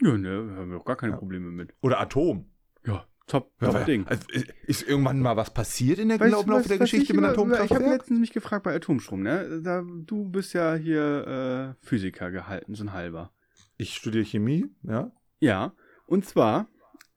Ja, 0.00 0.16
ne, 0.18 0.54
haben 0.56 0.70
wir 0.70 0.78
auch 0.78 0.84
gar 0.84 0.96
keine 0.96 1.12
Ja. 1.14 1.18
Probleme 1.18 1.50
mit. 1.50 1.72
Oder 1.80 1.98
Atom. 2.00 2.50
Ja, 2.86 3.04
top, 3.26 3.50
Ja, 3.60 3.72
top 3.72 3.86
Ding. 3.86 4.06
Also, 4.06 4.22
ist- 4.66 4.86
irgendwann 4.88 5.18
mal 5.20 5.36
was 5.36 5.52
passiert 5.52 5.98
in 5.98 6.08
der 6.10 6.20
Weißt 6.20 6.32
Weißt, 6.36 6.46
Laufe 6.46 6.60
was- 6.60 6.68
der 6.68 6.78
Geschichte 6.78 7.04
ich 7.04 7.08
mit 7.14 7.18
immer- 7.18 7.32
Ich 7.32 7.38
habe 7.38 7.52
Atomkraftwerk? 7.54 7.90
letztens 7.98 8.20
mich 8.20 8.32
gefragt 8.32 8.62
bei 8.64 8.74
Atomstrom, 8.76 9.22
ne? 9.22 9.60
Da, 9.64 9.82
du 9.82 10.28
bist 10.28 10.52
ja 10.52 10.74
hier 10.74 11.74
äh, 11.80 11.84
Physiker 11.86 12.30
gehalten, 12.30 12.74
so 12.74 12.84
ein 12.84 12.92
halber. 12.92 13.32
Ich 13.76 13.94
studiere 13.94 14.24
Chemie, 14.24 14.66
ja. 14.82 15.10
Ja, 15.40 15.72
und 16.06 16.24
zwar 16.24 16.68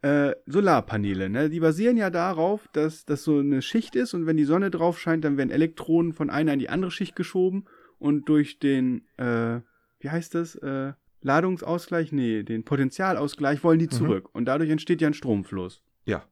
äh, 0.01 0.33
Solarpaneele, 0.45 1.29
ne? 1.29 1.49
Die 1.49 1.59
basieren 1.59 1.97
ja 1.97 2.09
darauf, 2.09 2.67
dass 2.73 3.05
das 3.05 3.23
so 3.23 3.39
eine 3.39 3.61
Schicht 3.61 3.95
ist 3.95 4.13
und 4.13 4.25
wenn 4.25 4.37
die 4.37 4.45
Sonne 4.45 4.71
drauf 4.71 4.99
scheint, 4.99 5.23
dann 5.23 5.37
werden 5.37 5.51
Elektronen 5.51 6.13
von 6.13 6.29
einer 6.29 6.53
in 6.53 6.59
die 6.59 6.69
andere 6.69 6.91
Schicht 6.91 7.15
geschoben 7.15 7.65
und 7.97 8.27
durch 8.29 8.59
den, 8.59 9.07
äh, 9.17 9.59
wie 9.99 10.09
heißt 10.09 10.35
das, 10.35 10.55
äh, 10.55 10.93
Ladungsausgleich, 11.21 12.13
nee, 12.13 12.43
den 12.43 12.63
Potentialausgleich 12.63 13.61
wollen 13.63 13.79
die 13.79 13.87
Mhm. 13.87 13.91
zurück 13.91 14.29
und 14.33 14.45
dadurch 14.45 14.69
entsteht 14.69 15.01
ja 15.01 15.07
ein 15.07 15.13
Stromfluss. 15.13 15.81
Ja. 16.05 16.23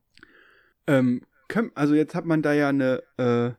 Ähm, 0.88 1.22
also 1.76 1.94
jetzt 1.94 2.16
hat 2.16 2.26
man 2.26 2.42
da 2.42 2.54
ja 2.54 2.70
eine, 2.70 3.04
äh, 3.18 3.52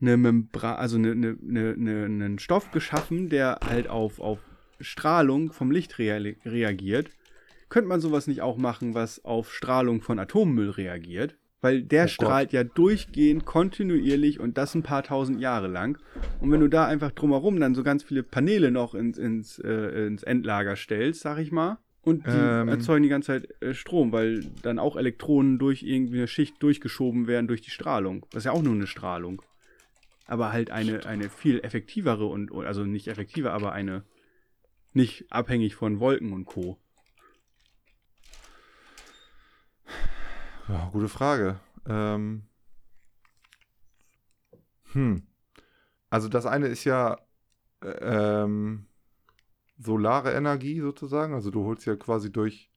eine 0.00 0.16
Membran, 0.16 0.76
also 0.76 0.96
eine, 0.96 1.12
eine, 1.12 1.36
eine, 1.72 2.04
einen 2.04 2.38
Stoff 2.38 2.70
geschaffen, 2.70 3.28
der 3.30 3.58
halt 3.66 3.88
auf, 3.88 4.20
auf 4.20 4.38
Strahlung 4.80 5.52
vom 5.52 5.70
Licht 5.70 5.98
rea 5.98 6.16
reagiert. 6.44 7.10
Könnte 7.68 7.88
man 7.88 8.00
sowas 8.00 8.26
nicht 8.26 8.40
auch 8.40 8.56
machen, 8.56 8.94
was 8.94 9.24
auf 9.24 9.52
Strahlung 9.52 10.00
von 10.00 10.18
Atommüll 10.18 10.70
reagiert? 10.70 11.36
Weil 11.60 11.82
der 11.82 12.02
Oh 12.02 12.04
Gott. 12.04 12.12
strahlt 12.12 12.52
ja 12.52 12.62
durchgehend, 12.64 13.44
kontinuierlich 13.44 14.38
und 14.38 14.56
das 14.56 14.74
ein 14.74 14.84
paar 14.84 15.02
tausend 15.02 15.40
Jahre 15.40 15.66
lang. 15.66 15.98
Und 16.40 16.52
wenn 16.52 16.60
du 16.60 16.68
da 16.68 16.86
einfach 16.86 17.10
drumherum 17.10 17.58
dann 17.58 17.74
so 17.74 17.82
ganz 17.82 18.04
viele 18.04 18.22
Paneele 18.22 18.70
noch 18.70 18.94
ins, 18.94 19.18
ins, 19.18 19.58
äh, 19.58 20.06
ins 20.06 20.22
Endlager 20.22 20.76
stellst, 20.76 21.20
sag 21.20 21.38
ich 21.38 21.50
mal, 21.50 21.78
und 22.00 22.26
die 22.26 22.30
Ähm. 22.30 22.68
erzeugen 22.68 23.02
die 23.02 23.08
ganze 23.08 23.26
Zeit 23.26 23.62
äh, 23.62 23.74
Strom, 23.74 24.12
weil 24.12 24.44
dann 24.62 24.78
auch 24.78 24.96
Elektronen 24.96 25.58
durch 25.58 25.82
irgendwie 25.82 26.18
eine 26.18 26.28
Schicht 26.28 26.62
durchgeschoben 26.62 27.26
werden 27.26 27.48
durch 27.48 27.60
die 27.60 27.70
Strahlung. 27.70 28.24
Das 28.30 28.42
ist 28.42 28.44
ja 28.46 28.52
auch 28.52 28.62
nur 28.62 28.74
eine 28.74 28.86
Strahlung. 28.86 29.42
aber 30.26 30.52
halt 30.52 30.70
eine, 30.70 31.04
eine 31.06 31.28
viel 31.28 31.60
effektivere 31.60 32.26
und, 32.26 32.52
also 32.52 32.84
nicht 32.84 33.08
effektiver, 33.08 33.52
aber 33.52 33.72
eine 33.72 34.04
nicht 34.92 35.30
abhängig 35.30 35.74
von 35.74 36.00
Wolken 36.00 36.32
und 36.32 36.44
Co. 36.44 36.78
Ja, 40.68 40.90
gute 40.90 41.08
Frage. 41.08 41.60
Ähm. 41.86 42.44
Hm. 44.92 45.26
Also 46.10 46.28
das 46.28 46.46
eine 46.46 46.66
ist 46.66 46.84
ja 46.84 47.18
äh, 47.82 47.88
ähm, 47.88 48.86
solare 49.78 50.32
Energie 50.32 50.80
sozusagen. 50.80 51.34
Also 51.34 51.50
du 51.50 51.64
holst 51.64 51.86
ja 51.86 51.96
quasi 51.96 52.32
durch 52.32 52.70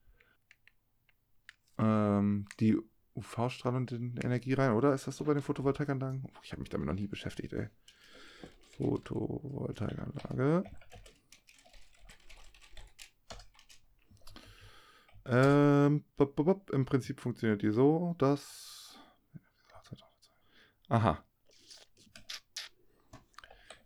ähm, 1.78 2.45
die 2.59 2.78
UV-Strahlung 3.16 3.88
Energie 4.22 4.53
rein, 4.53 4.72
oder? 4.74 4.93
Ist 4.93 5.07
das 5.07 5.18
so 5.18 5.26
bei 5.26 5.34
den 5.34 5.43
Photovoltaikanlagen? 5.43 6.24
Oh, 6.26 6.39
ich 6.43 6.51
habe 6.51 6.62
mich 6.62 6.70
damit 6.70 6.88
noch 6.88 6.93
nie 6.93 7.07
beschäftigt, 7.07 7.53
ey. 7.53 7.68
Photovoltaikanlage. 8.78 10.64
Ähm, 15.32 16.03
bop, 16.17 16.36
bop, 16.36 16.45
bop. 16.45 16.69
Im 16.71 16.84
Prinzip 16.84 17.21
funktioniert 17.21 17.61
die 17.61 17.71
so, 17.71 18.15
dass. 18.17 18.99
Aha. 20.89 21.23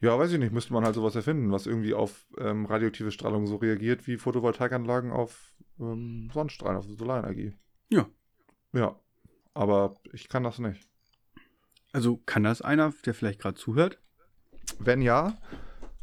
Ja, 0.02 0.18
weiß 0.18 0.32
ich 0.32 0.40
nicht. 0.40 0.52
Müsste 0.52 0.74
man 0.74 0.84
halt 0.84 0.96
sowas 0.96 1.16
erfinden, 1.16 1.52
was 1.52 1.68
irgendwie 1.68 1.94
auf 1.94 2.26
ähm, 2.40 2.66
radioaktive 2.66 3.12
Strahlung 3.12 3.46
so 3.46 3.58
reagiert 3.58 4.08
wie 4.08 4.18
Photovoltaikanlagen 4.18 5.12
auf 5.12 5.54
ähm, 5.80 6.32
Sonnenstrahlen, 6.34 6.78
auf 6.78 6.86
Solarenergie. 6.86 7.54
Ja. 7.90 8.08
Ja. 8.74 9.00
Aber 9.54 9.94
ich 10.14 10.28
kann 10.28 10.44
das 10.44 10.58
nicht. 10.58 10.90
Also 11.94 12.18
kann 12.26 12.44
das 12.44 12.62
einer, 12.62 12.92
der 13.06 13.14
vielleicht 13.14 13.40
gerade 13.40 13.56
zuhört? 13.56 14.00
Wenn 14.80 15.02
ja, 15.02 15.38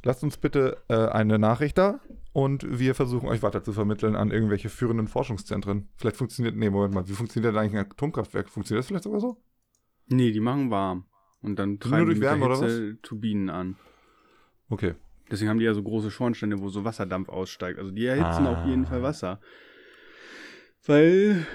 lasst 0.05 0.23
uns 0.23 0.37
bitte 0.37 0.83
äh, 0.89 1.09
eine 1.09 1.39
Nachricht 1.39 1.77
da 1.79 2.01
und 2.33 2.67
wir 2.79 2.95
versuchen 2.95 3.29
euch 3.29 3.43
weiter 3.43 3.63
zu 3.63 3.73
vermitteln 3.73 4.17
an 4.17 4.31
irgendwelche 4.31 4.69
führenden 4.69 5.07
Forschungszentren. 5.09 5.89
Vielleicht 5.97 6.17
funktioniert, 6.17 6.57
nee, 6.57 6.71
Moment 6.71 6.95
mal, 6.95 7.09
wie 7.09 7.13
funktioniert 7.13 7.53
denn 7.55 7.61
eigentlich 7.61 7.79
ein 7.79 7.87
Atomkraftwerk? 7.91 8.49
Funktioniert 8.49 8.81
das 8.81 8.87
vielleicht 8.89 9.05
sogar 9.05 9.21
so? 9.21 9.37
Nee, 10.09 10.33
die 10.33 10.41
machen 10.41 10.71
warm. 10.71 11.05
Und 11.43 11.59
dann 11.59 11.79
treiben 11.81 12.07
die 12.09 12.15
mit 12.15 12.23
Wärme, 12.23 12.47
der 12.49 12.57
Hitze 12.57 12.99
Turbinen 13.03 13.51
an. 13.51 13.77
Okay. 14.69 14.95
Deswegen 15.31 15.51
haben 15.51 15.59
die 15.59 15.65
ja 15.65 15.75
so 15.75 15.83
große 15.83 16.11
Schornsteine, 16.11 16.61
wo 16.61 16.69
so 16.69 16.85
Wasserdampf 16.85 17.29
aussteigt. 17.29 17.79
Also 17.79 17.91
die 17.91 18.05
erhitzen 18.07 18.47
Ah. 18.47 18.53
auf 18.61 18.67
jeden 18.67 18.87
Fall 18.87 19.03
Wasser. 19.03 19.41
Weil, 20.87 21.47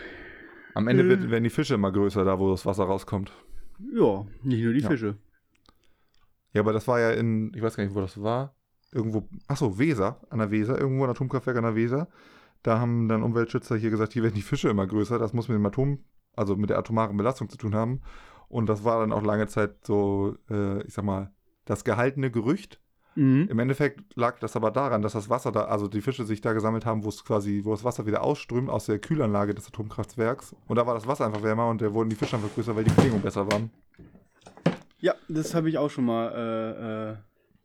Am 0.73 0.88
Ende 0.88 1.03
Äh. 1.03 1.32
werden 1.32 1.43
die 1.43 1.49
Fische 1.49 1.73
immer 1.73 1.91
größer, 1.91 2.23
da 2.23 2.38
wo 2.39 2.51
das 2.51 2.65
Wasser 2.65 2.84
rauskommt. 2.84 3.32
ja, 3.93 4.25
nicht 4.43 4.63
nur 4.63 4.73
die 4.73 4.82
Ja. 4.82 4.89
Fische. 4.89 5.17
Ja, 6.53 6.61
aber 6.61 6.71
das 6.73 6.88
war 6.88 6.99
ja 6.99 7.11
in, 7.11 7.51
ich 7.55 7.61
weiß 7.61 7.75
gar 7.75 7.84
nicht, 7.84 7.95
wo 7.95 8.01
das 8.01 8.21
war. 8.21 8.55
Irgendwo, 8.91 9.27
achso, 9.47 9.77
Weser, 9.77 10.21
an 10.29 10.39
der 10.39 10.51
Weser, 10.51 10.79
irgendwo 10.79 11.03
ein 11.03 11.09
Atomkraftwerk 11.09 11.57
an 11.57 11.63
der 11.63 11.75
Weser. 11.75 12.07
Da 12.63 12.79
haben 12.79 13.07
dann 13.07 13.23
Umweltschützer 13.23 13.75
hier 13.75 13.89
gesagt, 13.89 14.13
hier 14.13 14.23
werden 14.23 14.35
die 14.35 14.41
Fische 14.41 14.69
immer 14.69 14.88
größer. 14.88 15.19
Das 15.19 15.33
muss 15.33 15.47
mit 15.47 15.55
dem 15.55 15.65
Atom, 15.65 15.99
also 16.35 16.55
mit 16.55 16.69
der 16.69 16.79
atomaren 16.79 17.17
Belastung 17.17 17.49
zu 17.49 17.57
tun 17.57 17.75
haben. 17.75 18.01
Und 18.47 18.67
das 18.67 18.83
war 18.83 19.01
dann 19.01 19.11
auch 19.11 19.23
lange 19.23 19.47
Zeit 19.47 19.85
so, 19.85 20.35
äh, 20.49 20.81
ich 20.83 20.93
sag 20.93 21.03
mal, 21.05 21.31
das 21.65 21.83
gehaltene 21.83 22.31
Gerücht. 22.31 22.79
Mhm. 23.15 23.47
Im 23.49 23.59
Endeffekt 23.59 24.15
lag 24.15 24.39
das 24.39 24.55
aber 24.55 24.69
daran, 24.69 25.01
dass 25.01 25.13
das 25.13 25.29
Wasser 25.29 25.51
da, 25.51 25.65
also 25.65 25.88
die 25.88 26.01
Fische 26.01 26.23
sich 26.23 26.39
da 26.39 26.53
gesammelt 26.53 26.85
haben, 26.85 27.03
wo 27.03 27.09
es 27.09 27.25
quasi, 27.25 27.61
wo 27.63 27.71
das 27.71 27.83
Wasser 27.83 28.05
wieder 28.05 28.23
ausströmt 28.23 28.69
aus 28.69 28.85
der 28.85 28.99
Kühlanlage 28.99 29.55
des 29.55 29.67
Atomkraftwerks. 29.67 30.55
Und 30.67 30.75
da 30.75 30.85
war 30.85 30.93
das 30.93 31.07
Wasser 31.07 31.25
einfach 31.25 31.41
wärmer 31.41 31.67
und 31.67 31.81
da 31.81 31.93
wurden 31.93 32.09
die 32.09 32.15
Fische 32.15 32.35
einfach 32.35 32.53
größer, 32.53 32.75
weil 32.75 32.83
die 32.83 32.93
Bedingungen 32.93 33.23
besser 33.23 33.51
waren. 33.51 33.71
Ja, 34.99 35.15
das 35.27 35.55
habe 35.55 35.67
ich 35.69 35.77
auch 35.77 35.89
schon 35.89 36.05
mal, 36.05 36.31
äh, 36.31 37.11
äh, 37.11 37.15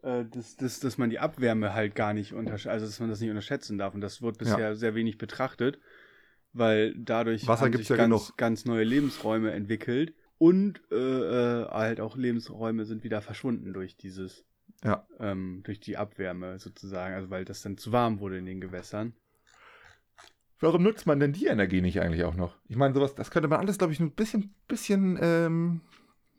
äh, 0.03 0.25
dass, 0.25 0.57
dass, 0.57 0.81
dass 0.81 0.99
man 0.99 1.11
die 1.11 1.19
Abwärme 1.19 1.75
halt 1.75 1.95
gar 1.95 2.13
nicht 2.13 2.33
unterschätzt, 2.33 2.73
also 2.73 2.87
dass 2.87 3.01
man 3.01 3.09
das 3.09 3.21
nicht 3.21 3.31
unterschätzen 3.31 3.79
darf. 3.79 3.95
Und 3.95 4.01
das 4.01 4.23
wird 4.23 4.39
bisher 4.39 4.75
sehr 4.77 4.95
wenig 4.95 5.19
betrachtet, 5.19 5.79
weil 6.53 6.95
dadurch 6.97 7.47
Wasser 7.47 7.65
haben 7.67 7.77
sich 7.77 7.89
ja 7.89 7.97
ganz, 7.97 8.27
genug. 8.27 8.37
ganz 8.37 8.65
neue 8.65 8.85
Lebensräume 8.85 9.53
entwickelt. 9.53 10.15
Und 10.39 10.83
äh, 10.91 10.97
äh, 10.97 11.69
halt 11.71 12.01
auch 12.01 12.17
Lebensräume 12.17 12.85
sind 12.85 13.05
wieder 13.05 13.23
verschwunden 13.23 13.73
durch 13.73 13.97
dieses, 13.97 14.45
Ja. 14.83 15.07
ähm, 15.21 15.61
durch 15.63 15.79
die 15.79 15.97
Abwärme 15.97 16.59
sozusagen, 16.59 17.15
also 17.15 17.31
weil 17.31 17.45
das 17.45 17.63
dann 17.63 17.77
zu 17.79 17.93
warm 17.93 18.19
wurde 18.19 18.39
in 18.39 18.47
den 18.47 18.61
Gewässern. 18.61 19.15
Warum 20.59 20.83
nutzt 20.83 21.07
man 21.07 21.21
denn 21.21 21.33
die 21.33 21.47
Energie 21.47 21.81
nicht 21.81 22.01
eigentlich 22.01 22.25
auch 22.25 22.35
noch? 22.35 22.57
Ich 22.69 22.77
meine, 22.77 22.95
sowas, 22.95 23.15
das 23.15 23.31
könnte 23.31 23.49
man 23.49 23.61
alles, 23.61 23.79
glaube 23.79 23.93
ich, 23.93 24.01
ein 24.01 24.13
bisschen, 24.13 24.55
bisschen 24.69 25.19
ähm, 25.21 25.81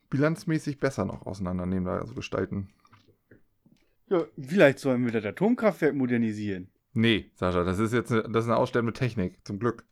bilanzmäßig 0.10 0.80
besser 0.80 1.06
noch 1.06 1.26
auseinandernehmen, 1.26 1.88
also 1.88 2.14
gestalten. 2.14 2.70
Ja, 4.08 4.26
vielleicht 4.38 4.80
sollen 4.80 5.06
wir 5.06 5.12
das 5.12 5.26
Atomkraftwerk 5.26 5.96
modernisieren. 5.96 6.70
Nee, 6.94 7.32
Sascha, 7.36 7.64
das 7.64 7.80
ist 7.80 7.94
jetzt 7.94 8.12
eine, 8.12 8.24
das 8.24 8.46
ist 8.46 8.52
eine 8.52 8.58
aussterbende 8.58 8.94
Technik, 8.94 9.40
zum 9.46 9.60
Glück. 9.60 9.86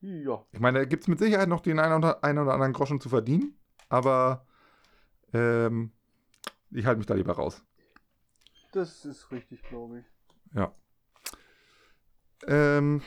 Ja. 0.00 0.44
Ich 0.52 0.60
meine, 0.60 0.78
da 0.78 0.84
gibt 0.84 1.02
es 1.02 1.08
mit 1.08 1.18
Sicherheit 1.18 1.48
noch 1.48 1.60
den 1.60 1.78
einen 1.78 1.94
oder, 1.94 2.22
einen 2.22 2.38
oder 2.38 2.54
anderen 2.54 2.72
Groschen 2.72 3.00
zu 3.00 3.08
verdienen, 3.08 3.58
aber 3.88 4.46
ähm, 5.32 5.90
ich 6.70 6.86
halte 6.86 6.98
mich 6.98 7.06
da 7.06 7.14
lieber 7.14 7.32
raus. 7.32 7.62
Das 8.72 9.04
ist 9.04 9.30
richtig, 9.32 9.62
glaube 9.62 10.00
ich. 10.00 10.04
Ja. 10.54 10.72
Ähm, 12.46 13.02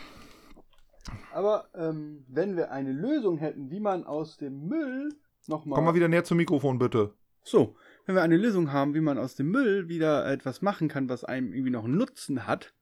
Aber 1.34 1.70
ähm, 1.74 2.26
wenn 2.28 2.58
wir 2.58 2.72
eine 2.72 2.92
Lösung 2.92 3.38
hätten, 3.38 3.72
wie 3.72 3.80
man 3.80 4.04
aus 4.04 4.38
dem 4.38 4.68
Müll 4.68 5.16
nochmal. 5.48 5.76
komm 5.76 5.86
mal 5.86 5.96
wieder 5.96 6.08
näher 6.08 6.24
zum 6.24 6.38
Mikrofon, 6.38 6.78
bitte. 6.78 7.14
So, 7.44 7.76
wenn 8.12 8.16
wir 8.18 8.24
eine 8.24 8.36
Lösung 8.36 8.74
haben, 8.74 8.94
wie 8.94 9.00
man 9.00 9.18
aus 9.18 9.36
dem 9.36 9.52
Müll 9.52 9.88
wieder 9.88 10.30
etwas 10.30 10.62
machen 10.62 10.90
kann, 10.90 11.08
was 11.08 11.24
einem 11.24 11.54
irgendwie 11.54 11.72
noch 11.72 11.86
einen 11.86 11.98
Nutzen 11.98 12.46
hat, 12.46 12.74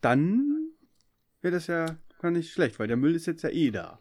dann 0.00 0.70
wäre 1.42 1.52
das 1.52 1.66
ja 1.66 1.98
gar 2.20 2.30
nicht 2.30 2.50
schlecht, 2.50 2.78
weil 2.78 2.88
der 2.88 2.96
Müll 2.96 3.14
ist 3.14 3.26
jetzt 3.26 3.42
ja 3.42 3.50
eh 3.50 3.70
da. 3.70 4.00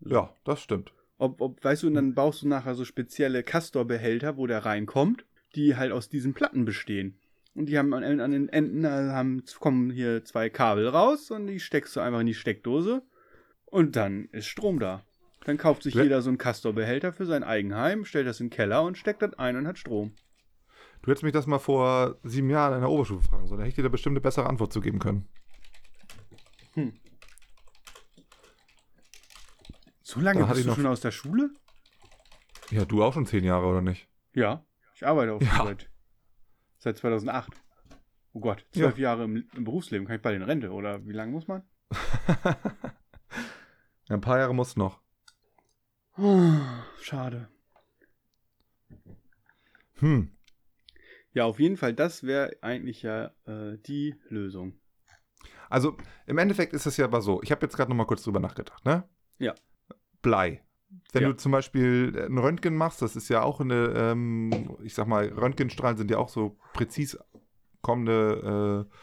Ja, 0.00 0.34
das 0.44 0.62
stimmt. 0.62 0.94
Ob, 1.18 1.42
ob, 1.42 1.62
weißt 1.62 1.82
du, 1.82 1.88
und 1.88 1.94
dann 1.94 2.14
baust 2.14 2.40
du 2.40 2.48
nachher 2.48 2.74
so 2.74 2.86
spezielle 2.86 3.42
Castor-Behälter, 3.42 4.38
wo 4.38 4.46
der 4.46 4.64
reinkommt, 4.64 5.26
die 5.54 5.76
halt 5.76 5.92
aus 5.92 6.08
diesen 6.08 6.32
Platten 6.32 6.64
bestehen. 6.64 7.18
Und 7.54 7.66
die 7.66 7.76
haben 7.76 7.92
an, 7.92 8.20
an 8.20 8.30
den 8.30 8.48
Enden 8.48 8.84
äh, 8.84 8.88
haben, 8.88 9.44
kommen 9.58 9.90
hier 9.90 10.24
zwei 10.24 10.48
Kabel 10.48 10.88
raus 10.88 11.30
und 11.30 11.48
die 11.48 11.60
steckst 11.60 11.94
du 11.94 12.00
einfach 12.00 12.20
in 12.20 12.26
die 12.26 12.34
Steckdose 12.34 13.02
und 13.66 13.96
dann 13.96 14.30
ist 14.32 14.46
Strom 14.46 14.78
da. 14.78 15.04
Dann 15.44 15.56
kauft 15.56 15.82
sich 15.82 15.94
jeder 15.94 16.20
so 16.22 16.28
einen 16.28 16.38
Castor-Behälter 16.38 17.12
für 17.12 17.24
sein 17.26 17.42
Eigenheim, 17.42 18.04
stellt 18.04 18.26
das 18.26 18.40
in 18.40 18.46
den 18.46 18.50
Keller 18.50 18.82
und 18.82 18.98
steckt 18.98 19.22
das 19.22 19.34
ein 19.38 19.56
und 19.56 19.66
hat 19.66 19.78
Strom. 19.78 20.12
Du 21.02 21.10
hättest 21.10 21.22
mich 21.24 21.32
das 21.32 21.46
mal 21.46 21.58
vor 21.58 22.18
sieben 22.22 22.50
Jahren 22.50 22.74
in 22.74 22.80
der 22.80 22.90
Oberstufe 22.90 23.26
fragen 23.26 23.46
sollen. 23.46 23.58
Da 23.60 23.62
hätte 23.64 23.70
ich 23.70 23.74
dir 23.76 23.82
da 23.82 23.88
bestimmt 23.88 24.12
eine 24.14 24.20
bessere 24.20 24.46
Antwort 24.46 24.70
zu 24.72 24.80
geben 24.82 24.98
können. 24.98 25.28
So 30.02 30.20
lange 30.20 30.40
Da 30.40 30.46
bist 30.46 30.64
du 30.64 30.68
noch- 30.68 30.76
schon 30.76 30.86
aus 30.86 31.00
der 31.00 31.10
Schule? 31.10 31.50
Ja, 32.70 32.84
du 32.84 33.02
auch 33.02 33.12
schon 33.14 33.26
zehn 33.26 33.44
Jahre, 33.44 33.66
oder 33.66 33.80
nicht? 33.82 34.08
Ja, 34.34 34.64
ich 34.94 35.06
arbeite 35.06 35.32
auch 35.32 35.40
Ja. 35.42 35.64
seit, 35.64 35.90
seit 36.78 36.98
2008. 36.98 37.52
Oh 38.32 38.40
Gott, 38.40 38.64
zwölf 38.72 38.98
Jahre 38.98 39.24
im, 39.24 39.48
im 39.56 39.64
Berufsleben. 39.64 40.06
Kann 40.06 40.16
ich 40.16 40.22
bald 40.22 40.36
in 40.36 40.42
Rente, 40.42 40.70
oder 40.70 41.04
wie 41.06 41.12
lange 41.12 41.32
muss 41.32 41.48
man? 41.48 41.62
Ja, 44.08 44.16
ein 44.16 44.20
paar 44.22 44.38
Jahre 44.38 44.52
muss 44.56 44.74
noch. 44.76 45.00
Schade. 47.00 47.48
Hm. 49.94 50.30
Ja, 51.32 51.44
auf 51.44 51.60
jeden 51.60 51.76
Fall, 51.76 51.94
das 51.94 52.24
wäre 52.24 52.56
eigentlich 52.62 53.02
ja 53.02 53.30
äh, 53.46 53.78
die 53.86 54.16
Lösung. 54.28 54.74
Also 55.68 55.96
im 56.26 56.38
Endeffekt 56.38 56.72
ist 56.72 56.86
es 56.86 56.96
ja 56.96 57.04
aber 57.04 57.20
so. 57.22 57.40
Ich 57.42 57.52
habe 57.52 57.64
jetzt 57.64 57.76
gerade 57.76 57.90
noch 57.90 57.96
mal 57.96 58.04
kurz 58.06 58.22
drüber 58.24 58.40
nachgedacht, 58.40 58.84
ne? 58.84 59.08
Ja. 59.38 59.54
Blei. 60.22 60.62
Wenn 61.12 61.22
Ja. 61.22 61.28
du 61.28 61.36
zum 61.36 61.52
Beispiel 61.52 62.26
ein 62.28 62.36
Röntgen 62.38 62.74
machst, 62.76 63.00
das 63.00 63.14
ist 63.14 63.28
ja 63.28 63.42
auch 63.42 63.60
eine, 63.60 63.92
ähm, 63.96 64.76
ich 64.82 64.94
sag 64.94 65.06
mal, 65.06 65.28
Röntgenstrahlen 65.28 65.96
sind 65.96 66.10
ja 66.10 66.18
auch 66.18 66.28
so 66.28 66.58
präzis 66.72 67.16
kommende, 67.80 68.86
äh, 68.90 68.96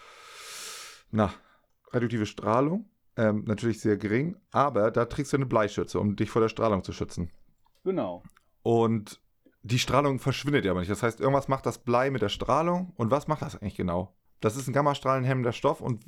na, 1.11 1.33
radioaktive 1.93 2.25
Strahlung. 2.25 2.89
Ähm, 3.17 3.43
natürlich 3.45 3.79
sehr 3.81 3.97
gering, 3.97 4.37
aber 4.51 4.91
da 4.91 5.05
trägst 5.05 5.33
du 5.33 5.37
eine 5.37 5.47
Bleischütze, 5.47 5.99
um 5.99 6.15
dich 6.15 6.29
vor 6.29 6.41
der 6.41 6.49
Strahlung 6.49 6.83
zu 6.83 6.93
schützen. 6.93 7.31
Genau. 7.83 8.21
Und 8.61 9.19
die 9.63 9.79
Strahlung 9.79 10.19
verschwindet 10.19 10.65
ja 10.65 10.71
aber 10.71 10.81
nicht. 10.81 10.91
Das 10.91 11.01
heißt, 11.01 11.19
irgendwas 11.19 11.47
macht 11.47 11.65
das 11.65 11.79
Blei 11.79 12.11
mit 12.11 12.21
der 12.21 12.29
Strahlung. 12.29 12.93
Und 12.95 13.09
was 13.09 13.27
macht 13.27 13.41
das 13.41 13.55
eigentlich 13.55 13.75
genau? 13.75 14.15
Das 14.39 14.55
ist 14.55 14.67
ein 14.67 14.73
gammastrahlenhemmender 14.73 15.51
Stoff 15.51 15.81
und 15.81 16.05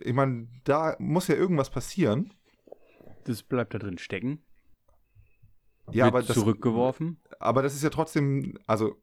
ich 0.00 0.14
meine, 0.14 0.48
da 0.64 0.96
muss 0.98 1.28
ja 1.28 1.34
irgendwas 1.34 1.70
passieren. 1.70 2.32
Das 3.24 3.42
bleibt 3.42 3.74
da 3.74 3.78
drin 3.78 3.98
stecken. 3.98 4.42
Ja, 5.90 6.04
wird 6.04 6.14
aber 6.14 6.22
das, 6.22 6.34
zurückgeworfen. 6.36 7.20
aber 7.38 7.62
das 7.62 7.74
ist 7.74 7.82
ja 7.82 7.90
trotzdem, 7.90 8.58
also 8.66 8.96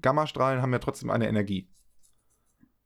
Gammastrahlen 0.00 0.62
haben 0.62 0.72
ja 0.72 0.78
trotzdem 0.78 1.10
eine 1.10 1.28
Energie. 1.28 1.68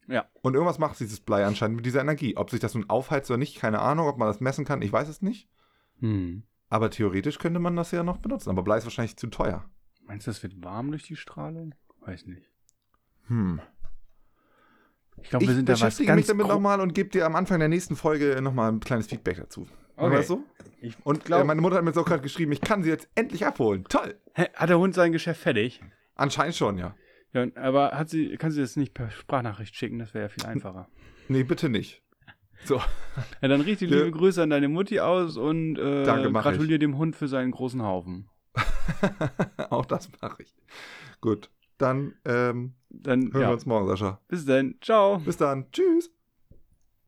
Ja. 0.08 0.26
Und 0.40 0.54
irgendwas 0.54 0.78
macht 0.78 0.98
dieses 0.98 1.20
Blei 1.20 1.44
anscheinend 1.44 1.76
mit 1.76 1.86
dieser 1.86 2.00
Energie. 2.00 2.36
Ob 2.36 2.50
sich 2.50 2.60
das 2.60 2.74
nun 2.74 2.88
aufheizt 2.88 3.30
oder 3.30 3.38
nicht, 3.38 3.58
keine 3.58 3.78
Ahnung. 3.80 4.08
Ob 4.08 4.18
man 4.18 4.26
das 4.28 4.40
messen 4.40 4.64
kann, 4.64 4.82
ich 4.82 4.92
weiß 4.92 5.06
es 5.08 5.22
nicht. 5.22 5.48
Hm. 6.00 6.42
Aber 6.70 6.90
theoretisch 6.90 7.38
könnte 7.38 7.60
man 7.60 7.76
das 7.76 7.90
ja 7.92 8.02
noch 8.02 8.18
benutzen. 8.18 8.50
Aber 8.50 8.62
Blei 8.62 8.78
ist 8.78 8.84
wahrscheinlich 8.84 9.16
zu 9.16 9.26
teuer. 9.28 9.64
Meinst 10.06 10.26
du, 10.26 10.30
das 10.30 10.42
wird 10.42 10.64
warm 10.64 10.90
durch 10.90 11.02
die 11.04 11.16
Strahlung? 11.16 11.74
Weiß 12.00 12.26
nicht. 12.26 12.50
Hm. 13.26 13.60
Ich 15.22 15.30
glaube, 15.30 15.44
Ich 15.44 15.50
wir 15.50 15.54
sind 15.56 15.68
da 15.68 15.72
was 15.74 15.80
beschäftige 15.80 16.14
mich 16.14 16.26
ganz 16.26 16.38
damit 16.38 16.46
nochmal 16.48 16.80
und 16.80 16.94
gebe 16.94 17.10
dir 17.10 17.26
am 17.26 17.36
Anfang 17.36 17.58
der 17.58 17.68
nächsten 17.68 17.96
Folge 17.96 18.40
nochmal 18.40 18.72
ein 18.72 18.80
kleines 18.80 19.08
Feedback 19.08 19.36
dazu. 19.36 19.66
Okay. 19.96 20.16
das 20.16 20.28
so? 20.28 20.44
Ich 20.80 20.96
Und 21.04 21.24
glaub- 21.24 21.40
äh, 21.42 21.44
meine 21.44 21.60
Mutter 21.60 21.76
hat 21.76 21.82
mir 21.84 21.90
jetzt 21.90 21.98
auch 21.98 22.06
gerade 22.06 22.22
geschrieben, 22.22 22.52
ich 22.52 22.60
kann 22.60 22.82
sie 22.84 22.88
jetzt 22.88 23.08
endlich 23.16 23.44
abholen. 23.44 23.84
Toll. 23.88 24.14
Hä, 24.34 24.46
Hat 24.54 24.70
der 24.70 24.78
Hund 24.78 24.94
sein 24.94 25.10
Geschäft 25.12 25.40
fertig? 25.42 25.82
Anscheinend 26.14 26.54
schon, 26.54 26.78
ja. 26.78 26.94
Ja, 27.32 27.46
aber 27.56 27.92
hat 27.92 28.08
sie, 28.08 28.36
kann 28.36 28.50
sie 28.50 28.60
das 28.60 28.76
nicht 28.76 28.94
per 28.94 29.10
Sprachnachricht 29.10 29.74
schicken? 29.76 29.98
Das 29.98 30.14
wäre 30.14 30.24
ja 30.24 30.28
viel 30.28 30.44
einfacher. 30.46 30.88
Nee, 31.30 31.42
bitte 31.44 31.68
nicht. 31.68 32.02
So, 32.64 32.76
Ja, 33.42 33.48
dann 33.48 33.60
richtig 33.60 33.90
Ja. 33.90 33.98
liebe 33.98 34.12
Grüße 34.12 34.42
an 34.42 34.48
deine 34.48 34.68
Mutti 34.68 34.98
aus 34.98 35.36
und 35.36 35.76
äh, 35.78 36.04
Danke, 36.04 36.32
gratuliere 36.32 36.78
dem 36.78 36.96
Hund 36.96 37.14
für 37.16 37.28
seinen 37.28 37.50
großen 37.50 37.82
Haufen. 37.82 38.30
auch 39.70 39.84
das 39.84 40.10
mache 40.22 40.42
ich. 40.42 40.54
Gut, 41.20 41.50
dann 41.76 42.14
ähm, 42.24 42.72
Dann 42.88 43.24
hören 43.24 43.32
wir 43.34 43.40
ja, 43.42 43.50
uns 43.52 43.66
morgen, 43.66 43.88
Sascha. 43.88 44.20
bis 44.28 44.46
dann. 44.46 44.76
Ciao. 44.80 45.18
Bis 45.18 45.36
dann. 45.36 45.70
Tschüss. 45.70 46.10